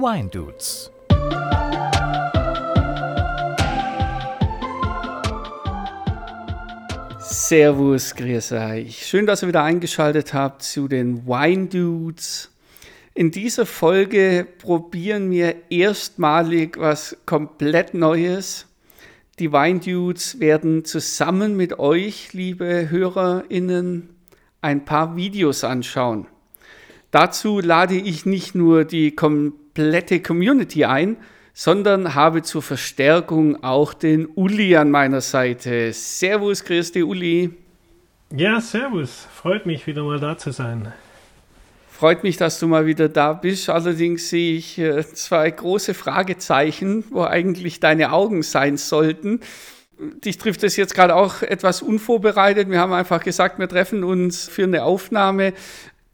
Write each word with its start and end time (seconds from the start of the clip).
Wine 0.00 0.30
Dudes. 0.30 0.90
Servus, 7.18 8.14
grüß 8.14 8.52
euch. 8.52 9.06
Schön, 9.06 9.26
dass 9.26 9.42
ihr 9.42 9.48
wieder 9.48 9.62
eingeschaltet 9.62 10.32
habt 10.32 10.62
zu 10.62 10.88
den 10.88 11.26
Wine 11.26 11.66
Dudes. 11.66 12.50
In 13.12 13.30
dieser 13.30 13.66
Folge 13.66 14.46
probieren 14.58 15.30
wir 15.30 15.70
erstmalig 15.70 16.78
was 16.78 17.18
komplett 17.26 17.92
Neues. 17.92 18.66
Die 19.38 19.52
Wine 19.52 19.80
Dudes 19.80 20.40
werden 20.40 20.86
zusammen 20.86 21.58
mit 21.58 21.78
euch, 21.78 22.32
liebe 22.32 22.88
HörerInnen, 22.88 24.08
ein 24.62 24.86
paar 24.86 25.14
Videos 25.16 25.62
anschauen. 25.62 26.26
Dazu 27.10 27.60
lade 27.60 27.96
ich 27.96 28.24
nicht 28.24 28.54
nur 28.54 28.84
die 28.84 29.10
komplette 29.10 29.69
Community 30.22 30.84
ein, 30.84 31.16
sondern 31.52 32.14
habe 32.14 32.42
zur 32.42 32.62
Verstärkung 32.62 33.62
auch 33.62 33.94
den 33.94 34.26
Uli 34.26 34.76
an 34.76 34.90
meiner 34.90 35.20
Seite. 35.20 35.92
Servus, 35.92 36.64
Christi, 36.64 37.02
Uli. 37.02 37.50
Ja, 38.34 38.60
servus. 38.60 39.26
Freut 39.34 39.66
mich, 39.66 39.86
wieder 39.86 40.04
mal 40.04 40.20
da 40.20 40.38
zu 40.38 40.52
sein. 40.52 40.92
Freut 42.00 42.22
mich, 42.22 42.38
dass 42.38 42.58
du 42.58 42.66
mal 42.66 42.86
wieder 42.86 43.10
da 43.10 43.34
bist. 43.34 43.68
Allerdings 43.68 44.30
sehe 44.30 44.56
ich 44.56 44.78
äh, 44.78 45.04
zwei 45.04 45.50
große 45.50 45.92
Fragezeichen, 45.92 47.04
wo 47.10 47.24
eigentlich 47.24 47.78
deine 47.78 48.12
Augen 48.12 48.42
sein 48.42 48.78
sollten. 48.78 49.40
Dich 50.24 50.38
trifft 50.38 50.64
es 50.64 50.76
jetzt 50.76 50.94
gerade 50.94 51.14
auch 51.14 51.42
etwas 51.42 51.82
unvorbereitet. 51.82 52.70
Wir 52.70 52.78
haben 52.78 52.94
einfach 52.94 53.22
gesagt, 53.22 53.58
wir 53.58 53.68
treffen 53.68 54.02
uns 54.02 54.48
für 54.48 54.62
eine 54.62 54.84
Aufnahme. 54.84 55.52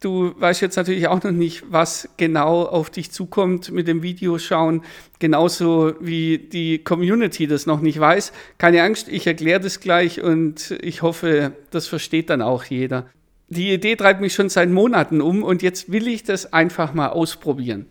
Du 0.07 0.33
weißt 0.39 0.61
jetzt 0.61 0.77
natürlich 0.77 1.09
auch 1.09 1.21
noch 1.25 1.33
nicht, 1.33 1.65
was 1.69 2.09
genau 2.17 2.63
auf 2.63 2.91
dich 2.91 3.11
zukommt 3.11 3.73
mit 3.73 3.89
dem 3.89 4.05
Videoschauen, 4.05 4.83
genauso 5.19 5.95
wie 5.99 6.39
die 6.39 6.79
Community 6.79 7.49
das 7.49 7.67
noch 7.67 7.81
nicht 7.81 7.99
weiß. 7.99 8.33
Keine 8.57 8.85
Angst, 8.85 9.09
ich 9.09 9.27
erkläre 9.27 9.59
das 9.59 9.81
gleich 9.81 10.23
und 10.23 10.71
ich 10.81 11.03
hoffe, 11.03 11.55
das 11.73 11.89
versteht 11.89 12.31
dann 12.31 12.41
auch 12.41 12.63
jeder. 12.63 13.07
Die 13.49 13.73
Idee 13.73 13.97
treibt 13.97 14.21
mich 14.21 14.33
schon 14.33 14.49
seit 14.49 14.71
Monaten 14.71 15.21
um 15.21 15.43
und 15.43 15.61
jetzt 15.61 15.91
will 15.91 16.07
ich 16.07 16.23
das 16.23 16.53
einfach 16.53 16.95
mal 16.95 17.09
ausprobieren. 17.09 17.87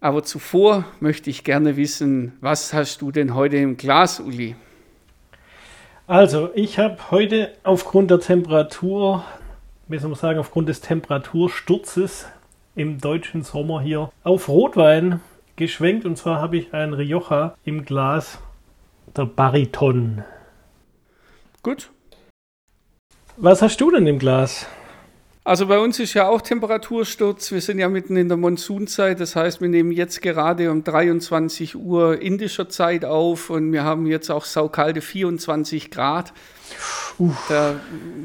Aber 0.00 0.22
zuvor 0.22 0.86
möchte 1.00 1.28
ich 1.28 1.44
gerne 1.44 1.76
wissen, 1.76 2.32
was 2.40 2.72
hast 2.72 3.02
du 3.02 3.12
denn 3.12 3.34
heute 3.34 3.58
im 3.58 3.76
Glas, 3.76 4.20
Uli? 4.20 4.56
Also, 6.06 6.48
ich 6.54 6.78
habe 6.78 7.10
heute 7.10 7.52
aufgrund 7.62 8.10
der 8.10 8.20
Temperatur 8.20 9.22
wie 9.90 9.98
soll 9.98 10.10
man 10.10 10.18
sagen, 10.18 10.38
aufgrund 10.38 10.68
des 10.68 10.80
Temperatursturzes 10.80 12.28
im 12.76 13.00
deutschen 13.00 13.42
Sommer 13.42 13.80
hier 13.80 14.12
auf 14.22 14.48
Rotwein 14.48 15.20
geschwenkt. 15.56 16.04
Und 16.04 16.16
zwar 16.16 16.40
habe 16.40 16.56
ich 16.58 16.72
ein 16.72 16.94
Rioja 16.94 17.56
im 17.64 17.84
Glas 17.84 18.38
der 19.16 19.26
Bariton. 19.26 20.22
Gut. 21.64 21.90
Was 23.36 23.62
hast 23.62 23.80
du 23.80 23.90
denn 23.90 24.06
im 24.06 24.20
Glas? 24.20 24.66
Also 25.42 25.66
bei 25.66 25.78
uns 25.78 25.98
ist 25.98 26.12
ja 26.12 26.28
auch 26.28 26.42
Temperatursturz. 26.42 27.50
Wir 27.50 27.62
sind 27.62 27.78
ja 27.78 27.88
mitten 27.88 28.14
in 28.16 28.28
der 28.28 28.36
Monsunzeit. 28.36 29.20
Das 29.20 29.36
heißt, 29.36 29.62
wir 29.62 29.70
nehmen 29.70 29.90
jetzt 29.90 30.20
gerade 30.20 30.70
um 30.70 30.84
23 30.84 31.76
Uhr 31.76 32.20
indischer 32.20 32.68
Zeit 32.68 33.06
auf 33.06 33.48
und 33.48 33.72
wir 33.72 33.82
haben 33.82 34.06
jetzt 34.06 34.30
auch 34.30 34.44
saukalte 34.44 35.00
24 35.00 35.90
Grad. 35.90 36.34
Uff. 37.18 37.36
Da 37.48 37.80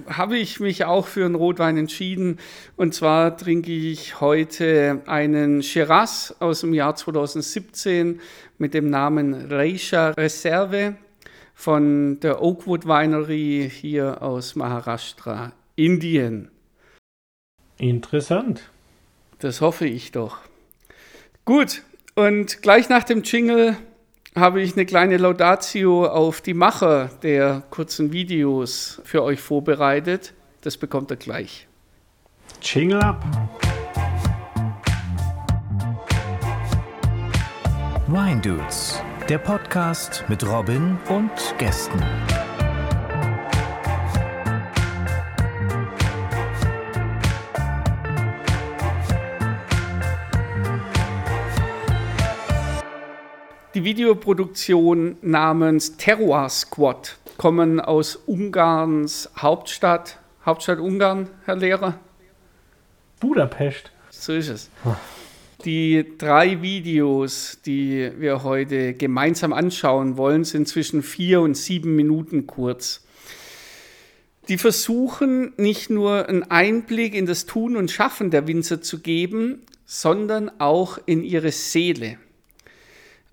habe 0.10 0.38
ich 0.38 0.60
mich 0.60 0.84
auch 0.84 1.08
für 1.08 1.24
einen 1.24 1.36
Rotwein 1.36 1.78
entschieden. 1.78 2.38
Und 2.76 2.94
zwar 2.94 3.38
trinke 3.38 3.72
ich 3.72 4.20
heute 4.20 5.02
einen 5.06 5.64
Shiraz 5.64 6.36
aus 6.40 6.62
dem 6.62 6.74
Jahr 6.74 6.96
2017 6.96 8.20
mit 8.58 8.74
dem 8.74 8.90
Namen 8.90 9.34
Reisha 9.50 10.10
Reserve 10.10 10.96
von 11.54 12.20
der 12.20 12.42
Oakwood 12.42 12.86
Winery 12.86 13.72
hier 13.74 14.22
aus 14.22 14.56
Maharashtra, 14.56 15.54
Indien. 15.78 16.52
Interessant. 17.78 18.70
Das 19.40 19.62
hoffe 19.62 19.86
ich 19.86 20.12
doch. 20.12 20.40
Gut, 21.44 21.84
und 22.16 22.62
gleich 22.62 22.90
nach 22.90 23.04
dem 23.04 23.24
Jingle 23.24 23.78
habe 24.36 24.62
ich 24.62 24.74
eine 24.74 24.86
kleine 24.86 25.18
Laudatio 25.18 26.06
auf 26.08 26.42
die 26.42 26.54
Macher 26.54 27.10
der 27.24 27.64
kurzen 27.70 28.12
Videos 28.12 29.02
für 29.04 29.24
euch 29.24 29.40
vorbereitet. 29.40 30.34
Das 30.62 30.78
bekommt 30.78 31.12
ihr 31.12 31.18
gleich. 31.18 31.68
Jingle 32.62 33.02
up. 33.02 33.24
Wine 38.08 38.42
Dudes, 38.42 39.02
der 39.28 39.40
Podcast 39.40 40.24
mit 40.28 40.46
Robin 40.48 40.98
und 41.10 41.32
Gästen. 41.58 42.02
Videoproduktion 53.86 55.18
namens 55.22 55.96
Terroir 55.96 56.50
Squad 56.50 57.20
kommen 57.38 57.80
aus 57.80 58.16
Ungarns 58.16 59.30
Hauptstadt. 59.38 60.18
Hauptstadt 60.44 60.80
Ungarn, 60.80 61.30
Herr 61.44 61.56
Lehrer? 61.56 62.00
Budapest. 63.20 63.92
So 64.10 64.34
ist 64.34 64.50
es. 64.50 64.72
Die 65.66 66.04
drei 66.18 66.64
Videos, 66.64 67.60
die 67.64 68.12
wir 68.18 68.42
heute 68.42 68.96
gemeinsam 68.96 69.54
anschauen 69.54 70.18
wollen, 70.18 70.46
sind 70.46 70.68
zwischen 70.68 71.04
vier 71.04 71.42
und 71.42 71.56
sieben 71.56 71.96
Minuten 71.96 72.48
kurz. 72.48 73.06
Die 74.48 74.58
versuchen 74.58 75.54
nicht 75.58 75.92
nur 75.92 76.28
einen 76.28 76.42
Einblick 76.50 77.14
in 77.14 77.28
das 77.28 77.46
Tun 77.46 77.76
und 77.76 77.92
Schaffen 77.92 78.32
der 78.32 78.48
Winzer 78.48 78.82
zu 78.82 79.02
geben, 79.02 79.62
sondern 79.86 80.50
auch 80.60 80.98
in 81.06 81.24
ihre 81.24 81.52
Seele. 81.52 82.18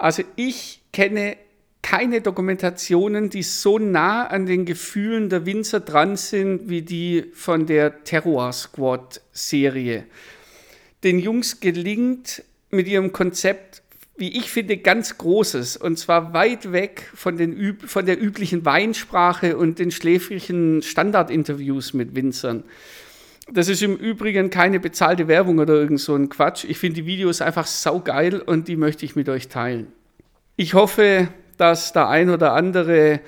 Also 0.02 0.24
ich 0.34 0.80
kenne 0.92 1.36
keine 1.80 2.22
Dokumentationen, 2.22 3.30
die 3.30 3.44
so 3.44 3.78
nah 3.78 4.26
an 4.26 4.46
den 4.46 4.64
Gefühlen 4.64 5.28
der 5.28 5.46
Winzer 5.46 5.78
dran 5.78 6.16
sind 6.16 6.68
wie 6.68 6.82
die 6.82 7.26
von 7.34 7.66
der 7.66 8.02
Terror 8.02 8.52
Squad 8.52 9.20
Serie. 9.30 10.02
Den 11.04 11.20
Jungs 11.20 11.60
gelingt 11.60 12.42
mit 12.70 12.88
ihrem 12.88 13.12
Konzept, 13.12 13.82
wie 14.16 14.36
ich 14.36 14.50
finde, 14.50 14.76
ganz 14.76 15.18
Großes 15.18 15.76
und 15.76 16.00
zwar 16.00 16.32
weit 16.32 16.72
weg 16.72 17.08
von, 17.14 17.36
den, 17.36 17.78
von 17.86 18.04
der 18.04 18.20
üblichen 18.20 18.64
Weinsprache 18.64 19.56
und 19.56 19.78
den 19.78 19.92
schläfrigen 19.92 20.82
Standardinterviews 20.82 21.92
mit 21.92 22.16
Winzern. 22.16 22.64
Das 23.54 23.68
ist 23.68 23.82
im 23.82 23.96
Übrigen 23.96 24.48
keine 24.48 24.80
bezahlte 24.80 25.28
Werbung 25.28 25.58
oder 25.58 25.74
irgend 25.74 26.00
so 26.00 26.14
ein 26.14 26.30
Quatsch. 26.30 26.64
Ich 26.64 26.78
finde 26.78 27.02
die 27.02 27.06
Videos 27.06 27.42
einfach 27.42 27.66
saugeil 27.66 28.40
und 28.40 28.66
die 28.66 28.76
möchte 28.76 29.04
ich 29.04 29.14
mit 29.14 29.28
euch 29.28 29.48
teilen. 29.48 29.92
Ich 30.56 30.72
hoffe, 30.72 31.28
dass 31.58 31.92
der 31.92 32.08
ein 32.08 32.30
oder 32.30 32.54
andere 32.54 33.20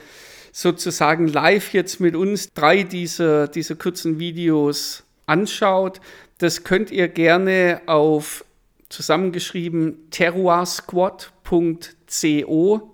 sozusagen 0.51 1.29
live 1.29 1.75
jetzt 1.75 2.01
mit 2.01 2.17
uns 2.17 2.55
drei 2.55 2.85
dieser, 2.85 3.49
dieser 3.49 3.75
kurzen 3.75 4.19
Videos 4.19 5.05
anschaut. 5.27 6.01
Das 6.39 6.65
könnt 6.65 6.91
ihr 6.91 7.09
gerne 7.09 7.83
auf 7.85 8.47
zusammengeschrieben 8.89 10.11
terroirsquad.co 10.11 12.91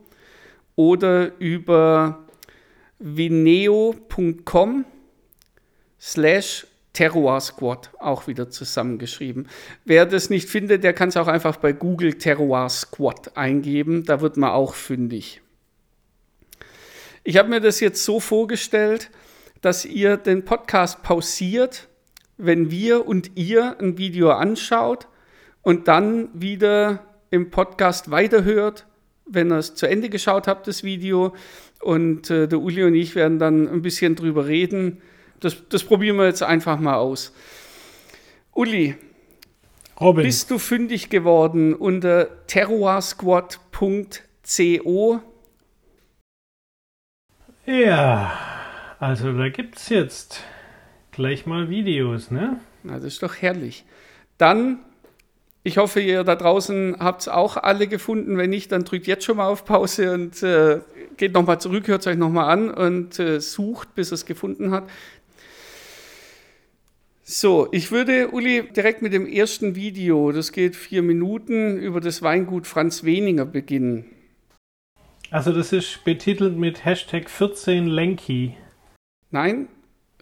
oder 0.75 1.39
über 1.39 2.27
vineo.com 2.99 4.85
slash 6.01 6.67
Terror 6.93 7.41
Squad 7.41 7.91
auch 7.99 8.27
wieder 8.27 8.51
zusammengeschrieben. 8.51 9.49
Wer 9.85 10.07
das 10.07 10.31
nicht 10.31 10.49
findet, 10.49 10.85
der 10.85 10.93
kann 10.93 11.11
es 11.11 11.17
auch 11.17 11.29
einfach 11.29 11.57
bei 11.57 11.73
Google 11.73 12.15
Terror 12.15 12.69
Squad 12.69 13.37
eingeben, 13.37 14.05
da 14.05 14.21
wird 14.21 14.37
man 14.37 14.51
auch 14.51 14.75
fündig. 14.75 15.41
Ich 17.23 17.37
habe 17.37 17.49
mir 17.49 17.61
das 17.61 17.81
jetzt 17.81 18.05
so 18.05 18.19
vorgestellt, 18.19 19.11
dass 19.61 19.85
ihr 19.85 20.17
den 20.17 20.45
Podcast 20.45 21.03
pausiert, 21.03 21.89
wenn 22.39 22.71
wir 22.71 23.07
und 23.07 23.33
ihr 23.37 23.79
ein 23.79 23.99
Video 23.99 24.31
anschaut 24.31 25.07
und 25.63 25.87
dann 25.89 26.29
wieder 26.33 27.05
im 27.31 27.51
Podcast 27.51 28.11
weiterhört, 28.11 28.87
wenn 29.27 29.53
ihr 29.53 29.59
es 29.59 29.75
zu 29.75 29.87
Ende 29.87 30.09
geschaut 30.09 30.49
habt, 30.49 30.67
das 30.67 30.83
Video. 30.83 31.35
Und 31.81 32.31
äh, 32.31 32.49
der 32.49 32.61
Uli 32.61 32.83
und 32.85 32.95
ich 32.95 33.15
werden 33.15 33.39
dann 33.39 33.69
ein 33.69 33.83
bisschen 33.83 34.17
drüber 34.17 34.47
reden, 34.47 35.01
das, 35.41 35.57
das 35.69 35.85
probieren 35.85 36.17
wir 36.17 36.27
jetzt 36.27 36.43
einfach 36.43 36.79
mal 36.79 36.95
aus. 36.95 37.33
Uli, 38.53 38.97
Robin. 40.01 40.25
bist 40.25 40.51
du 40.51 40.59
fündig 40.59 41.11
geworden 41.11 41.75
unter 41.75 42.47
terroirsquad.co? 42.47 45.21
Ja, 47.67 48.33
also 48.99 49.33
da 49.33 49.49
gibt 49.49 49.77
es 49.77 49.89
jetzt 49.89 50.43
gleich 51.13 51.47
mal 51.47 51.69
Videos, 51.69 52.31
ne? 52.31 52.59
Na, 52.83 52.95
das 52.95 53.05
ist 53.05 53.23
doch 53.23 53.37
herrlich. 53.37 53.85
Dann 54.39 54.81
Ich 55.63 55.77
hoffe, 55.77 56.01
ihr 56.01 56.25
da 56.25 56.37
draußen 56.37 56.97
habt 57.01 57.21
es 57.21 57.29
auch 57.29 57.59
alle 57.59 57.87
gefunden. 57.87 58.39
Wenn 58.39 58.49
nicht, 58.49 58.73
dann 58.73 58.85
drückt 58.85 59.07
jetzt 59.07 59.25
schon 59.25 59.37
mal 59.37 59.47
auf 59.47 59.67
Pause 59.67 60.15
und 60.15 60.43
äh, 60.43 60.81
geht 61.19 61.35
nochmal 61.35 61.61
zurück, 61.61 61.87
hört 61.87 62.01
es 62.01 62.07
euch 62.07 62.17
nochmal 62.17 62.51
an 62.51 62.71
und 62.71 63.19
äh, 63.19 63.41
sucht, 63.41 63.95
bis 63.95 64.11
es 64.11 64.25
gefunden 64.25 64.71
hat. 64.71 64.89
So, 67.23 67.69
ich 67.71 67.93
würde, 67.93 68.31
Uli, 68.31 68.69
direkt 68.73 69.03
mit 69.03 69.13
dem 69.13 69.27
ersten 69.27 69.75
Video, 69.77 70.33
das 70.33 70.53
geht 70.53 70.75
vier 70.75 71.03
Minuten, 71.03 71.79
über 71.79 72.01
das 72.01 72.23
Weingut 72.23 72.67
Franz 72.67 73.05
Weninger 73.05 73.45
beginnen. 73.45 74.05
Also 75.31 75.53
das 75.53 75.73
ist 75.73 76.03
betitelt 76.05 76.57
mit 76.57 76.85
Hashtag 76.85 77.31
14 77.31 77.87
Lenky. 77.87 78.57
Nein, 79.31 79.69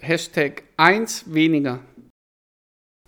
Hashtag 0.01 0.65
1 0.77 1.33
weniger. 1.33 1.81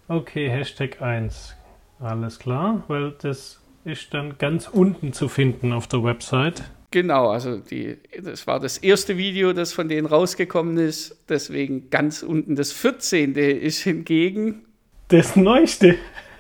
Okay, 0.08 0.48
Hashtag 0.48 1.02
1. 1.02 1.54
Alles 1.98 2.38
klar, 2.38 2.84
weil 2.88 3.12
das 3.20 3.60
ist 3.84 4.14
dann 4.14 4.38
ganz 4.38 4.66
unten 4.66 5.12
zu 5.12 5.28
finden 5.28 5.72
auf 5.72 5.87
der 5.87 6.02
Website. 6.02 6.64
Genau, 6.90 7.31
also 7.31 7.58
die, 7.58 7.98
das 8.20 8.46
war 8.48 8.58
das 8.58 8.78
erste 8.78 9.16
Video, 9.16 9.52
das 9.52 9.72
von 9.72 9.88
denen 9.88 10.06
rausgekommen 10.06 10.76
ist. 10.78 11.16
Deswegen 11.28 11.88
ganz 11.90 12.22
unten. 12.22 12.56
Das 12.56 12.72
14. 12.72 13.34
ist 13.34 13.78
hingegen. 13.78 14.64
Das 15.08 15.37
neueste. 15.37 15.96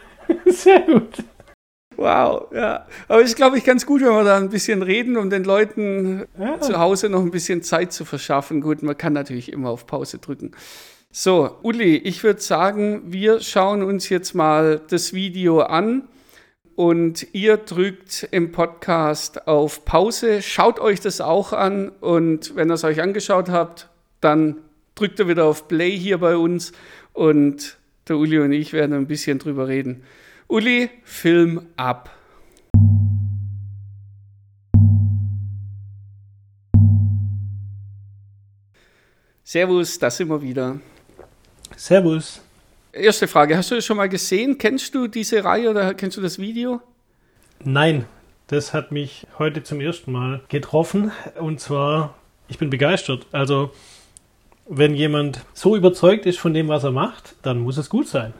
Sehr 0.46 0.80
gut. 0.80 1.24
Wow, 1.96 2.46
ja. 2.52 2.86
Aber 3.08 3.20
es 3.20 3.30
ist, 3.30 3.36
glaube 3.36 3.58
ich, 3.58 3.64
ganz 3.64 3.84
gut, 3.84 4.00
wenn 4.00 4.08
wir 4.08 4.24
da 4.24 4.38
ein 4.38 4.48
bisschen 4.48 4.82
reden, 4.82 5.16
um 5.16 5.28
den 5.30 5.44
Leuten 5.44 6.24
ja. 6.38 6.58
zu 6.60 6.78
Hause 6.78 7.10
noch 7.10 7.20
ein 7.20 7.30
bisschen 7.30 7.62
Zeit 7.62 7.92
zu 7.92 8.04
verschaffen. 8.04 8.60
Gut, 8.60 8.82
man 8.82 8.96
kann 8.96 9.12
natürlich 9.12 9.52
immer 9.52 9.70
auf 9.70 9.86
Pause 9.86 10.18
drücken. 10.18 10.52
So, 11.12 11.58
Uli, 11.62 11.96
ich 11.96 12.24
würde 12.24 12.40
sagen, 12.40 13.02
wir 13.06 13.40
schauen 13.40 13.82
uns 13.82 14.08
jetzt 14.08 14.34
mal 14.34 14.80
das 14.88 15.12
Video 15.12 15.60
an 15.60 16.08
und 16.80 17.26
ihr 17.34 17.58
drückt 17.58 18.26
im 18.30 18.52
Podcast 18.52 19.46
auf 19.46 19.84
Pause, 19.84 20.40
schaut 20.40 20.80
euch 20.80 20.98
das 20.98 21.20
auch 21.20 21.52
an 21.52 21.90
und 22.00 22.56
wenn 22.56 22.70
ihr 22.70 22.72
es 22.72 22.84
euch 22.84 23.02
angeschaut 23.02 23.50
habt, 23.50 23.90
dann 24.22 24.56
drückt 24.94 25.18
ihr 25.18 25.28
wieder 25.28 25.44
auf 25.44 25.68
Play 25.68 25.94
hier 25.94 26.16
bei 26.16 26.38
uns 26.38 26.72
und 27.12 27.76
der 28.08 28.16
Uli 28.16 28.38
und 28.38 28.52
ich 28.52 28.72
werden 28.72 28.94
ein 28.94 29.06
bisschen 29.06 29.38
drüber 29.38 29.68
reden. 29.68 30.04
Uli, 30.48 30.88
Film 31.04 31.66
ab. 31.76 32.16
Servus, 39.44 39.98
da 39.98 40.10
sind 40.10 40.30
wir 40.30 40.40
wieder. 40.40 40.80
Servus. 41.76 42.40
Erste 42.92 43.28
Frage, 43.28 43.56
hast 43.56 43.70
du 43.70 43.76
das 43.76 43.84
schon 43.84 43.96
mal 43.96 44.08
gesehen? 44.08 44.58
Kennst 44.58 44.94
du 44.94 45.06
diese 45.06 45.44
Reihe 45.44 45.70
oder 45.70 45.94
kennst 45.94 46.16
du 46.16 46.20
das 46.20 46.40
Video? 46.40 46.80
Nein, 47.62 48.04
das 48.48 48.74
hat 48.74 48.90
mich 48.90 49.28
heute 49.38 49.62
zum 49.62 49.80
ersten 49.80 50.10
Mal 50.10 50.40
getroffen. 50.48 51.12
Und 51.38 51.60
zwar, 51.60 52.16
ich 52.48 52.58
bin 52.58 52.68
begeistert. 52.68 53.26
Also, 53.30 53.70
wenn 54.68 54.94
jemand 54.94 55.44
so 55.54 55.76
überzeugt 55.76 56.26
ist 56.26 56.40
von 56.40 56.52
dem, 56.52 56.66
was 56.66 56.82
er 56.82 56.90
macht, 56.90 57.36
dann 57.42 57.60
muss 57.60 57.76
es 57.76 57.88
gut 57.90 58.08
sein. 58.08 58.34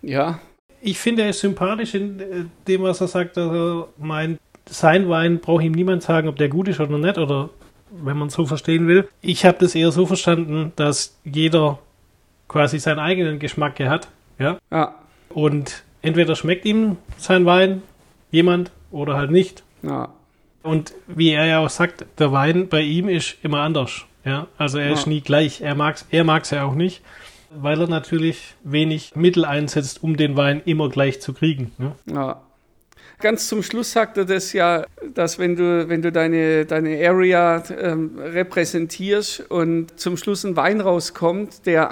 Ja. 0.00 0.38
Ich 0.80 0.98
finde, 0.98 1.22
er 1.22 1.30
ist 1.30 1.40
sympathisch 1.40 1.94
in 1.94 2.20
äh, 2.20 2.44
dem, 2.68 2.82
was 2.82 3.00
er 3.00 3.08
sagt. 3.08 3.36
Also, 3.36 3.88
mein 3.98 4.38
sein 4.66 5.08
Wein 5.08 5.40
braucht 5.40 5.64
ihm 5.64 5.72
niemand 5.72 6.04
sagen, 6.04 6.28
ob 6.28 6.36
der 6.36 6.48
gut 6.48 6.68
ist 6.68 6.78
oder 6.78 6.98
nicht, 6.98 7.18
oder 7.18 7.50
wenn 7.90 8.16
man 8.16 8.28
es 8.28 8.34
so 8.34 8.46
verstehen 8.46 8.86
will. 8.86 9.08
Ich 9.22 9.44
habe 9.44 9.58
das 9.58 9.74
eher 9.74 9.90
so 9.90 10.06
verstanden, 10.06 10.72
dass 10.76 11.18
jeder 11.24 11.80
quasi 12.48 12.78
seinen 12.78 12.98
eigenen 12.98 13.38
Geschmack 13.38 13.80
hat. 13.80 14.08
Ja. 14.38 14.58
ja. 14.70 14.94
Und 15.28 15.82
entweder 16.02 16.36
schmeckt 16.36 16.64
ihm 16.64 16.96
sein 17.16 17.46
Wein 17.46 17.82
jemand 18.30 18.70
oder 18.90 19.16
halt 19.16 19.30
nicht. 19.30 19.62
Ja. 19.82 20.10
Und 20.62 20.94
wie 21.06 21.30
er 21.30 21.46
ja 21.46 21.58
auch 21.58 21.70
sagt, 21.70 22.04
der 22.18 22.32
Wein 22.32 22.68
bei 22.68 22.82
ihm 22.82 23.08
ist 23.08 23.36
immer 23.42 23.60
anders. 23.60 24.04
Ja, 24.24 24.46
also 24.56 24.78
er 24.78 24.88
ja. 24.88 24.92
ist 24.92 25.06
nie 25.06 25.20
gleich. 25.20 25.60
Er 25.60 25.74
mag's, 25.74 26.06
er 26.10 26.24
mag's 26.24 26.50
ja 26.50 26.64
auch 26.64 26.74
nicht, 26.74 27.02
weil 27.50 27.80
er 27.80 27.88
natürlich 27.88 28.54
wenig 28.62 29.16
Mittel 29.16 29.44
einsetzt, 29.44 30.02
um 30.02 30.16
den 30.16 30.36
Wein 30.36 30.62
immer 30.64 30.88
gleich 30.88 31.20
zu 31.20 31.32
kriegen. 31.32 31.72
Ne? 31.78 31.92
Ja. 32.06 32.40
Ganz 33.22 33.46
zum 33.46 33.62
Schluss 33.62 33.92
sagt 33.92 34.16
er 34.16 34.24
das 34.24 34.52
ja, 34.52 34.84
dass 35.14 35.38
wenn 35.38 35.54
du, 35.54 35.88
wenn 35.88 36.02
du 36.02 36.10
deine, 36.10 36.66
deine 36.66 37.08
Area 37.08 37.62
ähm, 37.70 38.18
repräsentierst 38.18 39.48
und 39.48 39.98
zum 39.98 40.16
Schluss 40.16 40.42
ein 40.42 40.56
Wein 40.56 40.80
rauskommt, 40.80 41.64
der, 41.64 41.88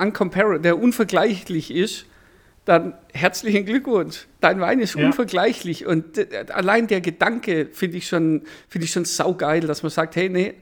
der 0.58 0.78
unvergleichlich 0.78 1.70
ist, 1.72 2.06
dann 2.64 2.94
herzlichen 3.12 3.64
Glückwunsch. 3.64 4.26
Dein 4.40 4.60
Wein 4.60 4.80
ist 4.80 4.96
ja. 4.96 5.06
unvergleichlich. 5.06 5.86
Und 5.86 6.18
äh, 6.18 6.46
allein 6.48 6.88
der 6.88 7.00
Gedanke 7.00 7.68
finde 7.72 7.98
ich 7.98 8.08
schon, 8.08 8.42
finde 8.68 8.86
ich 8.86 8.92
schon 8.92 9.04
saugeil, 9.04 9.60
dass 9.60 9.84
man 9.84 9.90
sagt, 9.90 10.16
hey, 10.16 10.28
nee, 10.28 10.54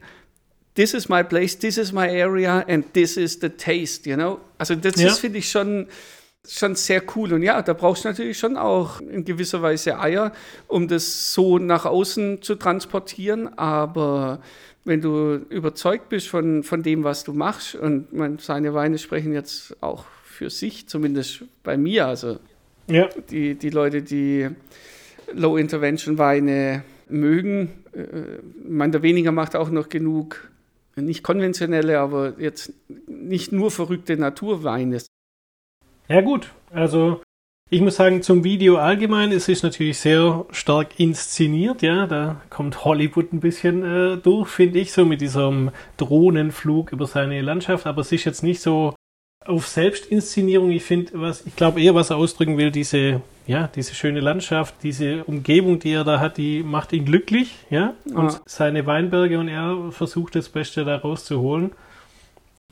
this 0.75 0.93
is 0.93 1.09
my 1.09 1.23
place, 1.23 1.57
this 1.57 1.77
is 1.77 1.91
my 1.91 2.07
area 2.07 2.63
and 2.67 2.93
this 2.93 3.17
is 3.17 3.39
the 3.41 3.49
taste, 3.49 4.07
you 4.07 4.15
know? 4.15 4.39
Also 4.59 4.75
das 4.75 5.01
ja. 5.01 5.11
finde 5.13 5.39
ich 5.39 5.49
schon, 5.49 5.87
schon 6.47 6.75
sehr 6.75 7.03
cool. 7.15 7.33
Und 7.33 7.43
ja, 7.43 7.61
da 7.61 7.73
brauchst 7.73 8.05
du 8.05 8.09
natürlich 8.09 8.37
schon 8.37 8.57
auch 8.57 9.01
in 9.01 9.25
gewisser 9.25 9.61
Weise 9.61 9.99
Eier, 9.99 10.31
um 10.67 10.87
das 10.87 11.33
so 11.33 11.57
nach 11.59 11.85
außen 11.85 12.41
zu 12.41 12.55
transportieren. 12.55 13.57
Aber 13.57 14.39
wenn 14.85 15.01
du 15.01 15.35
überzeugt 15.49 16.09
bist 16.09 16.27
von, 16.27 16.63
von 16.63 16.83
dem, 16.83 17.03
was 17.03 17.23
du 17.23 17.33
machst, 17.33 17.75
und 17.75 18.13
man, 18.13 18.39
seine 18.39 18.73
Weine 18.73 18.97
sprechen 18.97 19.33
jetzt 19.33 19.75
auch 19.81 20.05
für 20.23 20.49
sich, 20.49 20.87
zumindest 20.87 21.43
bei 21.63 21.77
mir, 21.77 22.07
also 22.07 22.39
ja. 22.87 23.09
die, 23.29 23.55
die 23.55 23.69
Leute, 23.69 24.01
die 24.01 24.49
Low-Intervention-Weine 25.33 26.83
mögen, 27.09 27.69
äh, 27.93 28.39
man 28.67 28.91
der 28.91 29.03
weniger 29.03 29.31
macht 29.31 29.55
auch 29.55 29.69
noch 29.69 29.89
genug, 29.89 30.49
nicht 30.95 31.23
konventionelle, 31.23 31.99
aber 31.99 32.33
jetzt 32.39 32.73
nicht 33.07 33.51
nur 33.51 33.71
verrückte 33.71 34.17
Naturweine. 34.17 34.99
Ja 36.09 36.21
gut, 36.21 36.51
also 36.71 37.21
ich 37.69 37.81
muss 37.81 37.97
sagen, 37.97 38.23
zum 38.23 38.43
Video 38.43 38.77
allgemein, 38.77 39.31
es 39.31 39.47
ist 39.47 39.61
natürlich 39.61 39.99
sehr 39.99 40.43
stark 40.49 40.99
inszeniert, 40.99 41.83
ja, 41.83 42.07
da 42.07 42.41
kommt 42.49 42.83
Hollywood 42.83 43.31
ein 43.31 43.39
bisschen 43.39 43.83
äh, 43.83 44.17
durch, 44.17 44.49
finde 44.49 44.79
ich, 44.79 44.91
so 44.91 45.05
mit 45.05 45.21
diesem 45.21 45.69
Drohnenflug 45.97 46.91
über 46.91 47.05
seine 47.05 47.41
Landschaft, 47.41 47.85
aber 47.85 48.01
es 48.01 48.11
ist 48.11 48.25
jetzt 48.25 48.41
nicht 48.41 48.59
so 48.59 48.95
auf 49.45 49.67
Selbstinszenierung. 49.67 50.71
Ich 50.71 50.83
finde, 50.83 51.11
was, 51.13 51.45
ich 51.45 51.55
glaube 51.55 51.79
eher, 51.79 51.93
was 51.93 52.09
er 52.09 52.17
ausdrücken 52.17 52.57
will, 52.57 52.71
diese, 52.71 53.21
ja, 53.45 53.67
diese 53.67 53.93
schöne 53.93 54.19
Landschaft, 54.19 54.75
diese 54.81 55.23
Umgebung, 55.25 55.77
die 55.77 55.91
er 55.91 56.03
da 56.03 56.19
hat, 56.19 56.37
die 56.37 56.63
macht 56.63 56.91
ihn 56.91 57.05
glücklich, 57.05 57.53
ja, 57.69 57.93
und 58.05 58.33
ja. 58.33 58.41
seine 58.47 58.87
Weinberge 58.87 59.37
und 59.37 59.47
er 59.47 59.91
versucht 59.91 60.35
das 60.35 60.49
Beste 60.49 60.85
da 60.85 60.97
rauszuholen, 60.97 61.71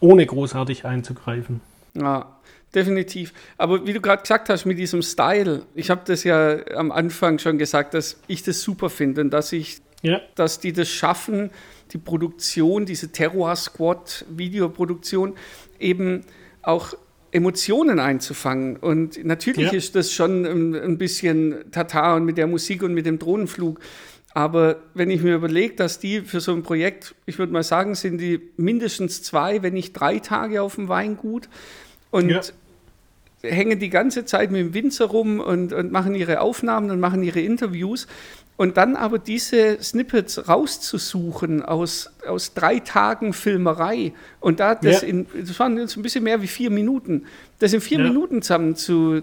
ohne 0.01 0.25
großartig 0.25 0.85
einzugreifen. 0.85 1.62
Ja, 1.93 2.37
definitiv. 2.74 3.33
Aber 3.57 3.86
wie 3.86 3.93
du 3.93 4.01
gerade 4.01 4.21
gesagt 4.21 4.50
hast, 4.50 4.65
mit 4.65 4.77
diesem 4.77 5.01
Style, 5.01 5.63
ich 5.75 5.89
habe 5.89 6.01
das 6.05 6.24
ja 6.24 6.65
am 6.75 6.91
Anfang 6.91 7.39
schon 7.39 7.57
gesagt, 7.57 7.93
dass 7.93 8.19
ich 8.27 8.43
das 8.43 8.62
super 8.62 8.89
finde 8.89 9.21
und 9.21 9.31
dass 9.31 9.51
ich, 9.51 9.79
ja. 10.01 10.21
dass 10.36 10.59
die 10.59 10.74
das 10.74 10.89
schaffen, 10.89 11.51
die 11.91 11.97
Produktion, 11.97 12.86
diese 12.86 13.12
Terror 13.12 13.55
Squad 13.55 14.25
Videoproduktion 14.29 15.36
eben 15.79 16.25
auch 16.62 16.93
Emotionen 17.31 18.00
einzufangen. 18.00 18.77
Und 18.77 19.24
natürlich 19.24 19.71
ja. 19.71 19.77
ist 19.77 19.95
das 19.95 20.12
schon 20.12 20.45
ein, 20.45 20.75
ein 20.75 20.97
bisschen 20.97 21.71
Tata 21.71 22.15
und 22.15 22.25
mit 22.25 22.38
der 22.38 22.47
Musik 22.47 22.83
und 22.83 22.93
mit 22.93 23.05
dem 23.05 23.19
Drohnenflug. 23.19 23.79
Aber 24.33 24.83
wenn 24.93 25.09
ich 25.09 25.21
mir 25.21 25.36
überlege, 25.36 25.75
dass 25.75 26.00
die 26.00 26.21
für 26.21 26.41
so 26.41 26.53
ein 26.53 26.62
Projekt, 26.62 27.15
ich 27.25 27.39
würde 27.39 27.51
mal 27.51 27.63
sagen, 27.63 27.95
sind 27.95 28.19
die 28.19 28.51
mindestens 28.55 29.24
zwei, 29.24 29.63
wenn 29.63 29.74
nicht 29.74 29.93
drei 29.93 30.19
Tage 30.19 30.62
auf 30.62 30.75
dem 30.75 30.89
Weingut. 30.89 31.50
Und 32.11 32.29
ja 32.29 32.41
hängen 33.41 33.79
die 33.79 33.89
ganze 33.89 34.25
Zeit 34.25 34.51
mit 34.51 34.61
dem 34.61 34.73
Winzer 34.73 35.05
rum 35.05 35.39
und, 35.39 35.73
und 35.73 35.91
machen 35.91 36.15
ihre 36.15 36.41
Aufnahmen 36.41 36.89
und 36.91 36.99
machen 36.99 37.23
ihre 37.23 37.39
Interviews. 37.39 38.07
Und 38.55 38.77
dann 38.77 38.95
aber 38.95 39.19
diese 39.19 39.81
Snippets 39.83 40.47
rauszusuchen 40.47 41.61
aus, 41.61 42.09
aus 42.27 42.55
drei 42.55 42.79
Tagen 42.79 43.33
Filmerei 43.33 44.13
und 44.39 44.59
da 44.59 44.73
das 44.73 45.03
ja. 45.03 45.07
in, 45.09 45.27
das 45.39 45.59
waren 45.59 45.77
jetzt 45.77 45.95
ein 45.95 46.01
bisschen 46.01 46.23
mehr 46.23 46.41
wie 46.41 46.47
vier 46.47 46.71
Minuten, 46.71 47.25
das 47.59 47.73
in 47.73 47.81
vier 47.81 47.99
ja. 47.99 48.05
Minuten 48.05 48.41
zusammen 48.41 48.75
zu, 48.75 49.21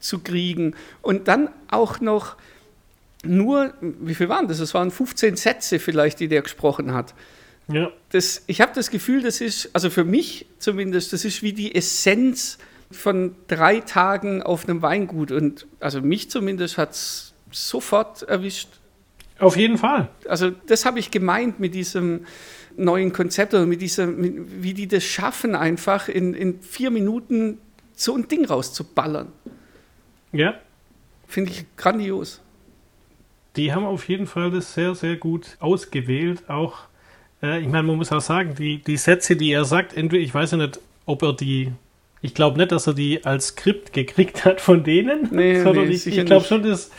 zu 0.00 0.18
kriegen 0.18 0.74
und 1.00 1.28
dann 1.28 1.48
auch 1.70 2.00
noch 2.00 2.36
nur, 3.22 3.72
wie 3.80 4.16
viel 4.16 4.28
waren 4.28 4.48
das? 4.48 4.58
Das 4.58 4.74
waren 4.74 4.90
15 4.90 5.36
Sätze 5.36 5.78
vielleicht, 5.78 6.18
die 6.18 6.26
der 6.26 6.42
gesprochen 6.42 6.92
hat. 6.92 7.14
Ja. 7.68 7.90
Das, 8.10 8.42
ich 8.46 8.60
habe 8.60 8.72
das 8.74 8.90
Gefühl, 8.90 9.22
das 9.22 9.40
ist, 9.40 9.70
also 9.72 9.90
für 9.90 10.04
mich 10.04 10.46
zumindest, 10.58 11.12
das 11.12 11.24
ist 11.24 11.42
wie 11.42 11.52
die 11.52 11.74
Essenz 11.74 12.58
von 12.90 13.34
drei 13.48 13.80
Tagen 13.80 14.42
auf 14.42 14.68
einem 14.68 14.82
Weingut. 14.82 15.32
Und 15.32 15.66
also 15.80 16.00
mich 16.00 16.30
zumindest 16.30 16.78
hat 16.78 16.90
es 16.90 17.32
sofort 17.50 18.22
erwischt. 18.22 18.68
Auf 19.38 19.56
jeden 19.56 19.78
Fall. 19.78 20.08
Also 20.28 20.50
das 20.50 20.84
habe 20.84 20.98
ich 20.98 21.10
gemeint 21.10 21.58
mit 21.58 21.74
diesem 21.74 22.26
neuen 22.76 23.12
Konzept 23.12 23.54
oder 23.54 23.66
mit 23.66 23.80
diesem, 23.80 24.62
wie 24.62 24.74
die 24.74 24.86
das 24.86 25.04
schaffen, 25.04 25.54
einfach 25.54 26.08
in, 26.08 26.34
in 26.34 26.60
vier 26.60 26.90
Minuten 26.90 27.58
so 27.94 28.14
ein 28.16 28.28
Ding 28.28 28.44
rauszuballern. 28.44 29.28
Ja. 30.32 30.54
finde 31.26 31.50
ich 31.50 31.66
grandios. 31.76 32.40
Die 33.56 33.72
haben 33.74 33.84
auf 33.84 34.08
jeden 34.08 34.26
Fall 34.26 34.50
das 34.50 34.72
sehr, 34.72 34.94
sehr 34.94 35.16
gut 35.16 35.56
ausgewählt. 35.60 36.48
Auch, 36.48 36.86
äh, 37.42 37.60
ich 37.60 37.68
meine, 37.68 37.84
man 37.84 37.96
muss 37.96 38.12
auch 38.12 38.20
sagen, 38.20 38.54
die, 38.56 38.78
die 38.78 38.96
Sätze, 38.96 39.36
die 39.36 39.52
er 39.52 39.64
sagt, 39.64 39.96
entweder, 39.96 40.22
ich 40.22 40.34
weiß 40.34 40.52
ja 40.52 40.58
nicht, 40.58 40.80
ob 41.06 41.22
er 41.22 41.32
die, 41.32 41.72
ich 42.20 42.34
glaube 42.34 42.58
nicht, 42.58 42.72
dass 42.72 42.86
er 42.86 42.94
die 42.94 43.24
als 43.24 43.48
Skript 43.48 43.92
gekriegt 43.92 44.44
hat 44.44 44.60
von 44.60 44.84
denen, 44.84 45.28
Nee, 45.30 45.62
sondern 45.62 45.88
nee, 45.88 45.94
ich, 45.94 46.06
ich 46.06 46.24
glaube 46.24 46.46
schon, 46.46 46.62
das, 46.62 46.90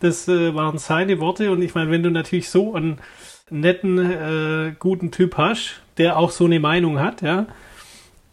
das 0.00 0.28
äh, 0.28 0.54
waren 0.54 0.78
seine 0.78 1.18
Worte. 1.20 1.50
Und 1.50 1.62
ich 1.62 1.74
meine, 1.74 1.90
wenn 1.90 2.02
du 2.02 2.10
natürlich 2.10 2.48
so 2.48 2.74
einen 2.74 2.98
netten, 3.50 3.98
äh, 3.98 4.74
guten 4.78 5.10
Typ 5.10 5.36
hast, 5.36 5.80
der 5.98 6.16
auch 6.16 6.30
so 6.30 6.44
eine 6.44 6.60
Meinung 6.60 7.00
hat, 7.00 7.22
ja, 7.22 7.46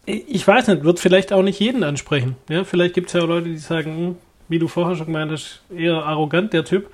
ich 0.06 0.46
weiß 0.46 0.68
nicht, 0.68 0.84
wird 0.84 1.00
vielleicht 1.00 1.34
auch 1.34 1.42
nicht 1.42 1.60
jeden 1.60 1.84
ansprechen. 1.84 2.36
Ja, 2.48 2.64
vielleicht 2.64 2.94
gibt 2.94 3.08
es 3.08 3.12
ja 3.12 3.22
auch 3.22 3.28
Leute, 3.28 3.50
die 3.50 3.58
sagen, 3.58 3.96
hm, 3.96 4.16
wie 4.48 4.58
du 4.58 4.66
vorher 4.66 4.96
schon 4.96 5.06
gemeint 5.06 5.30
hast, 5.30 5.60
eher 5.74 5.96
arrogant, 5.96 6.54
der 6.54 6.64
Typ. 6.64 6.90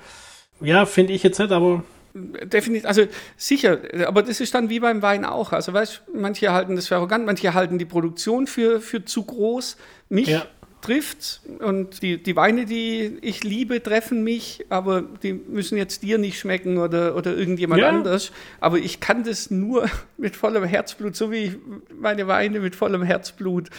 Ja, 0.59 0.85
finde 0.85 1.13
ich 1.13 1.23
jetzt 1.23 1.39
nicht, 1.39 1.51
aber 1.51 1.83
Definitiv, 2.17 2.87
also 2.87 3.07
sicher, 3.35 3.79
aber 4.07 4.23
das 4.23 4.39
ist 4.39 4.53
dann 4.55 4.69
wie 4.69 4.79
beim 4.79 5.01
Wein 5.01 5.25
auch. 5.25 5.51
Also 5.51 5.73
weißt 5.73 6.03
manche 6.13 6.53
halten 6.53 6.77
das 6.77 6.87
für 6.87 6.95
arrogant, 6.95 7.25
manche 7.25 7.53
halten 7.53 7.77
die 7.77 7.83
Produktion 7.85 8.47
für, 8.47 8.79
für 8.79 9.03
zu 9.03 9.23
groß. 9.23 9.75
Mich 10.07 10.29
Ja. 10.29 10.45
trifft 10.81 11.41
und 11.59 12.01
die, 12.01 12.21
die 12.23 12.35
Weine, 12.37 12.63
die 12.65 13.17
ich 13.21 13.43
liebe, 13.43 13.83
treffen 13.83 14.23
mich, 14.23 14.65
aber 14.69 15.01
die 15.01 15.33
müssen 15.33 15.77
jetzt 15.77 16.03
dir 16.03 16.17
nicht 16.17 16.39
schmecken 16.39 16.77
oder, 16.77 17.17
oder 17.17 17.35
irgendjemand 17.35 17.81
Ja. 17.81 17.89
anders. 17.89 18.31
Aber 18.61 18.77
ich 18.77 19.01
kann 19.01 19.25
das 19.25 19.51
nur 19.51 19.89
mit 20.17 20.37
vollem 20.37 20.63
Herzblut, 20.63 21.17
so 21.17 21.31
wie 21.31 21.43
ich 21.45 21.51
meine 21.99 22.27
Weine 22.27 22.61
mit 22.61 22.77
vollem 22.77 23.03
Herzblut 23.03 23.69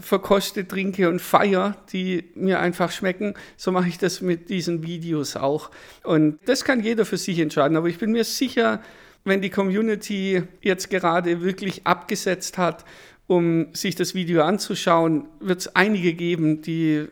verkoste, 0.00 0.66
trinke 0.66 1.08
und 1.08 1.20
feier, 1.20 1.76
die 1.92 2.30
mir 2.34 2.60
einfach 2.60 2.90
schmecken. 2.90 3.34
So 3.56 3.72
mache 3.72 3.88
ich 3.88 3.98
das 3.98 4.20
mit 4.20 4.48
diesen 4.48 4.82
Videos 4.82 5.36
auch. 5.36 5.70
Und 6.02 6.38
das 6.46 6.64
kann 6.64 6.82
jeder 6.82 7.04
für 7.04 7.16
sich 7.16 7.38
entscheiden. 7.38 7.76
Aber 7.76 7.88
ich 7.88 7.98
bin 7.98 8.12
mir 8.12 8.24
sicher, 8.24 8.82
wenn 9.24 9.42
die 9.42 9.50
Community 9.50 10.42
jetzt 10.60 10.90
gerade 10.90 11.42
wirklich 11.42 11.86
abgesetzt 11.86 12.58
hat, 12.58 12.84
um 13.26 13.72
sich 13.74 13.94
das 13.94 14.14
Video 14.14 14.42
anzuschauen, 14.42 15.28
wird 15.38 15.60
es 15.60 15.76
einige 15.76 16.14
geben, 16.14 16.62
die 16.62 17.06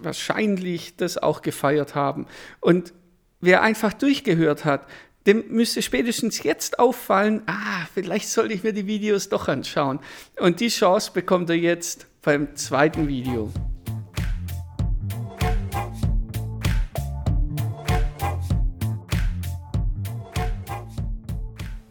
wahrscheinlich 0.00 0.96
das 0.96 1.18
auch 1.18 1.42
gefeiert 1.42 1.94
haben. 1.94 2.26
Und 2.60 2.92
wer 3.40 3.62
einfach 3.62 3.92
durchgehört 3.92 4.64
hat, 4.64 4.86
dem 5.26 5.44
müsste 5.48 5.82
spätestens 5.82 6.42
jetzt 6.42 6.78
auffallen, 6.78 7.42
ah, 7.46 7.86
vielleicht 7.92 8.28
sollte 8.28 8.54
ich 8.54 8.62
mir 8.62 8.72
die 8.72 8.86
Videos 8.86 9.28
doch 9.28 9.48
anschauen. 9.48 10.00
Und 10.38 10.60
die 10.60 10.68
Chance 10.68 11.12
bekommt 11.12 11.50
er 11.50 11.56
jetzt 11.56 12.06
beim 12.22 12.54
zweiten 12.56 13.08
Video. 13.08 13.50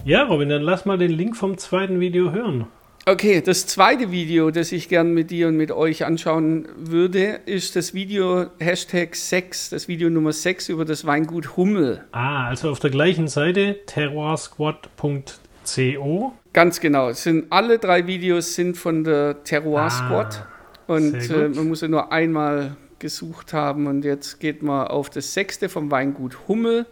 ja, 0.05 0.23
Robin, 0.23 0.49
dann 0.49 0.61
lass 0.61 0.85
mal 0.85 0.97
den 0.97 1.11
Link 1.11 1.37
vom 1.37 1.57
zweiten 1.57 1.99
Video 1.99 2.31
hören. 2.31 2.67
Okay, 3.05 3.41
das 3.41 3.67
zweite 3.67 4.11
Video, 4.11 4.49
das 4.49 4.71
ich 4.71 4.87
gern 4.87 5.13
mit 5.13 5.29
dir 5.29 5.49
und 5.49 5.57
mit 5.57 5.71
euch 5.71 6.05
anschauen 6.05 6.69
würde, 6.77 7.41
ist 7.45 7.75
das 7.75 7.93
Video 7.93 8.45
Hashtag 8.59 9.17
6, 9.17 9.71
das 9.71 9.89
Video 9.89 10.09
Nummer 10.09 10.31
6 10.31 10.69
über 10.69 10.85
das 10.85 11.05
Weingut 11.05 11.57
Hummel. 11.57 12.01
Ah, 12.13 12.47
also 12.47 12.69
auf 12.69 12.79
der 12.79 12.91
gleichen 12.91 13.27
Seite 13.27 13.75
terroirsquad.co. 13.87 16.33
Ganz 16.53 16.79
genau. 16.79 17.11
Sind, 17.11 17.51
alle 17.51 17.77
drei 17.77 18.07
Videos 18.07 18.55
sind 18.55 18.77
von 18.77 19.03
der 19.03 19.43
Terroir 19.43 19.81
Ah, 19.81 19.89
Squad. 19.89 20.45
Und 20.87 21.21
sehr 21.21 21.47
äh, 21.47 21.49
man 21.49 21.67
muss 21.67 21.81
ja 21.81 21.89
nur 21.89 22.13
einmal 22.13 22.77
gesucht 22.99 23.51
haben. 23.51 23.85
Und 23.87 24.05
jetzt 24.05 24.39
geht 24.39 24.63
man 24.63 24.87
auf 24.87 25.09
das 25.09 25.33
sechste 25.33 25.67
vom 25.67 25.91
Weingut 25.91 26.37
Hummel. 26.47 26.85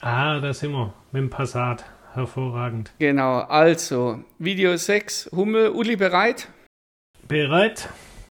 Ah, 0.00 0.38
da 0.38 0.54
sind 0.54 0.70
wir 0.70 0.94
mit 1.10 1.22
dem 1.22 1.30
Passat. 1.30 1.84
Hervorragend. 2.14 2.92
Genau, 2.98 3.38
also 3.38 4.22
Video 4.38 4.76
6, 4.76 5.30
Hummel. 5.32 5.70
Uli 5.70 5.96
bereit? 5.96 6.48
Bereit? 7.26 7.88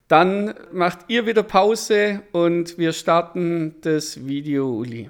Dann 0.08 0.53
macht 0.72 1.00
ihr 1.08 1.25
wieder 1.25 1.42
Pause 1.42 2.22
und 2.34 2.77
wir 2.77 2.94
starten 2.94 3.74
das 3.82 4.27
Video, 4.27 4.70
Uli. 4.70 5.10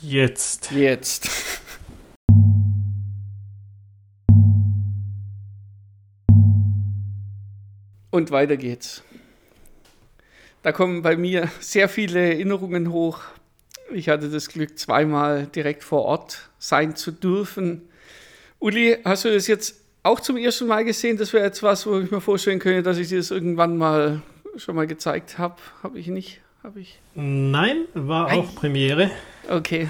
Jetzt. 0.00 0.70
Jetzt. 0.70 1.28
Und 8.12 8.30
weiter 8.30 8.56
geht's. 8.56 9.02
Da 10.62 10.70
kommen 10.70 11.02
bei 11.02 11.16
mir 11.16 11.50
sehr 11.58 11.88
viele 11.88 12.20
Erinnerungen 12.20 12.92
hoch. 12.92 13.22
Ich 13.92 14.08
hatte 14.08 14.30
das 14.30 14.48
Glück, 14.48 14.78
zweimal 14.78 15.46
direkt 15.46 15.84
vor 15.84 16.02
Ort 16.02 16.50
sein 16.58 16.96
zu 16.96 17.12
dürfen. 17.12 17.82
Uli, 18.58 18.98
hast 19.04 19.24
du 19.24 19.32
das 19.32 19.46
jetzt 19.46 19.76
auch 20.02 20.20
zum 20.20 20.36
ersten 20.36 20.66
Mal 20.66 20.84
gesehen? 20.84 21.16
Das 21.16 21.32
wäre 21.32 21.44
jetzt 21.44 21.62
was, 21.62 21.86
wo 21.86 21.98
ich 21.98 22.10
mir 22.10 22.20
vorstellen 22.20 22.58
könnte, 22.58 22.82
dass 22.82 22.98
ich 22.98 23.08
dir 23.08 23.18
das 23.18 23.30
irgendwann 23.30 23.76
mal 23.76 24.22
schon 24.56 24.74
mal 24.74 24.86
gezeigt 24.86 25.38
habe. 25.38 25.56
Habe 25.82 25.98
ich 25.98 26.06
nicht? 26.06 26.40
Habe 26.62 26.80
ich? 26.80 26.98
Nein, 27.14 27.84
war 27.94 28.28
Nein. 28.28 28.40
auch 28.40 28.54
Premiere. 28.54 29.10
Okay. 29.48 29.88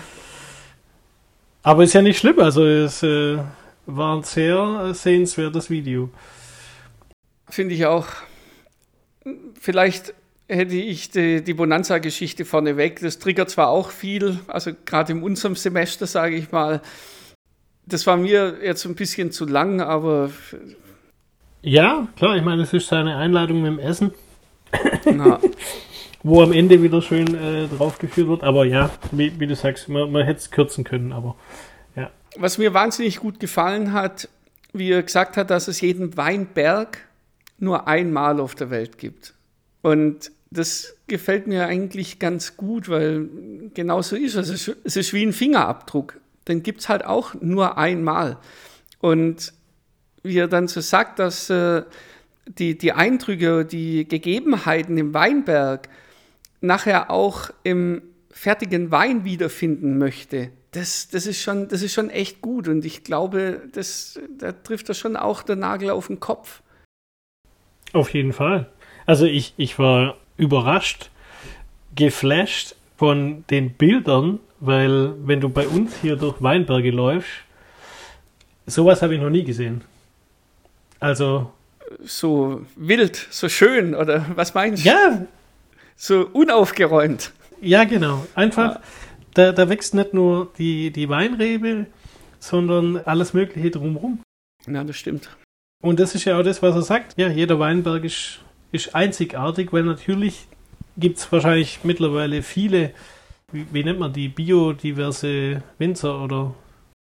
Aber 1.62 1.84
ist 1.84 1.94
ja 1.94 2.02
nicht 2.02 2.18
schlimm. 2.18 2.38
Also 2.40 2.64
es 2.64 3.02
äh, 3.02 3.38
war 3.86 4.16
ein 4.16 4.22
sehr 4.22 4.92
sehenswertes 4.92 5.70
Video. 5.70 6.10
Finde 7.48 7.74
ich 7.74 7.86
auch. 7.86 8.06
Vielleicht 9.60 10.14
hätte 10.48 10.74
ich 10.74 11.10
die, 11.10 11.42
die 11.42 11.54
Bonanza-Geschichte 11.54 12.44
vorneweg. 12.44 13.00
Das 13.00 13.18
triggert 13.18 13.50
zwar 13.50 13.68
auch 13.68 13.90
viel, 13.90 14.38
also 14.46 14.72
gerade 14.84 15.12
in 15.12 15.22
unserem 15.22 15.56
Semester, 15.56 16.06
sage 16.06 16.36
ich 16.36 16.52
mal. 16.52 16.80
Das 17.86 18.06
war 18.06 18.16
mir 18.16 18.58
jetzt 18.62 18.84
ein 18.86 18.94
bisschen 18.94 19.30
zu 19.30 19.46
lang, 19.46 19.80
aber 19.80 20.30
Ja, 21.62 22.08
klar, 22.16 22.36
ich 22.36 22.42
meine, 22.42 22.62
es 22.62 22.72
ist 22.72 22.88
seine 22.88 23.16
Einladung 23.16 23.62
mit 23.62 23.72
dem 23.72 23.78
Essen, 23.78 24.12
wo 26.22 26.42
am 26.42 26.52
Ende 26.52 26.82
wieder 26.82 27.02
schön 27.02 27.34
äh, 27.34 27.66
draufgeführt 27.68 28.28
wird. 28.28 28.42
Aber 28.42 28.64
ja, 28.64 28.90
wie, 29.12 29.38
wie 29.38 29.46
du 29.46 29.54
sagst, 29.54 29.88
man, 29.88 30.10
man 30.10 30.24
hätte 30.24 30.40
es 30.40 30.50
kürzen 30.50 30.84
können, 30.84 31.12
aber 31.12 31.36
was 32.36 32.58
mir 32.58 32.74
wahnsinnig 32.74 33.20
gut 33.20 33.40
gefallen 33.40 33.92
hat, 33.92 34.28
wie 34.72 34.90
er 34.90 35.02
gesagt 35.02 35.36
hat, 35.36 35.50
dass 35.50 35.68
es 35.68 35.80
jeden 35.80 36.16
Weinberg 36.16 36.98
nur 37.58 37.86
einmal 37.86 38.40
auf 38.40 38.54
der 38.54 38.70
Welt 38.70 38.98
gibt. 38.98 39.34
Und 39.82 40.32
das 40.54 40.96
gefällt 41.06 41.46
mir 41.46 41.66
eigentlich 41.66 42.18
ganz 42.18 42.56
gut, 42.56 42.88
weil 42.88 43.28
genau 43.74 44.00
so 44.02 44.16
ist 44.16 44.34
es. 44.36 44.48
Ist- 44.48 44.76
Es 44.84 44.96
ist 44.96 45.12
wie 45.12 45.24
ein 45.24 45.32
Fingerabdruck. 45.32 46.18
Den 46.48 46.62
gibt 46.62 46.80
es 46.80 46.88
halt 46.88 47.04
auch 47.04 47.34
nur 47.40 47.76
einmal. 47.78 48.38
Und 49.00 49.52
wie 50.22 50.38
er 50.38 50.48
dann 50.48 50.68
so 50.68 50.80
sagt, 50.80 51.18
dass 51.18 51.50
äh, 51.50 51.82
die, 52.46 52.76
die 52.78 52.92
Eindrücke, 52.92 53.64
die 53.64 54.06
Gegebenheiten 54.08 54.96
im 54.98 55.12
Weinberg 55.14 55.88
nachher 56.60 57.10
auch 57.10 57.50
im 57.62 58.02
fertigen 58.30 58.90
Wein 58.90 59.24
wiederfinden 59.24 59.98
möchte, 59.98 60.50
das, 60.72 61.08
das, 61.08 61.26
ist 61.26 61.40
schon, 61.40 61.68
das 61.68 61.82
ist 61.82 61.92
schon 61.92 62.10
echt 62.10 62.40
gut. 62.40 62.68
Und 62.68 62.84
ich 62.84 63.04
glaube, 63.04 63.62
das, 63.72 64.18
da 64.38 64.52
trifft 64.52 64.88
er 64.88 64.94
schon 64.94 65.16
auch 65.16 65.42
der 65.42 65.56
Nagel 65.56 65.90
auf 65.90 66.06
den 66.08 66.20
Kopf. 66.20 66.62
auf 67.92 68.12
jeden 68.12 68.32
Fall. 68.32 68.70
Also 69.06 69.26
ich, 69.26 69.54
ich 69.56 69.78
war 69.78 70.16
überrascht, 70.36 71.10
geflasht 71.94 72.74
von 72.96 73.44
den 73.50 73.70
Bildern, 73.74 74.40
weil 74.60 75.12
wenn 75.26 75.40
du 75.40 75.48
bei 75.48 75.66
uns 75.66 75.94
hier 76.00 76.16
durch 76.16 76.42
Weinberge 76.42 76.90
läufst, 76.90 77.30
sowas 78.66 79.02
habe 79.02 79.14
ich 79.14 79.20
noch 79.20 79.30
nie 79.30 79.44
gesehen. 79.44 79.82
Also, 81.00 81.52
So 82.04 82.62
wild, 82.76 83.16
so 83.30 83.48
schön, 83.48 83.94
oder 83.94 84.24
was 84.34 84.54
meinst 84.54 84.84
du? 84.84 84.88
ja, 84.88 85.26
So 85.96 86.26
unaufgeräumt. 86.32 87.32
Ja, 87.60 87.84
genau. 87.84 88.26
Einfach, 88.34 88.80
da, 89.34 89.52
da 89.52 89.68
wächst 89.68 89.94
nicht 89.94 90.14
nur 90.14 90.50
die, 90.58 90.90
die 90.90 91.08
Weinrebe, 91.08 91.86
sondern 92.38 92.98
alles 93.04 93.32
Mögliche 93.34 93.70
drumherum. 93.70 94.20
Ja, 94.66 94.82
das 94.84 94.96
stimmt. 94.96 95.28
Und 95.82 96.00
das 96.00 96.14
ist 96.14 96.24
ja 96.24 96.38
auch 96.38 96.42
das, 96.42 96.62
was 96.62 96.74
er 96.74 96.82
sagt. 96.82 97.14
Ja, 97.16 97.28
jeder 97.28 97.58
Weinberg 97.58 98.04
ist, 98.04 98.40
ist 98.74 98.94
einzigartig, 98.94 99.72
weil 99.72 99.84
natürlich 99.84 100.48
gibt 100.96 101.18
es 101.18 101.30
wahrscheinlich 101.30 101.80
mittlerweile 101.84 102.42
viele, 102.42 102.90
wie, 103.52 103.66
wie 103.72 103.84
nennt 103.84 104.00
man 104.00 104.12
die, 104.12 104.28
biodiverse 104.28 105.62
Winzer 105.78 106.22
oder. 106.22 106.54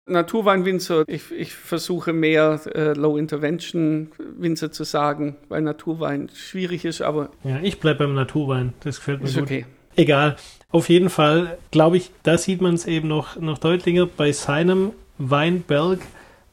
Naturweinwinzer, 0.07 1.05
ich, 1.07 1.31
ich 1.31 1.53
versuche 1.53 2.13
mehr 2.13 2.59
äh, 2.75 2.93
Low-Intervention-Winzer 2.93 4.71
zu 4.71 4.83
sagen, 4.83 5.37
weil 5.49 5.61
Naturwein 5.61 6.29
schwierig 6.35 6.85
ist, 6.85 7.01
aber 7.01 7.29
Ja, 7.43 7.59
ich 7.63 7.79
bleibe 7.79 7.99
beim 7.99 8.13
Naturwein. 8.13 8.73
Das 8.81 8.97
gefällt 8.97 9.21
mir 9.21 9.27
ist 9.29 9.35
gut. 9.35 9.43
okay. 9.43 9.65
Egal. 9.95 10.35
Auf 10.69 10.89
jeden 10.89 11.09
Fall, 11.09 11.57
glaube 11.71 11.97
ich, 11.97 12.11
da 12.23 12.37
sieht 12.37 12.61
man 12.61 12.75
es 12.75 12.85
eben 12.85 13.07
noch, 13.07 13.39
noch 13.39 13.57
deutlicher. 13.57 14.05
Bei 14.05 14.31
seinem 14.33 14.91
Weinberg 15.17 16.01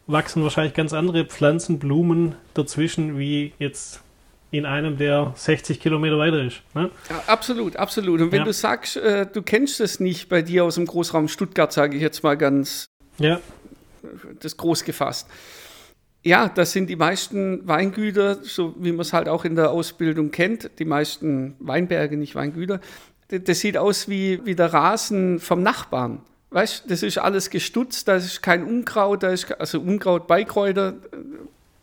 wachsen 0.07 0.45
wahrscheinlich 0.45 0.75
ganz 0.75 0.93
andere 0.93 1.25
Pflanzen, 1.25 1.81
Blumen 1.81 2.37
dazwischen, 2.55 3.19
wie 3.19 3.53
jetzt 3.59 4.01
in 4.53 4.67
einem, 4.67 4.99
der 4.99 5.33
60 5.35 5.81
Kilometer 5.81 6.19
weiter 6.19 6.45
ist. 6.45 6.61
Ne? 6.75 6.91
Ja, 7.11 7.23
absolut, 7.27 7.75
absolut. 7.77 8.21
Und 8.21 8.31
wenn 8.33 8.41
Ja. 8.41 8.45
du 8.45 8.53
sagst, 8.53 8.97
äh, 8.99 9.27
du 9.27 9.43
kennst 9.43 9.81
es 9.81 9.99
nicht 9.99 10.29
bei 10.29 10.43
dir 10.43 10.65
aus 10.65 10.75
dem 10.77 10.87
Großraum 10.87 11.27
Stuttgart, 11.29 11.73
sage 11.73 11.97
ich 11.97 12.03
jetzt 12.03 12.23
mal 12.23 12.37
ganz 12.37 12.85
Ja, 13.19 13.41
das 14.41 14.57
groß 14.57 14.85
gefasst. 14.85 15.27
Ja, 16.23 16.49
das 16.49 16.73
sind 16.73 16.89
die 16.89 16.97
meisten 16.97 17.67
Weingüter, 17.67 18.37
so 18.45 18.75
wie 18.79 18.93
man 18.93 19.01
es 19.01 19.13
halt 19.13 19.27
auch 19.29 19.45
in 19.45 19.57
der 19.57 19.71
Ausbildung 19.71 20.31
kennt, 20.31 20.71
die 20.79 20.85
meisten 20.85 21.57
Weinberge, 21.59 22.17
nicht 22.17 22.35
Weingüter. 22.35 22.81
Das, 23.29 23.41
das 23.45 23.61
sieht 23.61 23.77
aus 23.79 24.09
wie, 24.09 24.41
wie 24.45 24.55
der 24.55 24.73
Rasen 24.73 25.41
vom 25.41 25.63
Nachbarn. 25.63 26.21
Weißt 26.51 26.85
das 26.89 27.03
ist 27.03 27.17
alles 27.17 27.49
gestutzt, 27.49 28.07
da 28.07 28.17
ist 28.17 28.43
kein 28.43 28.65
Unkraut, 28.65 29.23
da 29.23 29.31
ist 29.31 29.51
also 29.59 29.81
Unkraut, 29.81 30.27
Beikräuter, 30.27 30.95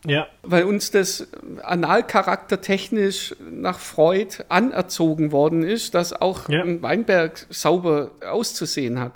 ja, 0.05 0.27
weil 0.43 0.63
uns 0.63 0.91
das 0.91 1.27
Analcharakter 1.63 2.61
technisch 2.61 3.35
nach 3.51 3.79
Freud 3.79 4.43
anerzogen 4.49 5.31
worden 5.31 5.63
ist, 5.63 5.93
dass 5.93 6.13
auch 6.13 6.47
Ja. 6.49 6.63
ein 6.63 6.81
Weinberg 6.81 7.45
sauber 7.49 8.11
auszusehen 8.27 8.99
hat. 8.99 9.13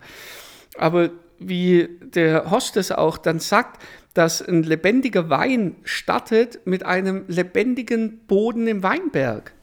Aber 0.77 1.09
wie 1.39 1.89
der 2.01 2.49
Horst 2.51 2.77
es 2.77 2.91
auch 2.91 3.17
dann 3.17 3.39
sagt, 3.39 3.81
dass 4.13 4.41
ein 4.47 4.63
lebendiger 4.63 5.29
Wein 5.29 5.75
startet 5.83 6.59
mit 6.65 6.85
einem 6.85 7.25
lebendigen 7.27 8.19
Boden 8.27 8.67
im 8.67 8.83
Weinberg. 8.83 9.53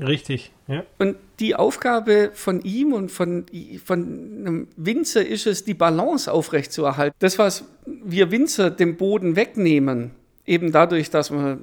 richtig. 0.00 0.50
Ja, 0.66 0.84
Und 0.98 1.16
die 1.40 1.56
Aufgabe 1.56 2.30
von 2.32 2.62
ihm 2.62 2.92
und 2.92 3.10
von, 3.10 3.44
von 3.84 4.00
einem 4.40 4.68
Winzer 4.76 5.26
ist 5.26 5.46
es, 5.48 5.64
die 5.64 5.74
Balance 5.74 6.30
aufrechtzuerhalten. 6.32 7.14
Das, 7.18 7.38
was 7.38 7.64
wir 7.86 8.30
Winzer 8.30 8.70
dem 8.70 8.96
Boden 8.96 9.34
wegnehmen, 9.36 10.12
eben 10.46 10.72
dadurch, 10.72 11.10
dass 11.10 11.30
wir 11.30 11.58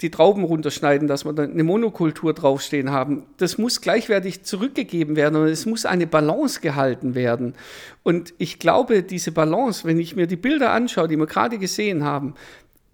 die 0.00 0.10
Trauben 0.10 0.44
runterschneiden, 0.44 1.06
dass 1.06 1.24
wir 1.24 1.38
eine 1.38 1.62
Monokultur 1.62 2.32
draufstehen 2.32 2.90
haben, 2.90 3.24
das 3.36 3.58
muss 3.58 3.80
gleichwertig 3.80 4.42
zurückgegeben 4.42 5.16
werden 5.16 5.36
und 5.36 5.46
es 5.46 5.66
muss 5.66 5.84
eine 5.86 6.06
Balance 6.06 6.60
gehalten 6.60 7.14
werden. 7.14 7.54
Und 8.02 8.34
ich 8.38 8.58
glaube, 8.58 9.02
diese 9.02 9.32
Balance, 9.32 9.86
wenn 9.86 10.00
ich 10.00 10.16
mir 10.16 10.26
die 10.26 10.36
Bilder 10.36 10.72
anschaue, 10.72 11.08
die 11.08 11.16
wir 11.16 11.26
gerade 11.26 11.58
gesehen 11.58 12.04
haben, 12.04 12.34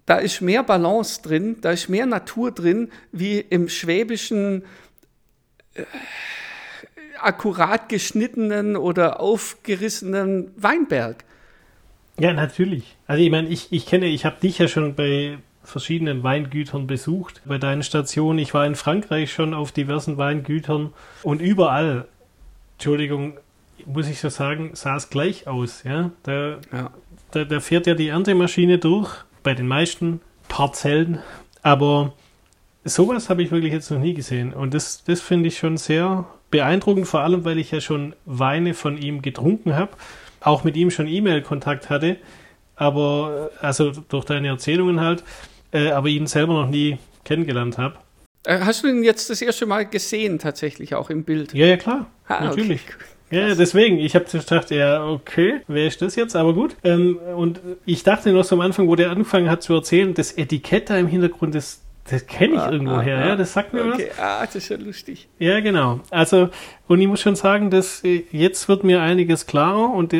da 0.05 0.17
ist 0.17 0.41
mehr 0.41 0.63
Balance 0.63 1.21
drin, 1.21 1.57
da 1.61 1.71
ist 1.71 1.87
mehr 1.89 2.05
Natur 2.05 2.51
drin, 2.51 2.89
wie 3.11 3.39
im 3.39 3.69
schwäbischen 3.69 4.63
akkurat 7.19 7.89
geschnittenen 7.89 8.75
oder 8.75 9.19
aufgerissenen 9.19 10.51
Weinberg. 10.55 11.23
ja 12.17 12.33
natürlich. 12.33 12.98
Also 13.09 13.23
ich 13.23 13.31
meine, 13.31 13.47
ich, 13.47 13.69
ich 13.71 13.87
kenne, 13.87 14.05
ich 14.05 14.23
habe 14.23 14.39
dich 14.39 14.59
ja 14.59 14.67
schon 14.67 14.93
bei 14.93 15.39
verschiedenen 15.63 16.21
Weingütern 16.21 16.85
besucht, 16.85 17.41
bei 17.43 17.57
deinen 17.57 17.81
Stationen. 17.81 18.37
Ich 18.37 18.53
war 18.53 18.67
in 18.67 18.75
Frankreich 18.75 19.33
schon 19.33 19.55
auf 19.55 19.71
diversen 19.71 20.17
Weingütern 20.17 20.93
und 21.23 21.41
überall, 21.41 22.05
Entschuldigung, 22.77 23.39
muss 23.87 24.07
ich 24.07 24.19
so 24.19 24.29
sagen, 24.29 24.69
sah 24.73 24.95
es 24.95 25.09
gleich 25.09 25.47
aus. 25.47 25.81
Ja, 25.83 26.11
da, 26.21 26.57
Ja. 26.71 26.91
da, 27.31 27.45
da 27.45 27.59
fährt 27.59 27.87
ja 27.87 27.95
die 27.95 28.09
Erntemaschine 28.09 28.77
durch, 28.77 29.11
bei 29.41 29.55
den 29.55 29.67
meisten 29.67 30.21
Parzellen, 30.47 31.17
aber 31.63 32.13
sowas 32.83 33.31
habe 33.31 33.41
ich 33.41 33.49
wirklich 33.49 33.73
jetzt 33.73 33.89
noch 33.89 33.99
nie 33.99 34.13
gesehen 34.13 34.53
und 34.53 34.75
das, 34.75 35.03
das 35.03 35.19
finde 35.19 35.47
ich 35.47 35.57
schon 35.57 35.77
sehr 35.77 36.25
beeindruckend, 36.51 37.07
vor 37.07 37.21
allem 37.21 37.43
weil 37.43 37.57
ich 37.57 37.71
ja 37.71 37.81
schon 37.81 38.13
Weine 38.25 38.75
von 38.75 38.99
ihm 38.99 39.23
getrunken 39.23 39.75
habe, 39.75 39.93
auch 40.41 40.63
mit 40.63 40.77
ihm 40.77 40.91
schon 40.91 41.07
E-Mail-Kontakt 41.07 41.89
hatte, 41.89 42.17
aber 42.79 43.51
äh, 43.61 43.65
also 43.65 43.91
durch 44.09 44.25
deine 44.25 44.47
Erzählungen 44.47 44.99
halt, 45.01 45.23
äh, 45.71 45.91
aber 45.91 46.07
ihn 46.07 46.25
selber 46.25 46.53
noch 46.53 46.69
nie 46.69 46.97
kennengelernt 47.25 47.77
habe. 47.77 47.95
Äh, 48.45 48.59
Hast 48.61 48.83
du 48.83 48.87
ihn 48.87 49.03
jetzt 49.03 49.29
das 49.29 49.41
erste 49.41 49.65
Mal 49.65 49.85
gesehen, 49.85 50.39
tatsächlich 50.39 50.95
auch 50.95 51.09
im 51.09 51.23
Bild? 51.23 51.53
Ja, 51.53 51.67
ja, 51.67 51.77
klar, 51.77 52.07
Ah, 52.27 52.45
natürlich. 52.45 52.81
okay. 52.87 53.05
Ja, 53.31 53.53
deswegen. 53.53 53.99
Ich 53.99 54.15
habe 54.15 54.25
gedacht, 54.25 54.71
ja, 54.71 55.05
okay, 55.05 55.61
wer 55.67 55.85
ist 55.85 56.01
das 56.01 56.15
jetzt? 56.15 56.35
Aber 56.35 56.53
gut. 56.55 56.75
Ähm, 56.83 57.19
und 57.35 57.59
ich 57.85 58.01
dachte 58.01 58.31
noch 58.31 58.43
so 58.43 58.55
am 58.55 58.61
Anfang, 58.61 58.87
wo 58.87 58.95
der 58.95 59.11
angefangen 59.11 59.51
hat 59.51 59.61
zu 59.61 59.73
erzählen, 59.75 60.15
das 60.15 60.31
Etikett 60.31 60.89
da 60.89 60.97
im 60.97 61.05
Hintergrund, 61.05 61.53
das, 61.53 61.81
das 62.09 62.25
kenne 62.25 62.55
ich 62.55 62.59
Ah, 62.59 62.71
irgendwo 62.71 62.93
ah, 62.95 63.01
her. 63.01 63.19
ah. 63.19 63.27
Ja, 63.27 63.35
das 63.35 63.53
sagt 63.53 63.71
mir 63.73 63.85
was. 63.85 63.93
Okay, 63.99 64.09
ah, 64.19 64.43
das 64.43 64.55
ist 64.55 64.69
ja 64.69 64.77
lustig. 64.77 65.27
Ja, 65.37 65.59
genau. 65.59 65.99
Also, 66.09 66.49
und 66.87 67.01
ich 67.01 67.07
muss 67.07 67.21
schon 67.21 67.35
sagen, 67.35 67.69
dass 67.69 68.03
äh, 68.03 68.23
jetzt 68.31 68.67
wird 68.67 68.83
mir 68.83 68.99
einiges 68.99 69.45
klarer 69.45 69.93
und 69.93 70.11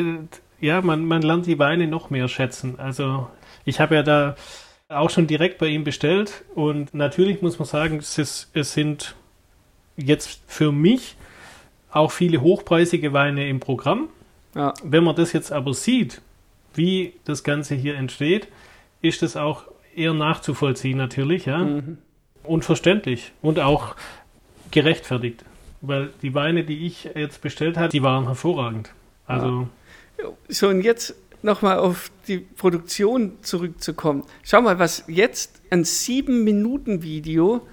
ja, 0.60 0.80
man, 0.80 1.04
man 1.04 1.22
lernt 1.22 1.46
die 1.46 1.58
Weine 1.58 1.86
noch 1.86 2.10
mehr 2.10 2.28
schätzen. 2.28 2.78
Also, 2.78 3.28
ich 3.64 3.80
habe 3.80 3.94
ja 3.94 4.02
da 4.02 4.36
auch 4.88 5.10
schon 5.10 5.26
direkt 5.26 5.58
bei 5.58 5.68
ihm 5.68 5.84
bestellt 5.84 6.44
und 6.54 6.94
natürlich 6.94 7.42
muss 7.42 7.58
man 7.58 7.66
sagen, 7.66 7.98
es, 7.98 8.18
ist, 8.18 8.50
es 8.54 8.72
sind 8.72 9.14
jetzt 9.96 10.40
für 10.46 10.72
mich 10.72 11.16
auch 11.90 12.10
viele 12.10 12.40
hochpreisige 12.40 13.12
Weine 13.12 13.48
im 13.48 13.60
Programm. 13.60 14.08
Ja, 14.54 14.74
Wenn 14.82 15.04
man 15.04 15.14
das 15.14 15.32
jetzt 15.32 15.52
aber 15.52 15.74
sieht, 15.74 16.20
wie 16.74 17.14
das 17.24 17.44
Ganze 17.44 17.74
hier 17.74 17.96
entsteht, 17.96 18.48
ist 19.00 19.22
das 19.22 19.36
auch 19.36 19.64
eher 19.94 20.14
nachzuvollziehen 20.14 20.98
natürlich, 20.98 21.46
ja. 21.46 21.58
mhm. 21.58 21.98
Und 22.42 22.64
verständlich 22.64 23.32
und 23.42 23.58
auch 23.60 23.94
gerechtfertigt. 24.70 25.44
Weil 25.82 26.10
die 26.22 26.34
Weine, 26.34 26.64
die 26.64 26.86
ich 26.86 27.10
jetzt 27.14 27.42
bestellt 27.42 27.76
habe, 27.76 27.90
die 27.90 28.02
waren 28.02 28.24
hervorragend. 28.24 28.90
Also, 29.26 29.68
So, 30.48 30.68
und 30.68 30.82
jetzt 30.82 31.14
nochmal 31.42 31.78
auf 31.78 32.10
die 32.28 32.38
Produktion 32.38 33.38
zurückzukommen. 33.42 34.24
Schau 34.42 34.60
mal, 34.60 34.78
was 34.78 35.04
jetzt 35.08 35.60
ein 35.70 35.84
sieben 35.84 36.44
Minuten 36.44 37.02
Video 37.02 37.66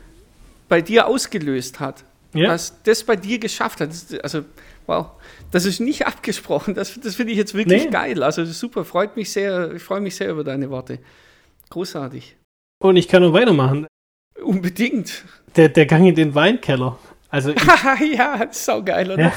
bei 0.70 0.82
dir 0.82 1.08
ausgelöst 1.08 1.80
hat. 1.80 2.04
ja, 2.34 2.50
Was 2.50 2.82
das 2.84 3.04
bei 3.04 3.16
dir 3.16 3.40
geschafft 3.40 3.82
hat. 3.82 3.90
Also, 4.24 4.44
wow, 4.86 5.08
das 5.52 5.66
ist 5.66 5.80
nicht 5.80 6.06
abgesprochen. 6.12 6.76
Das, 6.76 7.00
das 7.02 7.16
finde 7.16 7.32
ich 7.34 7.38
jetzt 7.38 7.54
wirklich 7.54 7.86
Nee. 7.86 7.90
geil. 7.90 8.24
Also, 8.24 8.46
super. 8.46 8.86
Freut 8.86 9.16
mich 9.18 9.32
sehr. 9.32 9.74
Ich 9.74 9.84
freue 9.84 10.00
mich 10.02 10.16
sehr 10.16 10.30
über 10.32 10.44
deine 10.44 10.70
Worte. 10.70 11.00
Großartig. 11.70 12.36
und 12.82 12.96
ich 12.96 13.08
kann 13.08 13.22
noch 13.24 13.34
weitermachen. 13.34 13.88
Unbedingt. 14.42 15.24
Der, 15.56 15.70
der 15.70 15.86
Gang 15.86 16.06
in 16.08 16.16
den 16.16 16.36
Weinkeller. 16.36 16.98
Also, 17.30 17.52
ich, 17.52 17.62
ja, 18.18 18.48
saugeil, 18.52 19.12
oder? 19.12 19.22
Ja. 19.24 19.34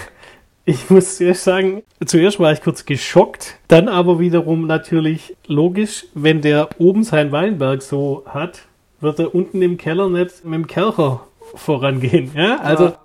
Ich 0.65 0.91
muss 0.91 1.17
zuerst 1.17 1.45
sagen, 1.45 1.83
zuerst 2.05 2.39
war 2.39 2.53
ich 2.53 2.63
kurz 2.63 2.85
geschockt, 2.85 3.59
dann 3.69 3.89
aber 3.89 4.19
wiederum 4.19 4.67
natürlich 4.67 5.37
logisch, 5.47 6.07
wenn 6.15 6.43
der 6.43 6.69
oben 6.79 7.03
sein 7.03 7.33
Weinberg 7.33 7.83
so 7.83 8.25
hat, 8.27 8.67
wird 9.01 9.19
er 9.19 9.35
unten 9.35 9.63
im 9.63 9.79
Keller 9.79 10.09
nicht 10.09 10.45
mit 10.45 10.55
dem 10.55 10.67
Kercher 10.67 11.27
vorangehen. 11.55 12.31
Ja, 12.35 12.59
also. 12.61 12.85
Ja. 12.85 12.99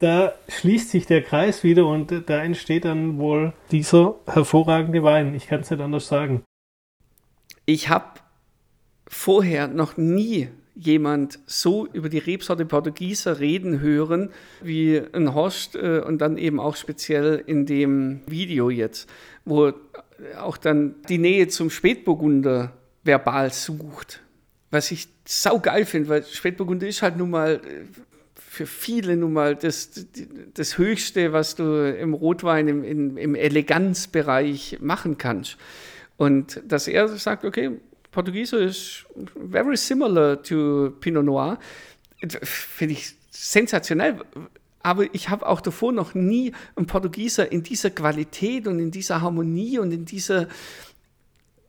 da 0.00 0.32
schließt 0.48 0.90
sich 0.90 1.06
der 1.06 1.22
Kreis 1.22 1.62
wieder 1.62 1.86
und 1.86 2.28
da 2.28 2.42
entsteht 2.42 2.84
dann 2.84 3.18
wohl 3.18 3.52
dieser 3.70 4.16
hervorragende 4.26 5.02
Wein. 5.02 5.34
Ich 5.34 5.46
kann 5.46 5.60
es 5.60 5.70
nicht 5.70 5.80
anders 5.80 6.08
sagen. 6.08 6.42
Ich 7.66 7.88
habe 7.88 8.06
vorher 9.06 9.68
noch 9.68 9.96
nie 9.96 10.48
jemand 10.74 11.38
so 11.46 11.86
über 11.86 12.08
die 12.08 12.18
Rebsorte 12.18 12.64
Portugieser 12.64 13.40
reden 13.40 13.80
hören 13.80 14.30
wie 14.62 15.00
ein 15.12 15.34
Horst 15.34 15.76
äh, 15.76 16.00
und 16.00 16.18
dann 16.18 16.38
eben 16.38 16.60
auch 16.60 16.76
speziell 16.76 17.42
in 17.46 17.66
dem 17.66 18.20
Video 18.26 18.70
jetzt, 18.70 19.08
wo 19.44 19.72
auch 20.38 20.56
dann 20.56 20.94
die 21.08 21.18
Nähe 21.18 21.48
zum 21.48 21.70
Spätburgunder 21.70 22.72
verbal 23.04 23.52
sucht. 23.52 24.22
Was 24.70 24.90
ich 24.90 25.08
saugeil 25.26 25.84
finde, 25.84 26.08
weil 26.08 26.24
Spätburgunder 26.24 26.86
ist 26.86 27.02
halt 27.02 27.16
nun 27.16 27.30
mal 27.30 27.56
äh, 27.56 27.84
für 28.52 28.66
viele 28.66 29.16
nun 29.16 29.32
mal 29.32 29.56
das, 29.56 30.06
das 30.52 30.76
Höchste, 30.76 31.32
was 31.32 31.54
du 31.54 31.96
im 31.98 32.12
Rotwein, 32.12 32.68
im, 32.68 32.84
im, 32.84 33.16
im 33.16 33.34
Eleganzbereich 33.34 34.76
machen 34.80 35.16
kannst. 35.16 35.56
Und 36.18 36.62
dass 36.66 36.86
er 36.86 37.08
sagt, 37.08 37.46
okay, 37.46 37.80
Portugieser 38.12 38.58
ist 38.60 39.06
very 39.50 39.76
similar 39.76 40.40
to 40.42 40.92
Pinot 41.00 41.24
Noir, 41.24 41.58
finde 42.42 42.92
ich 42.92 43.14
sensationell. 43.30 44.20
Aber 44.82 45.12
ich 45.14 45.28
habe 45.28 45.46
auch 45.46 45.60
davor 45.60 45.92
noch 45.92 46.14
nie 46.14 46.52
einen 46.76 46.86
Portugieser 46.86 47.50
in 47.50 47.62
dieser 47.62 47.90
Qualität 47.90 48.66
und 48.66 48.78
in 48.78 48.90
dieser 48.90 49.20
Harmonie 49.20 49.78
und 49.78 49.92
in 49.92 50.04
dieser 50.04 50.48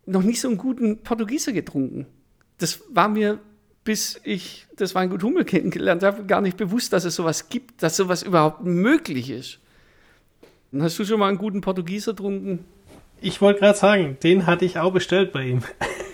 noch 0.05 0.23
nicht 0.23 0.41
so 0.41 0.49
einen 0.49 0.57
guten 0.57 0.97
Portugieser 0.97 1.53
getrunken. 1.53 2.07
Das 2.57 2.81
war 2.89 3.07
mir, 3.07 3.39
bis 3.85 4.19
ich 4.23 4.67
das 4.75 4.95
Weingut 4.95 5.23
Hummel 5.23 5.45
kennengelernt 5.45 6.03
habe, 6.03 6.25
gar 6.25 6.41
nicht 6.41 6.57
bewusst, 6.57 6.91
dass 6.91 7.05
es 7.05 7.15
sowas 7.15 7.47
gibt, 7.49 7.81
dass 7.81 7.95
sowas 7.95 8.21
überhaupt 8.21 8.65
möglich 8.65 9.29
ist. 9.29 9.59
Dann 10.71 10.83
hast 10.83 10.99
du 10.99 11.05
schon 11.05 11.19
mal 11.19 11.29
einen 11.29 11.37
guten 11.37 11.61
Portugieser 11.61 12.11
getrunken? 12.11 12.65
Ich 13.21 13.39
wollte 13.39 13.61
gerade 13.61 13.77
sagen, 13.77 14.17
den 14.23 14.45
hatte 14.45 14.65
ich 14.65 14.79
auch 14.79 14.91
bestellt 14.91 15.31
bei 15.31 15.45
ihm. 15.45 15.61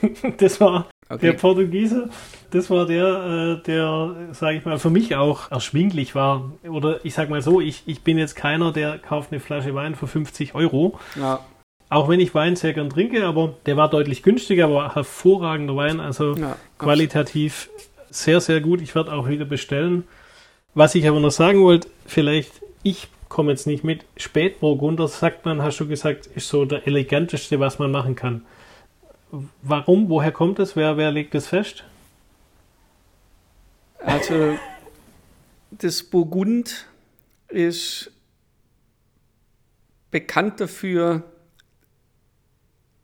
das 0.37 0.59
war 0.59 0.87
der 1.21 1.33
Portugieser. 1.33 2.09
Das 2.51 2.69
war 2.69 2.85
der, 2.85 3.59
äh, 3.59 3.63
der, 3.63 4.15
sage 4.31 4.57
ich 4.57 4.65
mal, 4.65 4.79
für 4.79 4.89
mich 4.89 5.15
auch 5.15 5.51
erschwinglich 5.51 6.15
war. 6.15 6.51
Oder 6.67 7.03
ich 7.03 7.13
sag 7.13 7.29
mal 7.29 7.41
so, 7.41 7.61
ich, 7.61 7.83
ich 7.85 8.01
bin 8.01 8.17
jetzt 8.17 8.35
keiner, 8.35 8.71
der 8.71 8.97
kauft 8.97 9.31
eine 9.31 9.39
Flasche 9.39 9.73
Wein 9.75 9.95
für 9.95 10.07
50 10.07 10.55
Euro. 10.55 10.99
Ja, 11.15 11.45
Auch 11.89 12.09
wenn 12.09 12.19
ich 12.19 12.33
Wein 12.35 12.55
sehr 12.55 12.73
gern 12.73 12.89
trinke, 12.89 13.25
aber 13.25 13.55
der 13.65 13.77
war 13.77 13.89
deutlich 13.89 14.23
günstiger, 14.23 14.65
aber 14.65 14.95
hervorragender 14.95 15.75
Wein. 15.75 15.99
Also 15.99 16.35
ja, 16.35 16.55
qualitativ 16.77 17.69
sehr, 18.09 18.41
sehr 18.41 18.61
gut. 18.61 18.81
Ich 18.81 18.95
werde 18.95 19.13
auch 19.13 19.27
wieder 19.27 19.45
bestellen. 19.45 20.07
Was 20.73 20.95
ich 20.95 21.07
aber 21.07 21.19
noch 21.19 21.31
sagen 21.31 21.63
wollte, 21.63 21.87
vielleicht, 22.05 22.61
ich 22.83 23.07
komme 23.27 23.51
jetzt 23.51 23.67
nicht 23.67 23.83
mit. 23.83 24.05
Spätburgunder, 24.17 25.07
sagt 25.07 25.45
man, 25.45 25.61
hast 25.61 25.79
du 25.79 25.87
gesagt, 25.87 26.27
ist 26.27 26.49
so 26.49 26.65
der 26.65 26.85
eleganteste, 26.87 27.59
was 27.59 27.79
man 27.79 27.91
machen 27.91 28.15
kann. 28.15 28.43
Warum? 29.61 30.09
Woher 30.09 30.31
kommt 30.31 30.59
es? 30.59 30.75
Wer, 30.75 30.97
wer 30.97 31.11
legt 31.11 31.35
es 31.35 31.47
fest? 31.47 31.83
Also, 33.99 34.57
das 35.71 36.03
Burgund 36.03 36.87
ist 37.49 38.11
bekannt 40.11 40.59
dafür, 40.59 41.23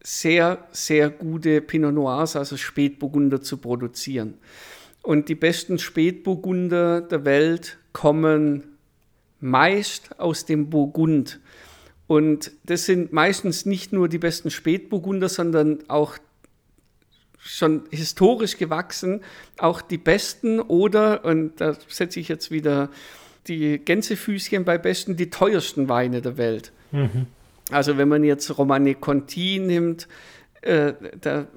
sehr, 0.01 0.67
sehr 0.71 1.09
gute 1.09 1.61
Pinot 1.61 1.93
Noirs, 1.93 2.35
also 2.35 2.57
Spätburgunder, 2.57 3.41
zu 3.41 3.57
produzieren. 3.57 4.35
Und 5.01 5.29
die 5.29 5.35
besten 5.35 5.79
Spätburgunder 5.79 7.01
der 7.01 7.25
Welt 7.25 7.77
kommen 7.91 8.77
meist 9.39 10.19
aus 10.19 10.45
dem 10.45 10.69
Burgund. 10.69 11.39
Und 12.07 12.51
das 12.63 12.85
sind 12.85 13.13
meistens 13.13 13.65
nicht 13.65 13.93
nur 13.93 14.07
die 14.09 14.19
besten 14.19 14.51
Spätburgunder, 14.51 15.29
sondern 15.29 15.79
auch 15.87 16.17
schon 17.39 17.83
historisch 17.91 18.57
gewachsen, 18.57 19.21
auch 19.57 19.81
die 19.81 19.97
besten 19.97 20.59
oder, 20.59 21.25
und 21.25 21.61
da 21.61 21.75
setze 21.87 22.19
ich 22.19 22.27
jetzt 22.27 22.49
wieder 22.49 22.89
die 23.47 23.77
Gänsefüßchen 23.77 24.65
bei 24.65 24.77
besten, 24.77 25.15
die 25.15 25.29
teuersten 25.29 25.87
Weine 25.87 26.21
der 26.21 26.37
Welt. 26.37 26.71
Mhm. 26.91 27.27
Also 27.71 27.97
wenn 27.97 28.07
man 28.07 28.23
jetzt 28.23 28.57
Romane 28.57 28.95
Conti 28.95 29.59
nimmt, 29.59 30.07
äh, 30.61 30.93
da 31.21 31.47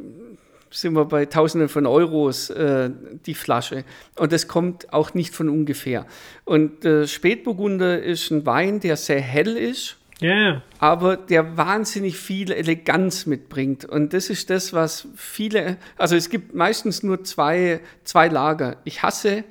sind 0.70 0.94
wir 0.94 1.06
bei 1.06 1.24
Tausenden 1.26 1.68
von 1.68 1.86
Euros 1.86 2.50
äh, 2.50 2.90
die 3.24 3.34
Flasche. 3.34 3.84
Und 4.16 4.32
das 4.32 4.48
kommt 4.48 4.92
auch 4.92 5.14
nicht 5.14 5.34
von 5.34 5.48
ungefähr. 5.48 6.06
Und 6.44 6.84
äh, 6.84 7.06
Spätburgunder 7.06 8.02
ist 8.02 8.30
ein 8.30 8.44
Wein, 8.44 8.80
der 8.80 8.96
sehr 8.96 9.20
hell 9.20 9.56
ist. 9.56 9.96
Yeah. 10.20 10.62
Aber 10.80 11.16
der 11.16 11.56
wahnsinnig 11.56 12.16
viel 12.16 12.50
Eleganz 12.50 13.26
mitbringt. 13.26 13.84
Und 13.84 14.12
das 14.12 14.30
ist 14.30 14.50
das, 14.50 14.72
was 14.72 15.06
viele, 15.14 15.76
also 15.96 16.16
es 16.16 16.28
gibt 16.28 16.54
meistens 16.54 17.02
nur 17.02 17.22
zwei, 17.24 17.80
zwei 18.02 18.28
Lager. 18.28 18.78
Ich 18.84 19.02
hasse 19.02 19.44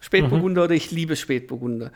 Spätburgunder 0.00 0.62
mhm. 0.62 0.64
oder 0.66 0.74
ich 0.74 0.90
liebe 0.92 1.16
Spätburgunder. 1.16 1.90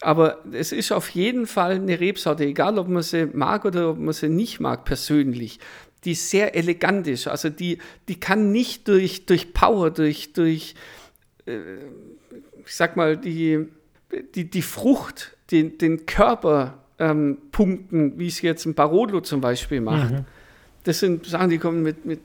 Aber 0.00 0.44
es 0.52 0.72
ist 0.72 0.92
auf 0.92 1.08
jeden 1.10 1.46
Fall 1.46 1.72
eine 1.72 1.98
Rebsorte, 1.98 2.44
egal 2.44 2.78
ob 2.78 2.88
man 2.88 3.02
sie 3.02 3.26
mag 3.26 3.64
oder 3.64 3.90
ob 3.90 3.98
man 3.98 4.12
sie 4.12 4.28
nicht 4.28 4.60
mag, 4.60 4.84
persönlich, 4.84 5.58
die 6.04 6.14
sehr 6.14 6.54
elegant 6.54 7.08
ist. 7.08 7.26
Also 7.26 7.48
die, 7.48 7.78
die 8.06 8.20
kann 8.20 8.52
nicht 8.52 8.86
durch, 8.86 9.26
durch 9.26 9.52
Power, 9.52 9.90
durch, 9.90 10.32
durch 10.34 10.74
äh, 11.46 11.58
ich 12.64 12.74
sag 12.74 12.96
mal, 12.96 13.16
die, 13.16 13.66
die, 14.34 14.50
die 14.50 14.62
Frucht, 14.62 15.36
den, 15.50 15.78
den 15.78 16.06
Körper 16.06 16.85
ähm, 16.98 17.38
punkten, 17.52 18.18
wie 18.18 18.28
es 18.28 18.40
jetzt 18.42 18.64
ein 18.66 18.74
Barolo 18.74 19.20
zum 19.20 19.40
Beispiel 19.40 19.80
macht. 19.80 20.12
Mhm. 20.12 20.24
Das 20.84 21.00
sind 21.00 21.26
Sachen, 21.26 21.50
die 21.50 21.58
kommen 21.58 21.82
mit, 21.82 22.04
mit 22.04 22.20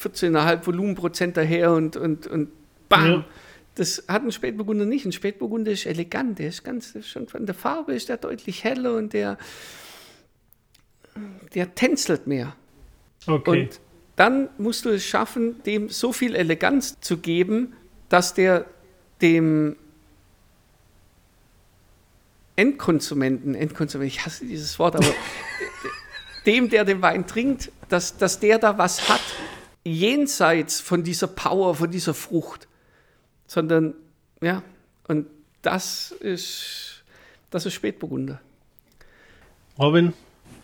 14,5 0.00 0.66
Volumenprozent 0.66 1.36
daher 1.36 1.72
und, 1.72 1.96
und, 1.96 2.26
und 2.26 2.48
bam. 2.88 3.10
Ja. 3.10 3.24
Das 3.74 4.04
hat 4.08 4.24
ein 4.24 4.32
Spätburgunder 4.32 4.84
nicht. 4.84 5.04
Ein 5.06 5.12
Spätburgunder 5.12 5.70
ist 5.70 5.86
elegant, 5.86 6.38
der 6.38 6.48
ist 6.48 6.64
ganz, 6.64 6.96
schon 7.06 7.28
von 7.28 7.46
der 7.46 7.54
Farbe 7.54 7.94
ist 7.94 8.08
der 8.08 8.16
deutlich 8.16 8.64
heller 8.64 8.96
und 8.96 9.12
der, 9.12 9.38
der 11.54 11.74
tänzelt 11.74 12.26
mehr. 12.26 12.56
Okay. 13.26 13.62
Und 13.62 13.80
dann 14.16 14.48
musst 14.58 14.84
du 14.84 14.90
es 14.90 15.04
schaffen, 15.04 15.62
dem 15.62 15.88
so 15.90 16.12
viel 16.12 16.34
Eleganz 16.34 17.00
zu 17.00 17.18
geben, 17.18 17.74
dass 18.08 18.34
der 18.34 18.66
dem 19.20 19.76
Endkonsumenten, 22.58 23.54
Endkonsumenten, 23.54 24.16
ich 24.16 24.26
hasse 24.26 24.44
dieses 24.44 24.78
Wort, 24.78 24.96
aber 24.96 25.06
dem, 26.46 26.68
der 26.68 26.84
den 26.84 27.02
Wein 27.02 27.26
trinkt, 27.26 27.70
dass, 27.88 28.16
dass 28.16 28.40
der 28.40 28.58
da 28.58 28.78
was 28.78 29.08
hat, 29.08 29.20
jenseits 29.84 30.80
von 30.80 31.02
dieser 31.04 31.28
Power, 31.28 31.74
von 31.74 31.90
dieser 31.90 32.14
Frucht 32.14 32.68
sondern 33.48 33.94
ja, 34.40 34.62
und 35.08 35.26
das 35.62 36.12
ist, 36.12 37.02
das 37.50 37.66
ist 37.66 37.74
Spätburgunder. 37.74 38.40
Robin, 39.76 40.12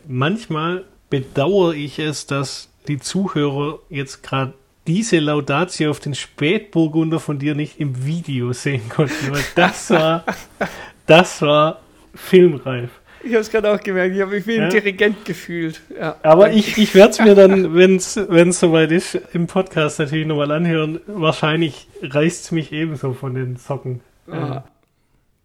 manchmal 0.07 0.85
bedauere 1.11 1.75
ich 1.75 1.99
es, 1.99 2.27
dass 2.27 2.69
die 2.87 2.99
Zuhörer 2.99 3.81
jetzt 3.89 4.23
gerade 4.23 4.55
diese 4.87 5.19
Laudatio 5.19 5.91
auf 5.91 5.99
den 5.99 6.15
Spätburgunder 6.15 7.19
von 7.19 7.39
dir 7.39 7.55
nicht 7.55 7.81
im 7.81 8.05
Video 8.05 8.53
sehen 8.53 8.89
konnten, 8.91 9.33
weil 9.33 9.45
das 9.57 9.91
war, 9.91 10.25
das 11.07 11.41
war 11.41 11.81
filmreif. 12.15 12.91
Ich 13.23 13.31
habe 13.31 13.41
es 13.41 13.51
gerade 13.51 13.73
auch 13.73 13.81
gemerkt, 13.81 14.15
ich 14.15 14.21
habe 14.21 14.33
mich 14.33 14.47
wie 14.47 14.57
ein 14.57 14.65
ja. 14.65 14.69
Dirigent 14.69 15.25
gefühlt. 15.25 15.81
Ja, 15.99 16.17
Aber 16.23 16.53
ich, 16.53 16.77
ich 16.77 16.95
werde 16.95 17.11
es 17.11 17.21
mir 17.21 17.35
dann, 17.35 17.75
wenn 17.77 17.97
es 17.97 18.61
soweit 18.61 18.93
ist, 18.93 19.19
im 19.33 19.47
Podcast 19.47 19.99
natürlich 19.99 20.27
nochmal 20.27 20.51
anhören. 20.51 21.01
Wahrscheinlich 21.07 21.89
reißt 22.03 22.45
es 22.45 22.51
mich 22.53 22.71
ebenso 22.73 23.15
von 23.15 23.35
den 23.35 23.57
Socken. 23.57 24.01
Äh, 24.31 24.61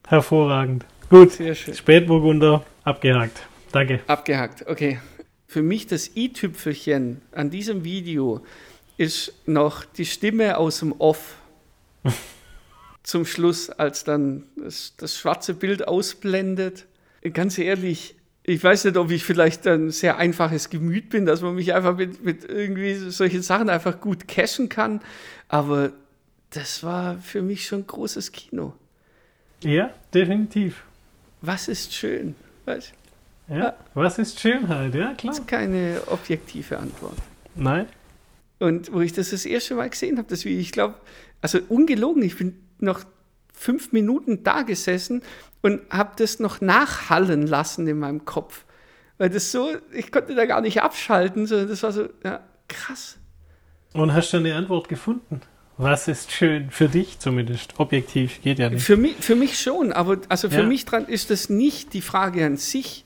hervorragend. 0.07 0.85
Gut, 1.09 1.31
Spätburgunder 1.73 2.65
abgehakt. 2.83 3.47
Danke. 3.71 4.01
Abgehakt, 4.07 4.67
okay. 4.67 4.99
Für 5.47 5.61
mich 5.61 5.87
das 5.87 6.15
i-Tüpfelchen 6.15 7.21
an 7.31 7.49
diesem 7.49 7.83
Video 7.83 8.41
ist 8.97 9.33
noch 9.45 9.85
die 9.85 10.05
Stimme 10.05 10.57
aus 10.57 10.79
dem 10.79 10.91
Off. 10.99 11.35
Zum 13.03 13.25
Schluss, 13.25 13.69
als 13.69 14.03
dann 14.03 14.43
das, 14.55 14.93
das 14.97 15.17
schwarze 15.17 15.53
Bild 15.53 15.87
ausblendet 15.87 16.85
ganz 17.33 17.57
ehrlich, 17.57 18.15
ich 18.43 18.63
weiß 18.63 18.85
nicht, 18.85 18.97
ob 18.97 19.11
ich 19.11 19.23
vielleicht 19.23 19.67
ein 19.67 19.91
sehr 19.91 20.17
einfaches 20.17 20.69
Gemüt 20.69 21.09
bin, 21.09 21.25
dass 21.25 21.41
man 21.41 21.55
mich 21.55 21.73
einfach 21.73 21.97
mit, 21.97 22.23
mit 22.23 22.45
irgendwie 22.45 22.95
solchen 22.95 23.41
Sachen 23.41 23.69
einfach 23.69 23.99
gut 23.99 24.27
cashen 24.27 24.69
kann. 24.69 25.01
Aber 25.49 25.91
das 26.49 26.83
war 26.83 27.17
für 27.19 27.41
mich 27.41 27.67
schon 27.67 27.85
großes 27.85 28.31
Kino. 28.31 28.73
Ja, 29.63 29.93
definitiv. 30.13 30.83
Was 31.41 31.67
ist 31.67 31.93
schön? 31.93 32.35
Weißt? 32.65 32.93
Ja, 33.49 33.57
ja, 33.57 33.73
was 33.93 34.17
ist 34.17 34.39
Schönheit? 34.39 34.95
Ja, 34.95 35.13
klar. 35.13 35.33
Das 35.33 35.39
ist 35.39 35.47
keine 35.47 36.01
objektive 36.07 36.77
Antwort. 36.77 37.17
Nein. 37.55 37.87
Und 38.59 38.91
wo 38.91 39.01
ich 39.01 39.13
das 39.13 39.31
das 39.31 39.45
erste 39.45 39.75
Mal 39.75 39.89
gesehen 39.89 40.17
habe, 40.17 40.27
das 40.29 40.45
wie 40.45 40.59
ich 40.59 40.71
glaube, 40.71 40.95
also 41.41 41.59
ungelogen, 41.67 42.21
ich 42.23 42.37
bin 42.37 42.55
noch 42.81 43.03
fünf 43.53 43.91
Minuten 43.91 44.43
da 44.43 44.61
gesessen 44.61 45.21
und 45.61 45.81
habe 45.89 46.11
das 46.17 46.39
noch 46.39 46.61
nachhallen 46.61 47.45
lassen 47.45 47.87
in 47.87 47.99
meinem 47.99 48.25
Kopf. 48.25 48.65
Weil 49.17 49.29
das 49.29 49.51
so, 49.51 49.69
ich 49.91 50.11
konnte 50.11 50.33
da 50.33 50.45
gar 50.45 50.61
nicht 50.61 50.81
abschalten, 50.81 51.45
sondern 51.45 51.67
das 51.67 51.83
war 51.83 51.91
so, 51.91 52.07
ja, 52.23 52.41
krass. 52.67 53.17
Und 53.93 54.13
hast 54.13 54.31
du 54.31 54.37
eine 54.37 54.55
Antwort 54.55 54.87
gefunden? 54.87 55.41
Was 55.77 56.07
ist 56.07 56.31
schön? 56.31 56.71
Für 56.71 56.89
dich 56.89 57.19
zumindest. 57.19 57.79
Objektiv 57.79 58.41
geht 58.41 58.59
ja 58.59 58.69
nicht. 58.69 58.83
Für 58.83 58.97
mich, 58.97 59.15
für 59.15 59.35
mich 59.35 59.59
schon, 59.59 59.93
aber 59.93 60.17
also 60.27 60.49
für 60.49 60.59
ja. 60.59 60.65
mich 60.65 60.85
dran 60.85 61.05
ist 61.05 61.29
das 61.29 61.49
nicht 61.49 61.93
die 61.93 62.01
Frage 62.01 62.45
an 62.45 62.57
sich, 62.57 63.05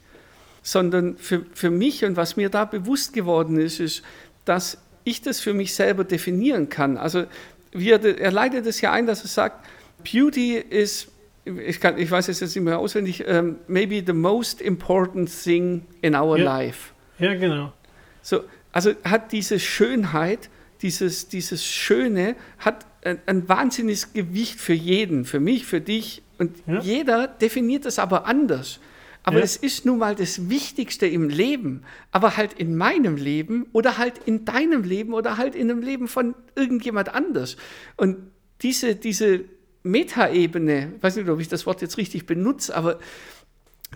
sondern 0.63 1.17
für, 1.17 1.45
für 1.53 1.69
mich 1.69 2.03
und 2.03 2.15
was 2.17 2.35
mir 2.35 2.49
da 2.49 2.65
bewusst 2.65 3.13
geworden 3.13 3.59
ist, 3.59 3.79
ist, 3.79 4.01
dass 4.45 4.79
ich 5.03 5.21
das 5.21 5.39
für 5.39 5.53
mich 5.53 5.75
selber 5.75 6.03
definieren 6.03 6.69
kann. 6.69 6.97
Also 6.97 7.25
wir, 7.73 8.19
er 8.19 8.31
leitet 8.31 8.65
es 8.65 8.81
ja 8.81 8.91
ein, 8.91 9.05
dass 9.05 9.21
er 9.21 9.27
sagt, 9.27 9.65
Beauty 10.03 10.57
is 10.57 11.07
ich, 11.45 11.79
kann, 11.79 11.97
ich 11.97 12.09
weiß 12.09 12.29
es 12.29 12.39
jetzt 12.39 12.55
nicht 12.55 12.63
mehr 12.63 12.79
auswendig, 12.79 13.27
um, 13.27 13.57
maybe 13.67 14.01
the 14.05 14.13
most 14.13 14.61
important 14.61 15.29
thing 15.29 15.85
in 16.01 16.15
our 16.15 16.37
ja. 16.37 16.43
life. 16.43 16.93
Ja, 17.19 17.33
genau. 17.33 17.73
So, 18.21 18.43
also 18.71 18.93
hat 19.03 19.31
diese 19.31 19.59
Schönheit, 19.59 20.49
dieses, 20.81 21.27
dieses 21.27 21.65
Schöne, 21.65 22.35
hat 22.59 22.85
ein, 23.03 23.19
ein 23.25 23.49
wahnsinniges 23.49 24.13
Gewicht 24.13 24.59
für 24.59 24.73
jeden, 24.73 25.25
für 25.25 25.39
mich, 25.39 25.65
für 25.65 25.81
dich. 25.81 26.21
Und 26.37 26.55
ja. 26.65 26.79
jeder 26.79 27.27
definiert 27.27 27.85
das 27.85 27.99
aber 27.99 28.25
anders. 28.25 28.79
Aber 29.23 29.37
ja. 29.37 29.43
es 29.43 29.55
ist 29.55 29.85
nun 29.85 29.99
mal 29.99 30.15
das 30.15 30.49
Wichtigste 30.49 31.07
im 31.07 31.29
Leben. 31.29 31.83
Aber 32.11 32.37
halt 32.37 32.53
in 32.53 32.75
meinem 32.75 33.15
Leben 33.15 33.65
oder 33.71 33.97
halt 33.97 34.19
in 34.25 34.45
deinem 34.45 34.83
Leben 34.83 35.13
oder 35.13 35.37
halt 35.37 35.55
in 35.55 35.69
dem 35.69 35.81
Leben 35.81 36.07
von 36.07 36.35
irgendjemand 36.55 37.13
anders. 37.13 37.55
Und 37.95 38.17
diese, 38.61 38.95
diese 38.95 39.45
Metaebene, 39.83 40.93
ich 40.97 41.03
weiß 41.03 41.15
nicht, 41.17 41.29
ob 41.29 41.39
ich 41.39 41.47
das 41.47 41.65
Wort 41.65 41.81
jetzt 41.81 41.97
richtig 41.97 42.25
benutze, 42.25 42.75
aber 42.75 42.99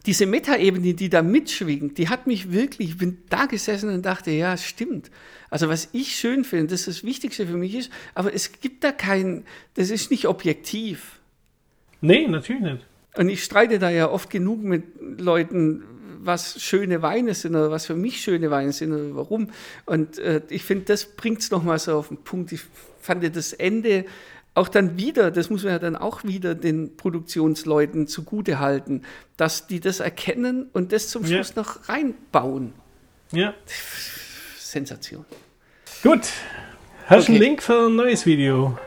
diese 0.06 0.26
Metaebene, 0.26 0.94
die 0.94 1.10
da 1.10 1.22
mitschwingt, 1.22 1.98
die 1.98 2.10
hat 2.10 2.28
mich 2.28 2.52
wirklich, 2.52 2.90
ich 2.90 2.98
bin 2.98 3.20
da 3.30 3.46
gesessen 3.46 3.90
und 3.90 4.06
dachte, 4.06 4.32
ja, 4.32 4.56
stimmt. 4.58 5.10
Also 5.50 5.70
was 5.70 5.90
ich 5.94 6.16
schön 6.16 6.44
finde, 6.44 6.68
das 6.68 6.86
das 6.86 7.04
Wichtigste 7.04 7.48
für 7.48 7.58
mich 7.58 7.74
ist, 7.74 7.92
aber 8.14 8.34
es 8.34 8.60
gibt 8.60 8.84
da 8.84 8.92
kein, 8.92 9.44
das 9.74 9.90
ist 9.90 10.12
nicht 10.12 10.28
objektiv. 10.28 11.20
Nee, 12.02 12.28
natürlich 12.28 12.62
nicht. 12.62 12.86
Und 13.18 13.30
ich 13.30 13.44
streite 13.44 13.80
da 13.80 13.90
ja 13.90 14.10
oft 14.10 14.30
genug 14.30 14.64
mit 14.64 14.84
Leuten, 15.20 15.84
was 16.20 16.62
schöne 16.62 17.02
Weine 17.02 17.34
sind 17.34 17.56
oder 17.56 17.72
was 17.72 17.86
für 17.86 17.96
mich 17.96 18.22
schöne 18.22 18.52
Weine 18.52 18.72
sind 18.72 18.92
oder 18.94 19.16
warum. 19.16 19.50
Und 19.86 20.20
äh, 20.20 20.42
ich 20.50 20.64
finde, 20.64 20.86
das 20.86 21.06
bringt 21.06 21.40
es 21.40 21.52
nochmal 21.52 21.80
so 21.80 21.98
auf 21.98 22.10
den 22.10 22.18
Punkt. 22.18 22.52
Ich 22.52 22.62
fand 23.02 23.24
das 23.36 23.54
Ende 23.54 24.06
auch 24.54 24.68
dann 24.68 24.98
wieder, 24.98 25.30
das 25.30 25.50
muss 25.50 25.64
man 25.64 25.74
ja 25.74 25.80
dann 25.80 25.96
auch 25.96 26.24
wieder 26.24 26.56
den 26.56 26.98
Produktionsleuten 26.98 28.08
zugute 28.08 28.60
halten, 28.60 29.04
dass 29.38 29.68
die 29.68 29.80
das 29.80 30.00
erkennen 30.00 30.70
und 30.74 30.92
das 30.92 31.10
zum 31.10 31.26
Schluss 31.26 31.54
ja. 31.56 31.62
noch 31.62 31.88
reinbauen. 31.88 32.74
Ja. 33.32 33.54
Sensation. 34.58 35.26
Gut. 36.02 36.22
Hast 37.06 37.28
du 37.28 37.32
okay. 37.32 37.32
einen 37.34 37.42
Link 37.42 37.64
für 37.64 37.88
ein 37.88 37.96
neues 37.96 38.26
Video? 38.26 38.78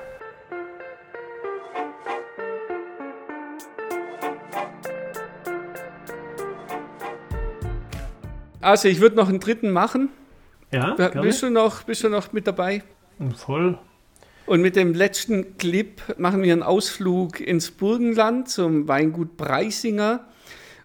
Also 8.60 8.88
ich 8.88 9.00
würde 9.00 9.16
noch 9.16 9.28
einen 9.28 9.40
dritten 9.40 9.70
machen. 9.70 10.10
Ja, 10.72 10.94
bist 11.20 11.42
du, 11.42 11.50
noch, 11.50 11.82
bist 11.82 12.04
du 12.04 12.08
noch 12.08 12.32
mit 12.32 12.46
dabei? 12.46 12.84
Voll. 13.36 13.76
Und 14.46 14.62
mit 14.62 14.76
dem 14.76 14.94
letzten 14.94 15.58
Clip 15.58 16.00
machen 16.18 16.42
wir 16.42 16.52
einen 16.52 16.62
Ausflug 16.62 17.40
ins 17.40 17.70
Burgenland 17.70 18.48
zum 18.48 18.88
Weingut 18.88 19.36
Preisinger. 19.36 20.26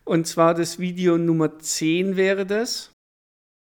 Und 0.03 0.27
zwar 0.27 0.53
das 0.53 0.79
Video 0.79 1.17
Nummer 1.17 1.57
10 1.59 2.15
wäre 2.15 2.45
das. 2.45 2.91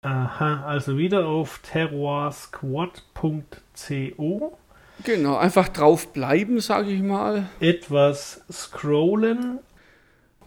Aha, 0.03 0.64
also 0.66 0.98
wieder 0.98 1.27
auf 1.27 1.61
terroirsquad.co. 1.61 4.59
Genau, 5.03 5.37
einfach 5.37 5.68
drauf 5.68 6.12
bleiben, 6.12 6.61
sage 6.61 6.90
ich 6.90 7.03
mal. 7.03 7.48
Etwas 7.61 8.42
scrollen. 8.53 9.59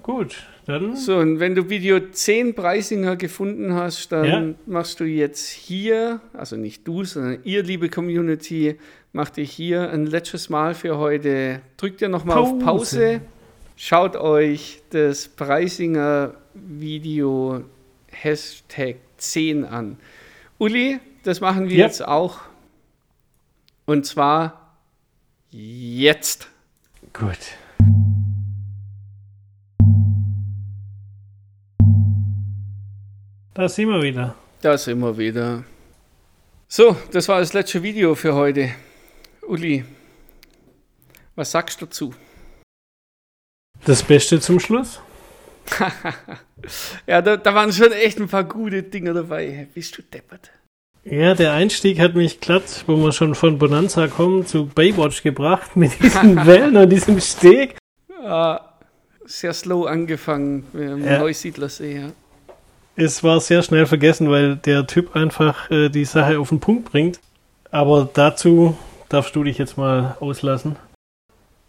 Gut, 0.08 0.44
dann. 0.66 0.96
So, 0.96 1.18
und 1.18 1.42
wenn 1.42 1.54
du 1.54 1.70
Video 1.70 2.00
10 2.00 2.56
Preisinger 2.56 3.18
gefunden 3.18 3.74
hast, 3.74 4.14
dann 4.14 4.26
ja. 4.26 4.56
machst 4.66 5.02
du 5.02 5.04
jetzt 5.04 5.50
hier, 5.50 6.22
also 6.32 6.56
nicht 6.56 6.88
du, 6.88 7.04
sondern 7.04 7.40
ihr, 7.44 7.62
liebe 7.62 7.90
Community, 7.90 8.78
macht 9.12 9.38
ihr 9.38 9.44
hier 9.44 9.92
ein 9.92 10.06
letztes 10.06 10.48
Mal 10.48 10.76
für 10.76 10.98
heute. 10.98 11.62
Drückt 11.76 12.02
ihr 12.02 12.08
nochmal 12.08 12.38
auf 12.38 12.58
Pause. 12.58 13.20
Schaut 13.76 14.16
euch 14.16 14.82
das 14.92 15.28
Preisinger 15.28 16.36
Video 16.54 17.66
Hashtag 18.10 18.96
10 19.18 19.66
an. 19.66 19.98
Uli, 20.58 21.02
das 21.24 21.42
machen 21.42 21.68
wir 21.68 21.76
ja. 21.76 21.86
jetzt 21.86 22.08
auch. 22.08 22.40
Und 23.86 24.06
zwar 24.06 24.74
jetzt. 25.52 26.48
Gut. 27.12 27.58
Da 33.58 33.68
sind 33.68 33.90
wir 33.90 34.04
wieder. 34.04 34.36
Da 34.62 34.78
sind 34.78 35.00
wir 35.00 35.18
wieder. 35.18 35.64
So, 36.68 36.96
das 37.12 37.28
war 37.28 37.40
das 37.40 37.54
letzte 37.54 37.82
Video 37.82 38.14
für 38.14 38.36
heute. 38.36 38.70
Uli, 39.48 39.84
was 41.36 41.50
sagst 41.50 41.82
du 41.82 41.88
dazu? 41.88 42.14
Das 43.84 44.04
Beste 44.04 44.40
zum 44.40 44.60
Schluss? 44.60 45.02
ja, 47.08 47.24
da, 47.24 47.36
da, 47.36 47.56
waren 47.56 47.74
schon 47.74 47.92
echt 47.94 48.20
ein 48.20 48.28
paar 48.28 48.44
gute 48.44 48.84
Dinge 48.84 49.16
dabei. 49.16 49.68
Bist 49.74 49.98
du 49.98 50.04
deppert? 50.04 50.52
Ja, 51.04 51.34
der 51.34 51.54
Einstieg 51.54 52.00
hat 52.00 52.14
mich 52.14 52.40
glatt, 52.40 52.84
wo 52.86 52.96
wir 52.98 53.12
schon 53.12 53.34
von 53.34 53.58
Bonanza 53.58 54.08
kommen, 54.08 54.46
zu 54.46 54.68
Baywatch 54.68 55.24
gebracht 55.24 55.76
mit 55.76 56.00
diesen 56.00 56.36
Wellen 56.46 56.78
und 56.78 56.90
diesem 56.92 57.20
Steg. 57.20 57.76
Ja, 58.24 58.78
sehr 59.26 59.54
slow 59.56 59.88
angefangen 59.88 60.68
ja. 61.04 61.18
Neusiedlersee, 61.18 62.02
ja. 62.02 62.12
Es 63.00 63.24
war 63.24 63.40
sehr 63.40 63.62
schnell 63.62 63.86
vergessen, 63.86 64.32
weil 64.32 64.56
der 64.56 64.88
Typ 64.88 65.16
einfach 65.16 65.70
äh, 65.70 65.90
die 65.90 66.04
Sache 66.04 66.40
auf 66.40 66.50
den 66.50 66.60
Punkt 66.60 66.86
bringt. 66.86 67.20
Aber 67.70 68.10
dazu 68.12 68.76
darfst 69.08 69.36
du 69.36 69.44
dich 69.44 69.60
jetzt 69.60 69.78
mal 69.78 70.18
auslassen. 70.20 70.78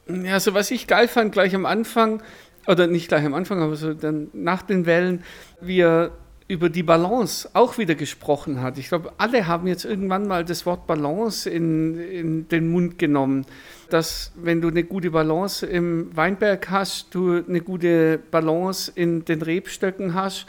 Ja, 0.08 0.32
also 0.32 0.54
was 0.54 0.70
ich 0.70 0.86
geil 0.86 1.06
fand, 1.06 1.32
gleich 1.32 1.54
am 1.54 1.66
Anfang, 1.66 2.22
oder 2.66 2.86
nicht 2.86 3.08
gleich 3.08 3.26
am 3.26 3.34
Anfang, 3.34 3.60
aber 3.60 3.76
so 3.76 3.92
dann 3.92 4.28
nach 4.32 4.62
den 4.62 4.86
Wellen, 4.86 5.22
wie 5.60 5.80
er 5.80 6.12
über 6.48 6.70
die 6.70 6.82
Balance 6.82 7.50
auch 7.52 7.76
wieder 7.76 7.94
gesprochen 7.94 8.62
hat. 8.62 8.78
Ich 8.78 8.88
glaube, 8.88 9.12
alle 9.18 9.46
haben 9.46 9.66
jetzt 9.66 9.84
irgendwann 9.84 10.26
mal 10.26 10.46
das 10.46 10.64
Wort 10.64 10.86
Balance 10.86 11.50
in, 11.50 11.98
in 11.98 12.48
den 12.48 12.70
Mund 12.70 12.98
genommen. 12.98 13.44
Dass, 13.90 14.32
wenn 14.34 14.62
du 14.62 14.68
eine 14.68 14.82
gute 14.82 15.10
Balance 15.10 15.66
im 15.66 16.08
Weinberg 16.16 16.70
hast, 16.70 17.14
du 17.14 17.44
eine 17.46 17.60
gute 17.60 18.18
Balance 18.30 18.90
in 18.94 19.26
den 19.26 19.42
Rebstöcken 19.42 20.14
hast 20.14 20.46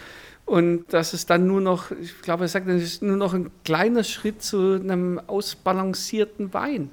und 0.50 0.86
dass 0.92 1.14
es 1.14 1.28
dann 1.28 1.46
nur 1.46 1.62
noch, 1.62 1.92
ich 1.92 2.24
glaube, 2.24 2.46
er 2.46 2.48
sagt, 2.48 2.68
es 2.68 2.82
ist 2.82 3.04
nur 3.04 3.18
noch 3.18 3.36
ein 3.36 3.52
kleiner 3.64 4.04
Schritt 4.04 4.42
zu 4.42 4.74
einem 4.74 5.22
ausbalancierten 5.28 6.56
Wein. 6.56 6.90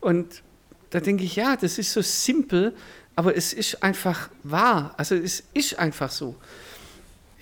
Und 0.00 0.42
da 0.88 1.00
denke 1.00 1.22
ich, 1.22 1.36
ja, 1.36 1.54
das 1.56 1.76
ist 1.76 1.92
so 1.92 2.00
simpel, 2.00 2.74
aber 3.14 3.36
es 3.36 3.52
ist 3.52 3.82
einfach 3.82 4.30
wahr. 4.42 4.94
Also 4.96 5.16
es 5.16 5.44
ist 5.52 5.78
einfach 5.78 6.10
so. 6.10 6.34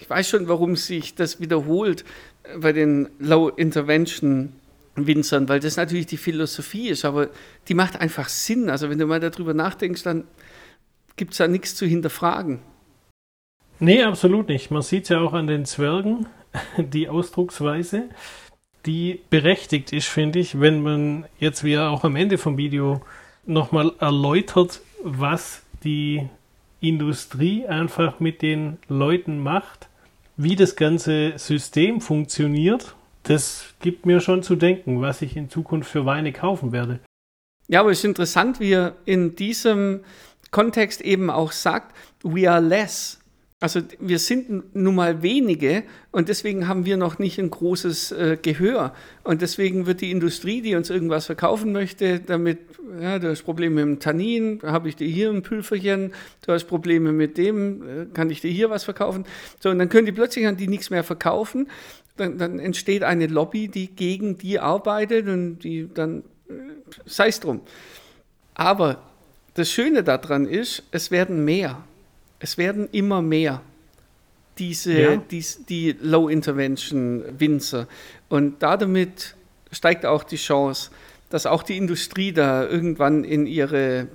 Ich 0.01 0.11
weiß 0.11 0.29
schon, 0.29 0.49
warum 0.49 0.75
sich 0.75 1.15
das 1.15 1.39
wiederholt 1.39 2.05
bei 2.61 2.73
den 2.73 3.09
Low 3.21 3.49
Intervention 3.49 4.55
Winzern, 4.97 5.49
weil 5.49 5.61
das 5.61 5.77
natürlich 5.77 6.07
die 6.07 6.17
Philosophie 6.17 6.89
ist, 6.89 7.05
aber 7.05 7.29
die 7.69 7.75
macht 7.75 8.01
einfach 8.01 8.29
Sinn. 8.29 8.69
Also 8.69 8.91
wenn 8.91 8.99
du 8.99 9.07
mal 9.07 9.21
darüber 9.21 9.55
nachdenkst, 9.55 10.03
dann 10.03 10.25
gibt 11.15 11.33
es 11.33 11.39
da 11.39 11.47
nichts 11.47 11.77
zu 11.77 11.87
hinterfragen. 11.87 12.59
Nee, 13.83 14.05
absolut 14.05 14.47
nicht. 14.47 14.71
Man 14.71 14.83
sieht 14.83 15.03
es 15.03 15.09
ja 15.09 15.19
auch 15.19 15.33
an 15.33 15.49
den 15.49 15.65
Zwergen, 15.65 16.27
die 16.77 17.09
Ausdrucksweise, 17.09 18.05
die 18.87 19.19
berechtigt 19.29 19.93
ist, 19.93 20.07
finde 20.07 20.39
ich, 20.39 20.61
wenn 20.61 20.85
man 20.85 21.27
jetzt 21.41 21.65
wie 21.65 21.77
auch 21.77 22.05
am 22.05 22.15
Ende 22.15 22.39
vom 22.39 22.57
Video 22.57 23.03
nochmal 23.45 23.91
erläutert, 23.99 24.83
was 25.03 25.65
die 25.83 26.29
Industrie 26.81 27.67
einfach 27.67 28.21
mit 28.21 28.41
den 28.41 28.79
Leuten 28.87 29.43
macht, 29.43 29.89
wie 30.37 30.55
das 30.55 30.77
ganze 30.77 31.37
System 31.37 32.01
funktioniert. 32.01 32.95
Das 33.25 33.75
gibt 33.81 34.07
mir 34.07 34.21
schon 34.21 34.45
zu 34.45 34.55
denken, 34.55 35.01
was 35.01 35.23
ich 35.23 35.37
in 35.37 35.51
Zukunft 35.51 35.91
für 35.91 36.07
Weine 36.07 36.33
kaufen 36.33 36.71
werde. 36.71 37.01
Ja, 37.67 37.81
aber 37.81 37.91
es 37.91 37.99
ist 37.99 38.05
interessant, 38.05 38.61
wie 38.61 38.75
er 38.75 38.95
in 39.07 39.35
diesem 39.35 40.05
Kontext 40.53 41.01
eben 41.01 41.31
auch 41.31 41.51
sagt, 41.51 41.97
we 42.23 42.49
are 42.49 42.61
less. 42.61 43.19
Also 43.63 43.81
wir 44.01 44.19
sind 44.19 44.75
nun 44.75 44.97
mal 44.97 45.23
wenige 45.23 45.85
und 46.11 46.29
deswegen 46.29 46.67
haben 46.67 46.85
wir 46.85 46.97
noch 46.97 47.21
nicht 47.21 47.39
ein 47.39 47.49
großes 47.49 48.11
äh, 48.11 48.37
Gehör. 48.43 48.93
Und 49.23 49.41
deswegen 49.41 49.87
wird 49.87 50.01
die 50.01 50.11
Industrie, 50.11 50.63
die 50.63 50.75
uns 50.75 50.91
irgendwas 50.91 51.27
verkaufen 51.27 51.71
möchte, 51.71 52.19
damit, 52.19 52.59
ja, 53.01 53.21
du 53.21 53.31
hast 53.31 53.45
Probleme 53.45 53.87
mit 53.87 53.99
dem 53.99 54.01
Tannin, 54.01 54.61
habe 54.65 54.89
ich 54.89 54.97
dir 54.97 55.07
hier 55.07 55.31
ein 55.31 55.43
Pülferchen, 55.43 56.13
du 56.45 56.53
hast 56.53 56.65
Probleme 56.65 57.13
mit 57.13 57.39
dem, 57.39 57.83
äh, 57.83 58.07
kann 58.13 58.31
ich 58.31 58.41
dir 58.41 58.51
hier 58.51 58.69
was 58.69 58.83
verkaufen. 58.83 59.27
So, 59.61 59.71
und 59.71 59.79
dann 59.79 59.89
können 59.89 60.07
die 60.07 60.13
plötzlich 60.13 60.45
an 60.49 60.57
die 60.57 60.67
nichts 60.67 60.91
mehr 60.91 61.05
verkaufen. 61.05 61.69
Dann, 62.17 62.39
dann 62.39 62.59
entsteht 62.59 63.05
eine 63.05 63.29
Lobby, 63.29 63.69
die 63.69 63.87
gegen 63.87 64.39
die 64.39 64.59
arbeitet 64.59 65.29
und 65.29 65.61
die 65.61 65.89
dann, 65.95 66.25
äh, 66.49 66.53
sei 67.07 67.29
es 67.29 67.39
drum. 67.39 67.61
Aber 68.55 69.05
das 69.55 69.71
Schöne 69.71 70.03
daran 70.03 70.47
ist, 70.47 70.83
es 70.91 71.13
werden 71.13 71.45
mehr. 71.45 71.85
Es 72.43 72.59
werden 72.59 72.89
immer 72.91 73.23
mehr 73.23 73.63
diese, 74.59 74.93
ja. 74.93 75.17
die, 75.17 75.45
die 75.69 75.97
Low-Intervention-Winzer. 76.01 77.87
Und 78.29 78.63
damit 78.63 79.37
steigt 79.71 80.05
auch 80.05 80.25
die 80.25 80.37
Chance, 80.37 80.91
dass 81.31 81.47
auch 81.47 81.63
die 81.63 81.77
Industrie 81.77 82.33
da 82.33 82.69
irgendwann 82.69 83.23
in 83.23 83.47
ihre, 83.47 84.09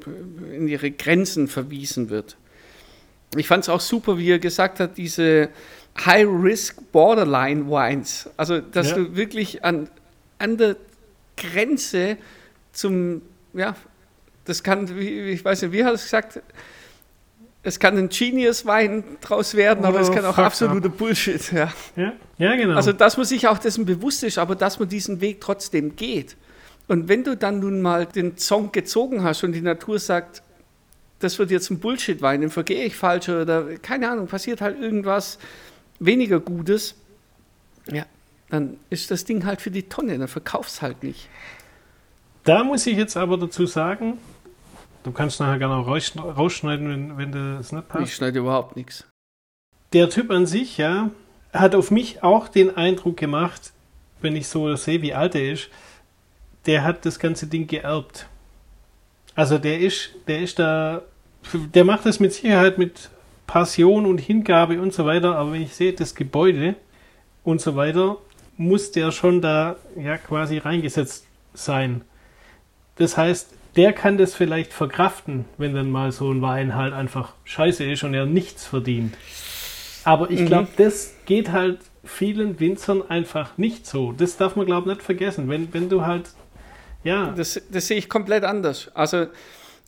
in 0.53 0.67
ihre 0.67 0.91
Grenzen 0.91 1.47
verwiesen 1.47 2.09
wird. 2.09 2.35
Ich 3.35 3.47
fand 3.47 3.63
es 3.63 3.69
auch 3.69 3.79
super, 3.79 4.17
wie 4.17 4.29
er 4.29 4.39
gesagt 4.39 4.81
hat, 4.81 4.97
diese 4.97 5.49
High-Risk 6.05 6.91
Borderline 6.91 7.67
Wines. 7.67 8.29
Also, 8.35 8.59
dass 8.59 8.91
ja. 8.91 8.97
du 8.97 9.15
wirklich 9.15 9.63
an, 9.63 9.89
an 10.37 10.57
der 10.57 10.75
Grenze 11.37 12.17
zum, 12.73 13.21
ja, 13.53 13.75
das 14.43 14.63
kann, 14.63 14.97
ich 14.99 15.43
weiß 15.43 15.63
nicht, 15.63 15.71
wie 15.71 15.83
hat 15.83 15.91
er 15.91 15.95
es 15.95 16.03
gesagt, 16.03 16.41
es 17.67 17.79
kann 17.79 17.97
ein 17.97 18.07
Genius-Wein 18.07 19.03
draus 19.19 19.53
werden, 19.55 19.83
aber 19.83 19.99
es 19.99 20.09
kann 20.09 20.23
auch 20.23 20.37
absoluter 20.37 20.87
Bullshit. 20.87 21.51
Ja. 21.51 21.73
ja. 21.97 22.13
Ja, 22.37 22.55
genau. 22.55 22.75
Also, 22.75 22.93
dass 22.93 23.17
man 23.17 23.25
sich 23.25 23.45
auch 23.45 23.57
dessen 23.57 23.85
bewusst 23.85 24.23
ist, 24.23 24.37
aber 24.37 24.55
dass 24.55 24.79
man 24.79 24.87
diesen 24.87 25.19
Weg 25.19 25.41
trotzdem 25.41 25.97
geht. 25.97 26.37
Und 26.87 27.09
wenn 27.09 27.25
du 27.25 27.35
dann 27.35 27.59
nun 27.59 27.81
mal 27.81 28.05
den 28.05 28.37
Song 28.37 28.71
gezogen 28.71 29.21
hast 29.21 29.43
und 29.43 29.51
die 29.51 29.61
Natur 29.61 29.99
sagt, 29.99 30.43
das 31.19 31.37
wird 31.39 31.51
jetzt 31.51 31.69
ein 31.69 31.79
Bullshit-Wein, 31.79 32.39
dann 32.39 32.51
vergehe 32.51 32.85
ich 32.85 32.95
falsch 32.95 33.27
oder 33.27 33.75
keine 33.81 34.09
Ahnung, 34.09 34.27
passiert 34.27 34.61
halt 34.61 34.79
irgendwas 34.79 35.37
weniger 35.99 36.39
Gutes, 36.39 36.95
ja, 37.91 38.05
dann 38.49 38.77
ist 38.89 39.11
das 39.11 39.25
Ding 39.25 39.45
halt 39.45 39.59
für 39.59 39.71
die 39.71 39.83
Tonne, 39.83 40.17
dann 40.17 40.29
verkaufst 40.29 40.81
halt 40.81 41.03
nicht. 41.03 41.27
Da 42.45 42.63
muss 42.63 42.87
ich 42.87 42.95
jetzt 42.95 43.17
aber 43.17 43.37
dazu 43.37 43.65
sagen, 43.65 44.19
Du 45.07 45.13
kannst 45.13 45.39
nachher 45.39 45.57
gerne 45.57 45.75
auch 45.75 45.87
rausschneiden, 45.87 46.89
wenn, 46.89 47.17
wenn 47.17 47.31
das 47.31 47.71
nicht 47.71 47.87
passt. 47.87 48.03
Ich 48.03 48.15
schneide 48.15 48.39
überhaupt 48.39 48.75
nichts. 48.75 49.07
Der 49.93 50.09
Typ 50.09 50.29
an 50.31 50.45
sich, 50.45 50.77
ja, 50.77 51.11
hat 51.53 51.75
auf 51.75 51.91
mich 51.91 52.23
auch 52.23 52.49
den 52.49 52.75
Eindruck 52.75 53.15
gemacht, 53.15 53.71
wenn 54.19 54.35
ich 54.35 54.49
so 54.49 54.75
sehe, 54.75 55.01
wie 55.01 55.13
alt 55.13 55.33
er 55.35 55.53
ist, 55.53 55.69
der 56.65 56.83
hat 56.83 57.05
das 57.05 57.19
ganze 57.19 57.47
Ding 57.47 57.67
geerbt. 57.67 58.27
Also 59.33 59.57
der 59.57 59.79
ist, 59.79 60.09
der 60.27 60.41
ist 60.41 60.59
da, 60.59 61.03
der 61.53 61.85
macht 61.85 62.05
das 62.05 62.19
mit 62.19 62.33
Sicherheit 62.33 62.77
mit 62.77 63.09
Passion 63.47 64.05
und 64.05 64.17
Hingabe 64.17 64.81
und 64.81 64.93
so 64.93 65.05
weiter, 65.05 65.37
aber 65.37 65.53
wenn 65.53 65.61
ich 65.61 65.73
sehe, 65.73 65.93
das 65.93 66.15
Gebäude 66.15 66.75
und 67.45 67.61
so 67.61 67.77
weiter, 67.77 68.17
muss 68.57 68.91
der 68.91 69.13
schon 69.13 69.41
da 69.41 69.77
ja 69.95 70.17
quasi 70.17 70.57
reingesetzt 70.57 71.25
sein. 71.53 72.01
Das 72.97 73.15
heißt, 73.15 73.56
der 73.77 73.93
kann 73.93 74.17
das 74.17 74.33
vielleicht 74.33 74.73
verkraften, 74.73 75.45
wenn 75.57 75.73
dann 75.73 75.91
mal 75.91 76.11
so 76.11 76.31
ein 76.31 76.41
Wein 76.41 76.75
halt 76.75 76.93
einfach 76.93 77.33
scheiße 77.45 77.83
ist 77.85 78.03
und 78.03 78.13
er 78.13 78.25
nichts 78.25 78.65
verdient. 78.65 79.15
Aber 80.03 80.31
ich 80.31 80.45
glaube, 80.45 80.69
mhm. 80.71 80.83
das 80.83 81.13
geht 81.25 81.51
halt 81.51 81.79
vielen 82.03 82.59
Winzern 82.59 83.07
einfach 83.07 83.57
nicht 83.57 83.85
so. 83.85 84.13
Das 84.13 84.37
darf 84.37 84.55
man, 84.55 84.65
glaube 84.65 84.89
ich, 84.89 84.95
nicht 84.97 85.05
vergessen. 85.05 85.49
Wenn, 85.49 85.73
wenn 85.73 85.89
du 85.89 86.05
halt, 86.05 86.31
ja. 87.03 87.33
Das, 87.35 87.61
das 87.71 87.87
sehe 87.87 87.97
ich 87.97 88.09
komplett 88.09 88.43
anders. 88.43 88.89
Also, 88.95 89.27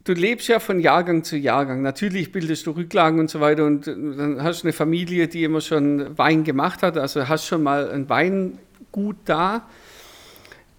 du 0.04 0.13
lebst 0.13 0.47
ja 0.49 0.60
von 0.60 0.80
Jahrgang 0.80 1.23
zu 1.23 1.38
Jahrgang. 1.38 1.82
Natürlich 1.82 2.32
bildest 2.32 2.67
du 2.67 2.71
Rücklagen 2.71 3.19
und 3.19 3.30
so 3.30 3.39
weiter 3.39 3.65
und 3.65 3.88
dann 3.88 4.43
hast 4.43 4.63
du 4.63 4.67
eine 4.67 4.73
Familie, 4.73 5.28
die 5.28 5.43
immer 5.43 5.62
schon 5.62 6.17
Wein 6.17 6.43
gemacht 6.43 6.84
hat. 6.84 6.97
Also 6.97 7.28
hast 7.28 7.45
schon 7.45 7.63
mal 7.63 7.89
ein 7.89 8.10
Weingut 8.10 9.17
da. 9.25 9.67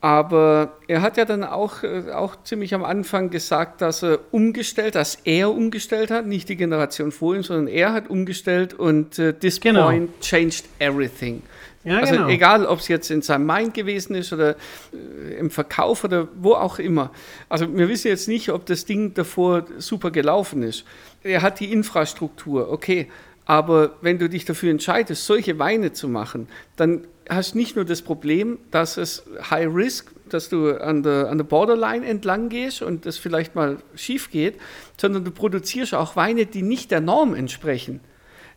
Aber 0.03 0.79
er 0.89 1.03
hat 1.03 1.19
ja 1.19 1.27
dann 1.27 1.45
auch, 1.45 1.83
äh, 1.83 2.11
auch 2.13 2.37
ziemlich 2.43 2.73
am 2.73 2.85
Anfang 2.85 3.29
gesagt, 3.29 3.83
dass 3.83 4.03
er 4.03 4.19
umgestellt, 4.31 4.95
dass 4.95 5.19
er 5.25 5.51
umgestellt 5.51 6.11
hat, 6.11 6.27
nicht 6.27 6.49
die 6.49 6.57
Generation 6.57 7.13
vor 7.13 7.37
ihm, 7.37 7.43
sondern 7.43 7.69
er 7.69 7.93
hat 7.93 8.09
umgestellt 8.09 8.73
und 8.73 9.19
uh, 9.19 9.33
this 9.33 9.61
genau. 9.61 9.87
point 9.87 10.21
changed 10.21 10.65
everything. 10.79 11.43
Ja, 11.85 11.99
also 11.99 12.13
genau. 12.13 12.29
egal, 12.29 12.67
ob 12.67 12.81
es 12.81 12.89
jetzt 12.89 13.11
in 13.11 13.23
seinem 13.23 13.47
Mind 13.47 13.73
gewesen 13.73 14.15
ist 14.15 14.33
oder 14.33 14.57
äh, 14.93 15.39
im 15.39 15.51
Verkauf 15.51 16.05
oder 16.05 16.29
wo 16.35 16.55
auch 16.55 16.79
immer. 16.79 17.11
Also 17.49 17.75
wir 17.75 17.89
wissen 17.89 18.09
jetzt 18.09 18.29
nicht, 18.29 18.51
ob 18.51 18.67
das 18.67 18.85
Ding 18.85 19.15
davor 19.15 19.65
super 19.79 20.11
gelaufen 20.11 20.63
ist. 20.63 20.85
Er 21.23 21.43
hat 21.43 21.61
die 21.61 21.73
Infrastruktur, 21.73 22.71
okay. 22.71 23.09
Aber 23.51 23.97
wenn 24.01 24.21
du 24.21 24.29
dich 24.29 24.45
dafür 24.45 24.71
entscheidest, 24.71 25.27
solche 25.27 25.59
Weine 25.59 25.93
zu 25.93 26.07
machen, 26.07 26.47
dann 26.77 27.09
hast 27.29 27.57
nicht 27.57 27.75
nur 27.75 27.85
das 27.85 28.01
Problem, 28.01 28.61
dass 28.71 28.97
es 28.97 29.25
High 29.51 29.75
Risk, 29.75 30.13
dass 30.29 30.49
du 30.49 30.81
an 30.81 31.03
der, 31.03 31.29
an 31.29 31.37
der 31.37 31.45
Borderline 31.45 32.07
entlang 32.07 32.49
gehst 32.49 32.81
und 32.81 33.07
das 33.07 33.19
vielleicht 33.19 33.57
mal 33.57 33.79
schief 33.97 34.31
geht, 34.31 34.61
sondern 34.97 35.25
du 35.25 35.33
produzierst 35.33 35.97
auch 35.97 36.15
Weine, 36.15 36.47
die 36.47 36.63
nicht 36.63 36.93
der 36.93 37.01
Norm 37.01 37.35
entsprechen. 37.35 37.99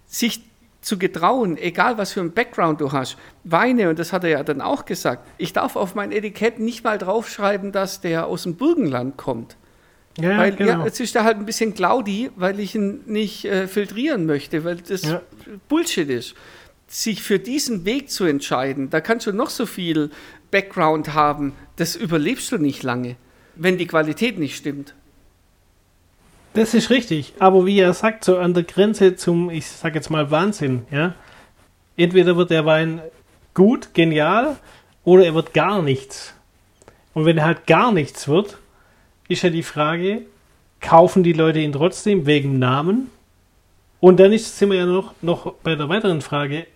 Sich 0.06 0.44
zu 0.82 1.00
getrauen, 1.00 1.58
egal 1.58 1.98
was 1.98 2.12
für 2.12 2.22
ein 2.22 2.34
Background 2.34 2.80
du 2.80 2.92
hast, 2.92 3.18
Weine, 3.44 3.90
und 3.90 3.98
das 3.98 4.14
hat 4.14 4.24
er 4.24 4.30
ja 4.30 4.44
dann 4.44 4.62
auch 4.62 4.86
gesagt, 4.86 5.28
ich 5.40 5.54
darf 5.54 5.76
auf 5.76 5.96
mein 5.96 6.12
Etikett 6.12 6.60
nicht 6.60 6.84
mal 6.84 7.00
draufschreiben, 7.00 7.72
dass 7.72 8.00
der 8.00 8.28
aus 8.28 8.44
dem 8.44 8.58
Burgenland 8.58 9.18
kommt. 9.18 9.58
Ja, 10.20 10.38
weil 10.38 10.56
genau. 10.56 10.72
ja, 10.72 10.86
jetzt 10.86 11.00
ist 11.00 11.16
er 11.16 11.24
halt 11.24 11.38
ein 11.38 11.46
bisschen 11.46 11.74
Claudi, 11.74 12.30
weil 12.36 12.60
ich 12.60 12.76
ihn 12.76 13.02
nicht 13.06 13.46
äh, 13.46 13.68
filtrieren 13.68 14.26
möchte, 14.26 14.64
weil 14.64 14.78
das 14.78 15.04
ja. 15.04 15.22
Bullshit 15.68 16.10
ist 16.10 16.36
sich 16.94 17.24
für 17.24 17.40
diesen 17.40 17.86
Weg 17.86 18.12
zu 18.12 18.26
entscheiden, 18.26 18.90
da 18.90 19.02
kannst 19.02 19.26
du 19.26 19.34
noch 19.34 19.50
so 19.50 19.66
viel 19.66 20.12
Background 20.52 21.14
haben, 21.14 21.54
das 21.76 21.96
überlebst 21.96 22.52
du 22.52 22.58
nicht 22.58 22.84
lange, 22.84 23.16
wenn 23.56 23.78
die 23.78 23.88
Qualität 23.88 24.38
nicht 24.38 24.56
stimmt. 24.56 24.94
Das 26.54 26.76
ist 26.76 26.92
richtig, 26.92 27.34
aber 27.40 27.66
wie 27.66 27.80
er 27.80 27.94
sagt, 27.94 28.24
so 28.24 28.38
an 28.38 28.54
der 28.54 28.64
Grenze 28.64 29.16
zum, 29.16 29.50
ich 29.50 29.66
sag 29.66 29.96
jetzt 29.96 30.12
mal 30.12 30.30
Wahnsinn, 30.30 30.86
ja. 30.92 31.16
Entweder 31.96 32.38
wird 32.38 32.52
der 32.52 32.66
Wein 32.66 33.02
gut, 33.54 33.94
genial, 33.94 34.58
oder 35.04 35.26
er 35.26 35.36
wird 35.36 35.54
gar 35.54 35.82
nichts. 35.82 36.34
Und 37.14 37.26
wenn 37.26 37.38
er 37.38 37.46
halt 37.46 37.68
gar 37.68 37.92
nichts 37.92 38.28
wird, 38.28 38.58
ist 39.28 39.44
ja 39.44 39.50
die 39.50 39.64
Frage, 39.64 40.24
kaufen 40.80 41.24
die 41.24 41.34
Leute 41.34 41.60
ihn 41.60 41.74
trotzdem 41.74 42.26
wegen 42.26 42.60
Namen? 42.60 43.10
Und 44.00 44.20
dann 44.20 44.34
ist, 44.34 44.58
sind 44.58 44.70
wir 44.70 44.78
ja 44.78 44.86
noch, 44.86 45.14
noch 45.22 45.54
bei 45.64 45.76
der 45.76 45.88
weiteren 45.88 46.22
Frage, 46.22 46.68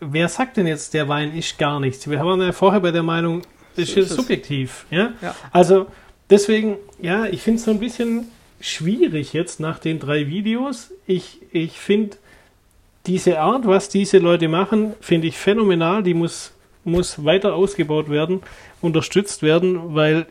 wer 0.00 0.28
sagt 0.28 0.56
denn 0.56 0.66
jetzt, 0.66 0.94
der 0.94 1.08
Wein 1.08 1.36
ist 1.36 1.58
gar 1.58 1.80
nichts? 1.80 2.08
Wir 2.10 2.18
haben 2.18 2.40
ja 2.40 2.52
vorher 2.52 2.80
bei 2.80 2.90
der 2.90 3.02
Meinung, 3.02 3.42
das 3.76 3.90
ist, 3.90 4.10
subjektiv. 4.10 4.86
Ja? 4.90 5.12
ja? 5.22 5.34
Also 5.52 5.86
deswegen, 6.30 6.76
ja, 7.00 7.26
ich 7.26 7.42
finde 7.42 7.58
es 7.58 7.64
so 7.64 7.70
ein 7.70 7.78
bisschen 7.78 8.28
schwierig 8.60 9.32
jetzt 9.32 9.60
nach 9.60 9.78
den 9.78 10.00
drei 10.00 10.26
Videos. 10.26 10.90
Ich, 11.06 11.38
ich 11.52 11.78
finde 11.78 12.16
diese 13.06 13.38
Art, 13.40 13.66
was 13.66 13.88
diese 13.88 14.18
Leute 14.18 14.48
machen, 14.48 14.94
finde 15.00 15.28
ich 15.28 15.36
phänomenal. 15.36 16.02
Die 16.02 16.14
muss, 16.14 16.52
muss 16.82 17.24
weiter 17.24 17.54
ausgebaut 17.54 18.10
werden, 18.10 18.42
unterstützt 18.80 19.42
werden, 19.42 19.94
weil 19.94 20.26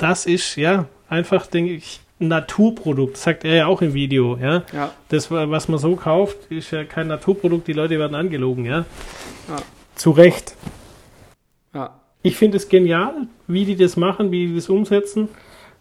das 0.00 0.26
ist, 0.26 0.56
ja, 0.56 0.86
einfach, 1.08 1.46
denke 1.46 1.72
ich, 1.72 2.00
Naturprodukt, 2.18 3.16
sagt 3.16 3.44
er 3.44 3.54
ja 3.54 3.66
auch 3.66 3.80
im 3.80 3.94
Video, 3.94 4.36
ja. 4.36 4.64
ja. 4.72 4.94
Das, 5.08 5.30
was 5.30 5.68
man 5.68 5.78
so 5.78 5.96
kauft, 5.96 6.36
ist 6.50 6.70
ja 6.70 6.84
kein 6.84 7.08
Naturprodukt, 7.08 7.66
die 7.66 7.72
Leute 7.72 7.98
werden 7.98 8.14
angelogen, 8.14 8.66
ja. 8.66 8.84
ja. 9.48 9.56
Zu 9.94 10.10
Recht. 10.10 10.54
Ja. 11.74 11.98
Ich 12.22 12.36
finde 12.36 12.58
es 12.58 12.68
genial, 12.68 13.26
wie 13.46 13.64
die 13.64 13.76
das 13.76 13.96
machen, 13.96 14.30
wie 14.30 14.48
die 14.48 14.54
das 14.54 14.68
umsetzen. 14.68 15.28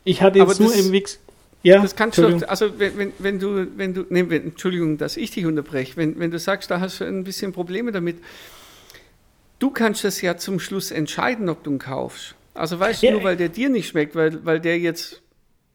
Ich 0.06 0.22
hatte 0.22 0.40
jetzt 0.40 0.60
nur 0.60 0.74
im 0.74 0.92
Wix. 0.92 1.20
Ja, 1.62 1.82
das 1.82 1.94
kannst 1.94 2.18
du, 2.18 2.48
also 2.48 2.80
wenn, 2.80 2.98
wenn, 2.98 3.14
wenn 3.20 3.40
du, 3.40 3.68
wenn 3.76 3.94
du, 3.94 4.06
nee, 4.10 4.22
Entschuldigung, 4.22 4.98
dass 4.98 5.18
ich 5.18 5.32
dich 5.32 5.46
unterbreche, 5.46 5.98
wenn, 5.98 6.18
wenn 6.18 6.32
du 6.32 6.40
sagst, 6.40 6.72
da 6.72 6.80
hast 6.80 7.02
du 7.02 7.06
ein 7.06 7.26
bisschen 7.26 7.52
Probleme 7.52 7.92
damit, 7.92 8.18
du 9.60 9.70
kannst 9.72 10.06
das 10.06 10.22
ja 10.22 10.38
zum 10.38 10.62
Schluss 10.62 10.92
entscheiden, 10.92 11.50
ob 11.50 11.64
du 11.64 11.72
ihn 11.72 11.80
kaufst. 11.80 12.36
Also 12.54 12.80
weißt 12.80 13.04
du, 13.04 13.08
ja. 13.08 13.12
nur 13.14 13.24
weil 13.24 13.38
der 13.38 13.50
dir 13.50 13.70
nicht 13.70 13.88
schmeckt, 13.88 14.16
weil, 14.16 14.44
weil 14.46 14.60
der 14.60 14.80
jetzt 14.80 15.22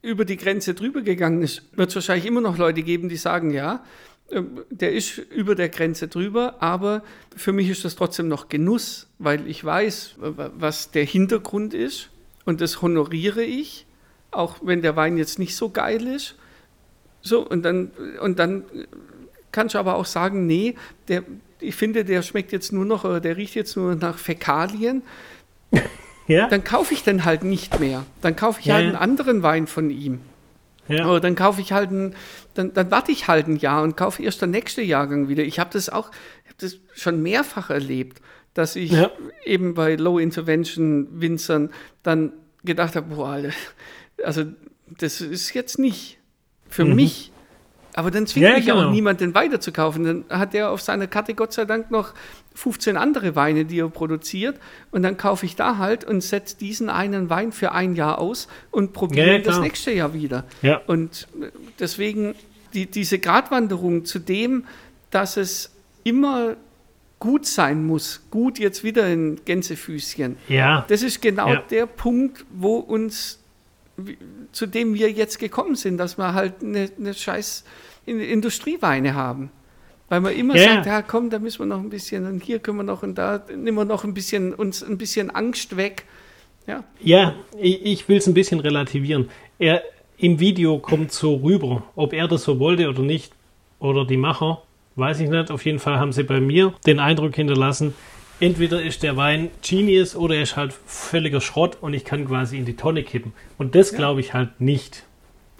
über 0.03 0.25
die 0.25 0.37
Grenze 0.37 0.75
drüber 0.75 1.01
gegangen 1.01 1.43
ist, 1.43 1.63
wird 1.77 1.89
es 1.89 1.95
wahrscheinlich 1.95 2.27
immer 2.27 2.41
noch 2.41 2.59
Leute 2.59 2.83
geben, 2.83 3.09
die 3.09 3.17
sagen, 3.17 3.51
ja, 3.51 3.83
ähm, 4.31 4.65
der 4.71 4.93
ist 4.93 5.19
über 5.19 5.55
der 5.55 5.69
Grenze 5.69 6.09
drüber, 6.09 6.57
aber 6.61 7.03
für 7.37 7.53
mich 7.53 7.71
ist 7.71 7.85
das 7.85 7.97
trotzdem 7.97 8.29
noch 8.29 8.49
Genuss, 8.49 9.09
weil 9.19 9.47
ich 9.49 9.65
weiß, 9.65 10.17
was 10.19 10.91
der 10.91 11.05
Hintergrund 11.05 11.73
ist 11.75 12.11
und 12.45 12.61
das 12.61 12.83
honoriere 12.83 13.43
ich, 13.43 13.87
auch 14.31 14.57
wenn 14.63 14.83
der 14.83 14.97
Wein 14.97 15.17
jetzt 15.17 15.39
nicht 15.39 15.57
so 15.57 15.71
geil 15.71 16.07
ist. 16.07 16.37
So, 17.23 17.47
und 17.47 17.63
dann, 17.63 17.91
und 18.21 18.39
dann 18.39 18.65
kannst 19.53 19.75
du 19.75 19.79
aber 19.79 19.95
auch 19.95 20.05
sagen, 20.05 20.47
nee, 20.47 20.75
der, 21.09 21.23
ich 21.61 21.75
finde, 21.75 22.05
der 22.05 22.23
schmeckt 22.23 22.53
jetzt 22.53 22.73
nur 22.73 22.85
noch, 22.85 23.05
oder 23.05 23.21
der 23.21 23.37
riecht 23.37 23.55
jetzt 23.55 23.77
nur 23.77 23.95
nach 23.95 24.19
Fäkalien. 24.19 25.03
Ja? 26.27 26.49
dann 26.49 26.65
kaufe 26.65 26.95
ich 26.95 27.03
den 27.03 27.25
halt 27.25 27.45
nicht 27.45 27.81
mehr. 27.81 28.05
Dann 28.21 28.37
kaufe 28.37 28.61
ich 28.61 28.67
ja, 28.67 28.75
halt 28.75 28.87
einen 28.87 28.97
anderen 28.97 29.43
Wein 29.43 29.67
von 29.67 29.91
ihm. 29.91 30.21
Ja. 30.89 31.09
Oder 31.09 31.21
dann 31.21 31.35
kaufe 31.35 31.61
ich 31.61 31.73
halt 31.73 31.91
einen, 31.91 32.15
dann, 32.55 32.75
dann 32.75 32.91
warte 32.91 33.11
ich 33.11 33.27
halt 33.29 33.49
ein 33.49 33.57
Jahr 33.57 33.83
und 33.83 33.97
kaufe 33.97 34.23
erst 34.23 34.41
der 34.41 34.49
nächste 34.49 34.83
Jahrgang 34.83 35.29
wieder. 35.29 35.43
Ich 35.43 35.59
habe 35.59 35.71
das 35.73 35.89
auch, 35.89 36.11
ich 36.45 36.51
habe 36.51 36.59
das 36.61 36.79
schon 36.93 37.23
mehrfach 37.23 37.71
erlebt, 37.71 38.21
dass 38.53 38.77
ich 38.77 38.93
ja. 38.93 39.11
eben 39.45 39.75
bei 39.75 39.97
Low 39.97 40.19
Intervention 40.19 41.09
Winzern 41.11 41.71
dann 42.03 42.33
gedacht 42.65 42.97
habe, 42.97 43.15
boah, 43.15 43.43
also 44.23 44.45
das 44.99 45.21
ist 45.21 45.55
jetzt 45.55 45.79
nicht 45.79 46.19
für 46.69 46.85
mhm. 46.85 46.95
mich 46.97 47.33
aber 47.95 48.11
dann 48.11 48.27
zwingt 48.27 48.47
ja, 48.47 48.57
mich 48.57 48.67
genau. 48.67 48.89
auch 48.89 48.91
niemand, 48.91 49.21
den 49.21 49.35
weiterzukaufen. 49.35 50.05
Dann 50.05 50.25
hat 50.29 50.53
er 50.53 50.71
auf 50.71 50.83
seiner 50.83 51.07
Karte 51.07 51.35
Gott 51.35 51.53
sei 51.53 51.65
Dank 51.65 51.93
noch 51.93 52.13
15 52.55 52.97
andere 52.97 53.37
Weine, 53.37 53.65
die 53.65 53.81
er 53.81 53.89
produziert. 53.89 54.59
Und 54.91 55.03
dann 55.03 55.17
kaufe 55.17 55.45
ich 55.47 55.57
da 55.57 55.79
halt 55.79 56.05
und 56.05 56.23
setze 56.23 56.57
diesen 56.57 56.89
einen 56.89 57.31
Wein 57.31 57.53
für 57.53 57.73
ein 57.73 57.95
Jahr 57.95 58.19
aus 58.19 58.49
und 58.71 58.93
probiere 58.93 59.33
ja, 59.33 59.39
das 59.39 59.61
nächste 59.61 59.93
Jahr 59.93 60.15
wieder. 60.15 60.45
Ja. 60.63 60.81
Und 60.87 61.27
deswegen 61.79 62.35
die, 62.73 62.87
diese 62.87 63.19
Gratwanderung 63.19 64.05
zu 64.05 64.19
dem, 64.19 64.65
dass 65.11 65.37
es 65.37 65.73
immer 66.05 66.57
gut 67.19 67.47
sein 67.47 67.85
muss, 67.85 68.23
gut 68.31 68.59
jetzt 68.59 68.85
wieder 68.85 69.09
in 69.09 69.41
Gänsefüßchen. 69.45 70.37
Ja. 70.49 70.85
Das 70.89 71.03
ist 71.03 71.23
genau 71.23 71.49
ja. 71.49 71.63
der 71.71 71.87
Punkt, 71.87 72.45
wo 72.51 72.77
uns 72.77 73.41
zu 74.53 74.67
dem 74.67 74.95
wir 74.95 75.11
jetzt 75.11 75.39
gekommen 75.39 75.77
sind, 75.77 75.99
dass 75.99 76.19
wir 76.19 76.35
halt 76.35 76.63
eine, 76.63 76.91
eine 76.99 77.15
scheiß 77.15 77.65
Industrieweine 78.07 79.15
haben. 79.15 79.51
Weil 80.09 80.21
man 80.21 80.35
immer 80.35 80.57
ja. 80.57 80.75
sagt, 80.75 80.87
ja 80.87 81.03
komm, 81.03 81.31
da 81.31 81.39
müssen 81.39 81.61
wir 81.61 81.67
noch 81.67 81.81
ein 81.81 81.91
bisschen 81.91 82.27
und 82.27 82.43
hier 82.43 82.59
können 82.59 82.79
wir 82.79 82.85
noch 82.85 83.03
und 83.03 83.17
da 83.17 83.43
nehmen 83.49 83.77
wir 83.77 83.85
noch 83.85 84.05
ein 84.05 84.15
bisschen 84.15 84.55
uns 84.55 84.83
ein 84.83 84.99
bisschen 84.99 85.31
Angst 85.31 85.77
weg. 85.77 86.05
Ja, 86.67 86.85
ja 87.01 87.35
ich, 87.59 87.85
ich 87.85 88.09
will 88.09 88.19
es 88.19 88.27
ein 88.27 88.35
bisschen 88.35 88.61
relativieren. 88.61 89.31
Er, 89.59 89.83
Im 90.19 90.41
Video 90.41 90.79
kommt 90.79 91.13
so 91.13 91.37
rüber, 91.37 91.85
ob 91.97 92.13
er 92.13 92.29
das 92.29 92.45
so 92.45 92.59
wollte 92.59 92.89
oder 92.89 93.03
nicht, 93.03 93.33
oder 93.79 94.05
die 94.05 94.17
Macher, 94.17 94.63
weiß 94.97 95.21
ich 95.21 95.29
nicht. 95.29 95.51
Auf 95.51 95.65
jeden 95.65 95.79
Fall 95.79 95.99
haben 95.99 96.13
sie 96.13 96.23
bei 96.23 96.41
mir 96.41 96.75
den 96.87 96.99
Eindruck 96.99 97.35
hinterlassen, 97.35 97.95
entweder 98.41 98.83
ist 98.83 99.03
der 99.03 99.17
Wein 99.17 99.51
Genius 99.63 100.17
oder 100.17 100.37
er 100.37 100.43
ist 100.43 100.57
halt 100.57 100.73
völliger 100.73 101.41
Schrott 101.41 101.79
und 101.81 101.95
ich 101.95 102.05
kann 102.05 102.27
quasi 102.27 102.57
in 102.57 102.65
die 102.65 102.77
Tonne 102.77 103.03
kippen. 103.03 103.33
Und 103.59 103.75
das 103.75 103.91
ja. 103.91 103.99
glaube 103.99 104.21
ich 104.21 104.35
halt 104.35 104.61
nicht. 104.61 105.05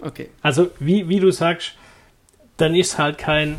Okay. 0.01 0.29
Also, 0.41 0.69
wie, 0.79 1.07
wie 1.07 1.19
du 1.19 1.31
sagst, 1.31 1.75
dann 2.57 2.75
ist 2.75 2.97
halt 2.97 3.17
kein 3.17 3.57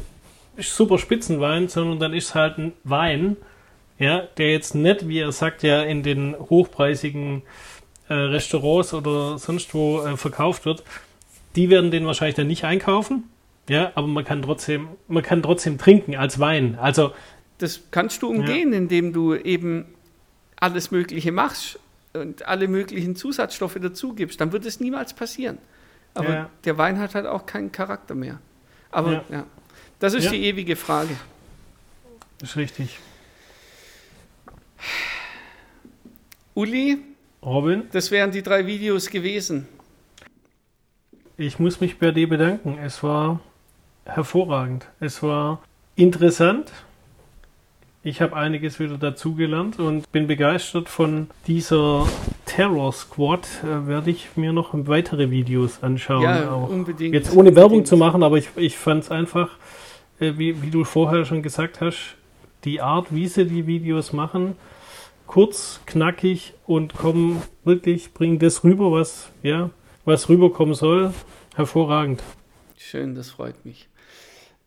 super 0.59 0.99
Spitzenwein, 0.99 1.69
sondern 1.69 1.99
dann 1.99 2.15
ist 2.15 2.35
halt 2.35 2.59
ein 2.59 2.73
Wein, 2.85 3.37
ja, 3.99 4.23
der 4.37 4.53
jetzt 4.53 4.75
nicht, 4.75 5.09
wie 5.09 5.19
er 5.21 5.33
sagt, 5.33 5.63
ja 5.63 5.83
in 5.83 6.03
den 6.03 6.35
hochpreisigen 6.39 7.43
äh, 8.09 8.15
Restaurants 8.15 8.93
oder 8.95 9.39
sonst 9.39 9.75
wo 9.75 10.03
äh, 10.03 10.17
verkauft 10.17 10.65
wird, 10.65 10.83
die 11.57 11.71
werden 11.71 11.91
den 11.91 12.07
wahrscheinlich 12.07 12.37
dann 12.37 12.47
nicht 12.47 12.65
einkaufen. 12.65 13.25
Ja, 13.69 13.91
aber 13.95 14.07
man 14.07 14.25
kann 14.25 14.43
trotzdem, 14.43 14.89
man 15.09 15.23
kann 15.23 15.43
trotzdem 15.43 15.79
trinken 15.79 16.15
als 16.15 16.39
Wein. 16.39 16.79
Also 16.81 17.13
Das 17.59 17.81
kannst 17.91 18.23
du 18.23 18.29
umgehen, 18.29 18.73
indem 18.73 19.13
du 19.13 19.35
eben 19.35 19.87
alles 20.61 20.91
Mögliche 20.91 21.33
machst 21.33 21.79
und 22.13 22.47
alle 22.47 22.69
möglichen 22.69 23.17
Zusatzstoffe 23.17 23.79
dazu 23.81 24.13
gibst. 24.15 24.41
Dann 24.41 24.53
wird 24.53 24.67
es 24.67 24.79
niemals 24.79 25.15
passieren. 25.15 25.59
Aber 26.15 26.29
Ja. 26.33 26.51
der 26.65 26.79
Wein 26.79 26.99
hat 27.01 27.15
halt 27.15 27.27
auch 27.27 27.47
keinen 27.47 27.73
Charakter 27.73 28.15
mehr. 28.15 28.39
Aber 28.91 29.13
ja, 29.13 29.25
Ja. 29.31 29.47
Das 29.99 30.15
ist 30.15 30.25
Ja. 30.25 30.31
die 30.33 30.45
ewige 30.45 30.77
Frage. 30.77 31.17
ist 32.43 32.57
richtig. 32.57 32.99
Uli, 36.55 36.99
Robin, 37.43 37.85
das 37.93 38.11
wären 38.11 38.31
die 38.31 38.43
drei 38.43 38.67
Videos 38.67 39.09
gewesen. 39.11 39.69
ich 41.37 41.59
muss 41.59 41.81
mich 41.81 41.99
bei 41.99 42.11
dir 42.13 42.29
bedanken. 42.29 42.79
Es 42.83 43.03
war 43.03 43.41
hervorragend. 44.07 44.87
Es 45.01 45.23
war 45.23 45.63
interessant. 45.97 46.73
Ich 48.03 48.21
habe 48.23 48.37
einiges 48.37 48.79
wieder 48.79 48.97
dazugelernt 48.99 49.79
und 49.81 50.11
bin 50.13 50.29
begeistert 50.29 50.89
von 50.89 51.29
dieser 51.47 52.07
Terror 52.47 52.93
Squad. 52.93 53.47
Äh, 53.65 53.87
werde 53.89 54.11
ich 54.13 54.29
mir 54.37 54.53
noch 54.53 54.71
weitere 54.73 55.29
Videos 55.31 55.83
anschauen. 55.83 56.23
ja, 56.23 56.51
auch. 56.53 56.69
unbedingt. 56.71 57.13
Jetzt 57.15 57.33
ohne 57.35 57.55
Werbung 57.57 57.79
Unbedingt. 57.79 57.89
zu 57.89 57.97
machen, 57.97 58.23
aber 58.23 58.39
ich, 58.39 58.49
ich 58.57 58.79
fand 58.79 59.03
es 59.05 59.11
einfach, 59.11 59.51
wie, 60.19 60.63
wie 60.63 60.71
du 60.71 60.85
vorher 60.85 61.25
schon 61.25 61.43
gesagt 61.43 61.81
hast, 61.81 62.17
die 62.65 62.81
Art, 62.81 63.15
wie 63.15 63.29
sie 63.29 63.47
die 63.47 63.67
Videos 63.67 64.13
machen, 64.13 64.57
kurz, 65.27 65.81
knackig 65.87 66.55
und 66.67 66.95
kommen 66.95 67.43
wirklich, 67.65 68.13
bringen 68.13 68.39
das 68.39 68.65
rüber, 68.65 68.93
was, 68.93 69.31
ja, 69.43 69.71
was 70.05 70.29
rüberkommen 70.29 70.75
soll. 70.75 71.13
Hervorragend. 71.55 72.23
Schön, 72.77 73.15
das 73.15 73.31
freut 73.31 73.65
mich. 73.65 73.89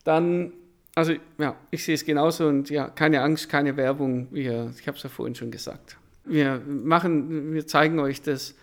Dann, 0.04 0.54
also 0.96 1.14
ja, 1.38 1.56
ich 1.72 1.84
sehe 1.84 1.96
es 1.96 2.06
genauso 2.06 2.48
und 2.48 2.70
ja, 2.70 2.90
keine 2.90 3.22
Angst, 3.22 3.50
keine 3.50 3.78
Werbung. 3.78 4.28
Wir, 4.32 4.74
ich 4.80 4.88
habe 4.88 4.98
es 4.98 5.04
ja 5.04 5.10
vorhin 5.10 5.36
schon 5.36 5.52
gesagt. 5.52 5.98
Wir 6.26 6.62
machen, 6.66 7.54
wir 7.54 7.66
zeigen 7.68 8.00
euch 8.00 8.22
das, 8.22 8.56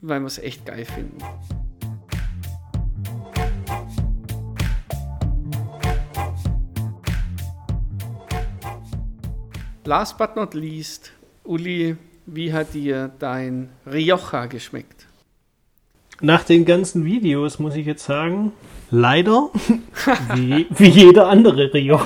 weil 0.00 0.20
wir 0.20 0.26
es 0.26 0.38
echt 0.38 0.64
geil 0.66 0.84
finden. 0.84 1.18
Last 9.88 10.18
but 10.18 10.36
not 10.36 10.52
least, 10.52 11.12
Uli, 11.44 11.96
wie 12.26 12.52
hat 12.52 12.74
dir 12.74 13.10
dein 13.18 13.70
Rioja 13.90 14.44
geschmeckt? 14.44 15.06
Nach 16.20 16.44
den 16.44 16.66
ganzen 16.66 17.06
Videos 17.06 17.58
muss 17.58 17.74
ich 17.74 17.86
jetzt 17.86 18.04
sagen, 18.04 18.52
leider, 18.90 19.48
wie, 20.34 20.66
wie 20.68 20.88
jeder 20.90 21.28
andere 21.28 21.72
Rioja, 21.72 22.04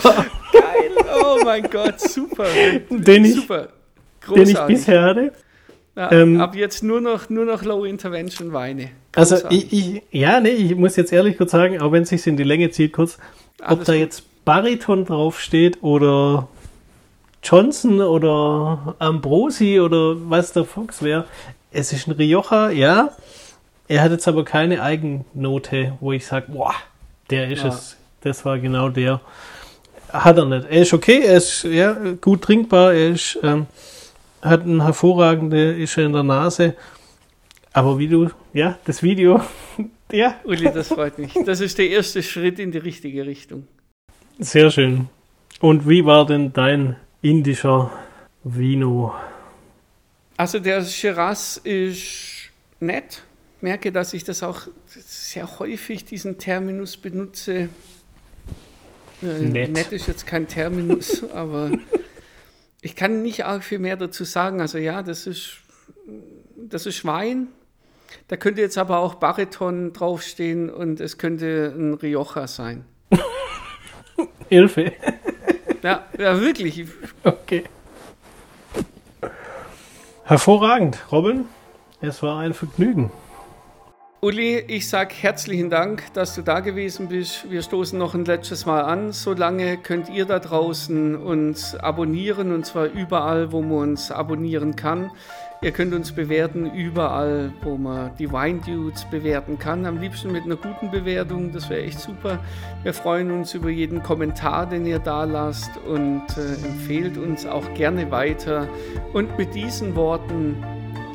Geil, 0.53 0.93
oh 1.25 1.39
mein 1.45 1.69
Gott, 1.69 1.99
super. 1.99 2.47
den 2.89 3.25
ich, 3.25 3.35
super. 3.35 3.71
den 4.29 4.43
ich 4.43 4.55
Großartig. 4.55 4.77
bisher 4.77 5.03
hatte. 5.03 5.33
Ja, 5.97 6.13
ähm, 6.13 6.41
ab 6.41 6.55
jetzt 6.55 6.85
nur 6.85 7.01
noch, 7.01 7.31
nur 7.31 7.47
noch 7.47 7.65
Low 7.65 7.85
Intervention 7.85 8.53
Weine. 8.53 8.91
Also 9.17 9.35
Großartig. 9.35 9.73
ich, 9.73 9.97
ich, 9.97 10.03
ja, 10.13 10.39
nee, 10.39 10.51
ich 10.51 10.77
muss 10.77 10.95
jetzt 10.95 11.13
ehrlich 11.13 11.37
kurz 11.37 11.51
sagen, 11.51 11.81
auch 11.81 11.91
wenn 11.91 12.05
es 12.05 12.11
sich 12.11 12.25
in 12.29 12.37
die 12.37 12.45
Länge 12.45 12.71
zieht, 12.71 12.93
kurz, 12.93 13.19
ob 13.61 13.71
Alles 13.71 13.87
da 13.87 13.93
gut. 13.95 14.01
jetzt 14.03 14.45
Bariton 14.45 15.05
draufsteht 15.05 15.83
oder 15.83 16.49
Johnson 17.43 18.01
oder 18.01 18.95
Ambrosi 18.99 19.81
oder 19.81 20.15
was 20.31 20.53
der 20.53 20.65
Fox 20.65 21.03
wäre, 21.03 21.25
es 21.73 21.93
ist 21.93 22.07
ein 22.07 22.13
Rioja, 22.13 22.71
ja. 22.71 23.11
Er 23.89 24.03
hat 24.03 24.13
jetzt 24.13 24.29
aber 24.29 24.45
keine 24.45 24.83
Eigennote, 24.83 25.95
wo 26.01 26.13
ich 26.13 26.25
sage, 26.27 26.53
boah, 26.53 26.75
der 27.31 27.49
ist 27.51 27.63
Ja. 27.63 27.69
es. 27.69 27.97
Das 28.21 28.45
war 28.45 28.59
genau 28.59 28.89
der. 28.89 29.21
Hat 30.13 30.37
er 30.39 30.45
nicht. 30.45 30.67
Er 30.71 30.83
ist 30.83 30.93
okay, 30.93 31.23
er 31.25 31.39
ist 31.39 31.65
ja, 31.65 31.97
gut 32.21 32.43
trinkbar, 32.43 32.93
er 32.95 33.09
ist, 33.11 33.39
ähm, 33.43 33.67
hat 34.41 34.63
eine 34.63 34.85
hervorragende, 34.85 35.73
ist 35.73 35.97
er 35.99 36.07
in 36.07 36.13
der 36.13 36.23
Nase. 36.23 36.75
Aber 37.73 37.99
wie 37.99 38.07
du, 38.09 38.29
ja, 38.53 38.79
das 38.85 39.03
Video, 39.03 39.41
ja, 40.13 40.35
Uli, 40.45 40.71
das 40.73 40.89
freut 40.89 41.19
mich. 41.19 41.33
Das 41.47 41.61
ist 41.61 41.79
der 41.79 41.89
erste 41.89 42.23
Schritt 42.23 42.59
in 42.59 42.71
die 42.71 42.79
richtige 42.79 43.27
Richtung. 43.27 43.67
sehr 44.39 44.71
schön. 44.71 45.09
Und 45.61 45.89
wie 45.89 46.05
war 46.05 46.27
denn 46.27 46.53
dein 46.53 46.97
indischer 47.23 47.91
Vino? 48.45 49.15
Also 50.37 50.59
der 50.59 50.85
Shiraz 50.85 51.57
ist 51.57 52.51
nett. 52.81 53.23
Merke, 53.61 53.93
dass 53.93 54.13
ich 54.13 54.25
das 54.25 54.43
auch 54.43 54.63
sehr 54.87 55.61
häufig, 55.61 56.05
diesen 56.05 56.39
Terminus 56.39 56.97
benutze. 56.97 57.69
Äh, 59.23 59.39
Nett. 59.39 59.71
nett 59.71 59.93
ist 59.93 60.09
jetzt 60.09 60.27
kein 60.27 60.49
Terminus, 60.49 61.31
aber 61.33 61.71
ich 62.81 62.97
kann 62.97 63.23
nicht 63.23 63.45
arg 63.45 63.63
viel 63.63 63.79
mehr 63.79 63.97
dazu 63.97 64.25
sagen. 64.25 64.61
Also 64.61 64.79
ja, 64.79 65.05
das 65.05 65.29
ist, 65.29 65.59
das 66.57 66.87
ist 66.87 67.05
Wein. 67.05 67.49
Da 68.27 68.37
könnte 68.37 68.61
jetzt 68.61 68.79
aber 68.79 68.99
auch 68.99 69.15
Bariton 69.15 69.93
draufstehen 69.93 70.69
und 70.69 71.01
es 71.01 71.19
könnte 71.19 71.73
ein 71.77 71.95
Rioja 71.95 72.49
sein. 72.49 72.85
Hilfe. 74.49 74.93
Ja, 75.83 76.05
ja 76.19 76.41
wirklich. 76.41 76.87
Okay. 77.25 77.65
Hervorragend, 80.25 80.99
Robin. 81.11 81.47
Es 82.01 82.23
war 82.23 82.39
ein 82.39 82.55
Vergnügen. 82.55 83.11
Uli, 84.21 84.59
ich 84.59 84.89
sage 84.89 85.13
herzlichen 85.19 85.69
Dank, 85.69 86.05
dass 86.15 86.37
du 86.37 86.43
da 86.43 86.61
gewesen 86.61 87.09
bist. 87.09 87.51
Wir 87.51 87.61
stoßen 87.61 87.99
noch 87.99 88.15
ein 88.15 88.25
letztes 88.25 88.67
Mal 88.67 88.83
an. 88.83 89.11
Solange 89.11 89.79
könnt 89.79 90.09
ihr 90.09 90.27
da 90.27 90.39
draußen 90.39 91.17
uns 91.17 91.75
abonnieren 91.75 92.55
und 92.55 92.65
zwar 92.65 92.87
überall, 92.87 93.51
wo 93.51 93.63
man 93.63 93.91
uns 93.91 94.13
abonnieren 94.13 94.77
kann. 94.77 95.11
Ihr 95.63 95.71
könnt 95.71 95.95
uns 95.95 96.11
bewerten 96.11 96.69
überall, 96.75 97.53
wo 97.63 97.77
man 97.77 98.11
die 98.19 98.33
Wine 98.33 98.61
Dudes 98.67 99.05
bewerten 99.05 99.61
kann. 99.61 99.87
Am 99.87 100.01
liebsten 100.01 100.33
mit 100.33 100.43
einer 100.43 100.57
guten 100.57 100.91
Bewertung, 100.91 101.53
das 101.53 101.71
wäre 101.71 101.83
echt 101.83 102.01
super. 102.01 102.41
Wir 102.83 102.93
freuen 102.93 103.31
uns 103.31 103.55
über 103.55 103.71
jeden 103.71 104.03
Kommentar, 104.03 104.67
den 104.69 104.85
ihr 104.87 104.99
da 104.99 105.23
lasst 105.23 105.71
und 105.87 106.25
äh, 106.37 106.67
empfehlt 106.67 107.17
uns 107.17 107.47
auch 107.47 107.63
gerne 107.75 108.11
weiter. 108.11 108.67
Und 109.13 109.39
mit 109.39 109.55
diesen 109.55 109.95
Worten, 109.95 110.57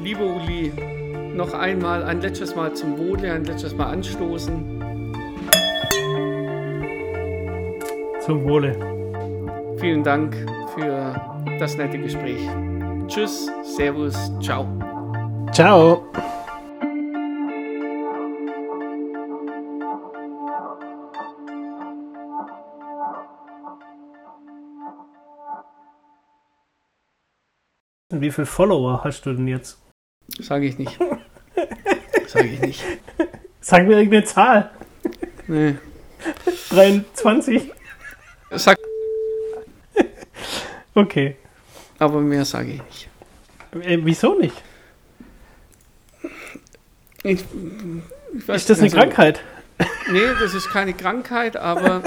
lieber 0.02 0.24
Uli, 0.24 0.72
noch 1.36 1.54
einmal 1.54 2.04
ein 2.04 2.22
letztes 2.22 2.56
Mal 2.56 2.74
zum 2.74 2.98
Wohle, 2.98 3.34
ein 3.34 3.44
letztes 3.44 3.76
Mal 3.76 3.88
anstoßen. 3.88 4.82
Zum 8.22 8.44
Wohle. 8.46 8.78
Vielen 9.78 10.04
Dank 10.04 10.38
für 10.74 11.20
das 11.60 11.76
nette 11.76 12.00
Gespräch. 12.00 12.48
Tschüss, 13.08 13.50
Servus, 13.64 14.16
ciao. 14.42 14.68
Ciao. 15.54 16.06
Wie 28.10 28.32
viele 28.32 28.46
Follower 28.46 29.04
hast 29.04 29.26
du 29.26 29.34
denn 29.34 29.48
jetzt? 29.48 29.80
Sage 30.40 30.66
ich 30.66 30.78
nicht. 30.78 30.98
Sage 32.28 32.48
ich 32.48 32.62
nicht. 32.62 32.84
Sag 33.62 33.88
mir 33.88 33.98
irgendeine 33.98 34.24
Zahl. 34.26 34.72
Nee. 35.48 35.76
23? 36.70 37.72
Sag, 38.52 38.78
Okay. 40.98 41.38
Aber 42.00 42.22
mehr 42.22 42.46
sage 42.46 42.74
ich 42.74 42.84
nicht. 42.84 43.10
Äh, 43.86 44.00
wieso 44.04 44.38
nicht? 44.38 44.56
Ich, 47.24 47.44
ich 48.34 48.48
weiß 48.48 48.62
Ist 48.62 48.70
das 48.70 48.80
eine 48.80 48.86
also- 48.88 48.98
Krankheit? 48.98 49.42
Nee, 50.12 50.22
das 50.40 50.54
ist 50.54 50.70
keine 50.70 50.94
Krankheit, 50.94 51.56
aber 51.58 52.02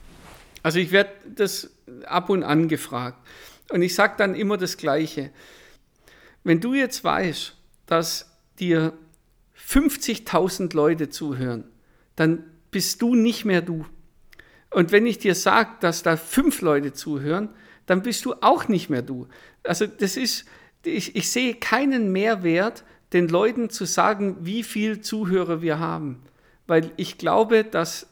also 0.62 0.78
ich 0.78 0.90
werde 0.92 1.10
das 1.24 1.70
ab 2.04 2.28
und 2.30 2.42
an 2.42 2.68
gefragt. 2.68 3.18
Und 3.70 3.82
ich 3.82 3.94
sage 3.94 4.14
dann 4.18 4.34
immer 4.34 4.56
das 4.56 4.76
Gleiche. 4.76 5.30
Wenn 6.44 6.60
du 6.60 6.74
jetzt 6.74 7.04
weißt, 7.04 7.54
dass 7.86 8.30
dir 8.58 8.92
50.000 9.68 10.74
Leute 10.74 11.08
zuhören, 11.10 11.64
dann 12.16 12.44
bist 12.70 13.00
du 13.02 13.14
nicht 13.14 13.44
mehr 13.44 13.62
du. 13.62 13.86
Und 14.70 14.92
wenn 14.92 15.06
ich 15.06 15.18
dir 15.18 15.34
sage, 15.34 15.70
dass 15.80 16.02
da 16.02 16.16
fünf 16.16 16.60
Leute 16.60 16.92
zuhören, 16.92 17.50
dann 17.88 18.02
bist 18.02 18.24
du 18.26 18.34
auch 18.42 18.68
nicht 18.68 18.90
mehr 18.90 19.02
du. 19.02 19.26
Also 19.64 19.86
das 19.86 20.16
ist, 20.16 20.44
ich, 20.84 21.16
ich 21.16 21.30
sehe 21.30 21.54
keinen 21.54 22.12
Mehrwert, 22.12 22.84
den 23.14 23.28
Leuten 23.28 23.70
zu 23.70 23.86
sagen, 23.86 24.36
wie 24.42 24.62
viel 24.62 25.00
Zuhörer 25.00 25.62
wir 25.62 25.78
haben. 25.78 26.22
Weil 26.66 26.92
ich 26.96 27.16
glaube, 27.16 27.64
dass 27.64 28.06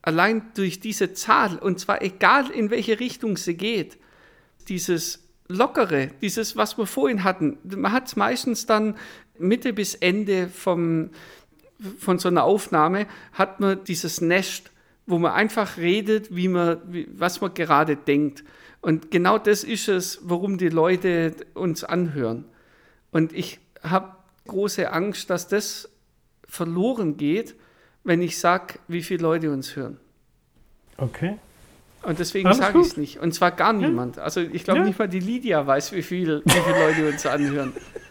allein 0.00 0.50
durch 0.54 0.80
diese 0.80 1.12
Zahl, 1.12 1.58
und 1.58 1.78
zwar 1.78 2.00
egal 2.00 2.50
in 2.50 2.70
welche 2.70 2.98
Richtung 2.98 3.36
sie 3.36 3.58
geht, 3.58 3.98
dieses 4.68 5.28
Lockere, 5.48 6.08
dieses, 6.22 6.56
was 6.56 6.78
wir 6.78 6.86
vorhin 6.86 7.22
hatten. 7.22 7.58
Man 7.64 7.92
hat 7.92 8.06
es 8.06 8.16
meistens 8.16 8.64
dann 8.64 8.96
Mitte 9.38 9.74
bis 9.74 9.94
Ende 9.94 10.48
vom, 10.48 11.10
von 11.98 12.18
so 12.18 12.28
einer 12.28 12.44
Aufnahme, 12.44 13.06
hat 13.34 13.60
man 13.60 13.84
dieses 13.84 14.22
Nest, 14.22 14.70
wo 15.06 15.18
man 15.18 15.32
einfach 15.32 15.76
redet, 15.76 16.34
wie 16.34 16.48
man, 16.48 16.78
wie, 16.86 17.06
was 17.12 17.42
man 17.42 17.52
gerade 17.52 17.96
denkt. 17.96 18.44
Und 18.82 19.10
genau 19.10 19.38
das 19.38 19.62
ist 19.64 19.88
es, 19.88 20.20
warum 20.22 20.56
die 20.58 20.68
Leute 20.70 21.34
uns 21.54 21.84
anhören. 21.84 22.44
Und 23.10 23.32
ich 23.32 23.58
habe 23.82 24.12
große 24.46 24.90
Angst, 24.92 25.28
dass 25.30 25.48
das 25.48 25.90
verloren 26.46 27.16
geht, 27.16 27.54
wenn 28.04 28.22
ich 28.22 28.38
sage, 28.38 28.78
wie 28.88 29.02
viele 29.02 29.22
Leute 29.22 29.50
uns 29.52 29.76
hören. 29.76 29.98
Okay. 30.96 31.36
Und 32.02 32.18
deswegen 32.18 32.52
sage 32.54 32.80
ich 32.80 32.86
es 32.86 32.96
nicht. 32.96 33.18
Und 33.20 33.32
zwar 33.34 33.50
gar 33.50 33.74
niemand. 33.74 34.18
Also 34.18 34.40
ich 34.40 34.64
glaube 34.64 34.80
Ja. 34.80 34.86
nicht 34.86 34.98
mal 34.98 35.08
die 35.08 35.20
Lydia 35.20 35.66
weiß, 35.66 35.92
wie, 35.92 36.02
viel, 36.02 36.40
wie 36.46 36.50
viele 36.50 36.86
Leute 36.86 37.08
uns 37.10 37.26
anhören. 37.26 37.72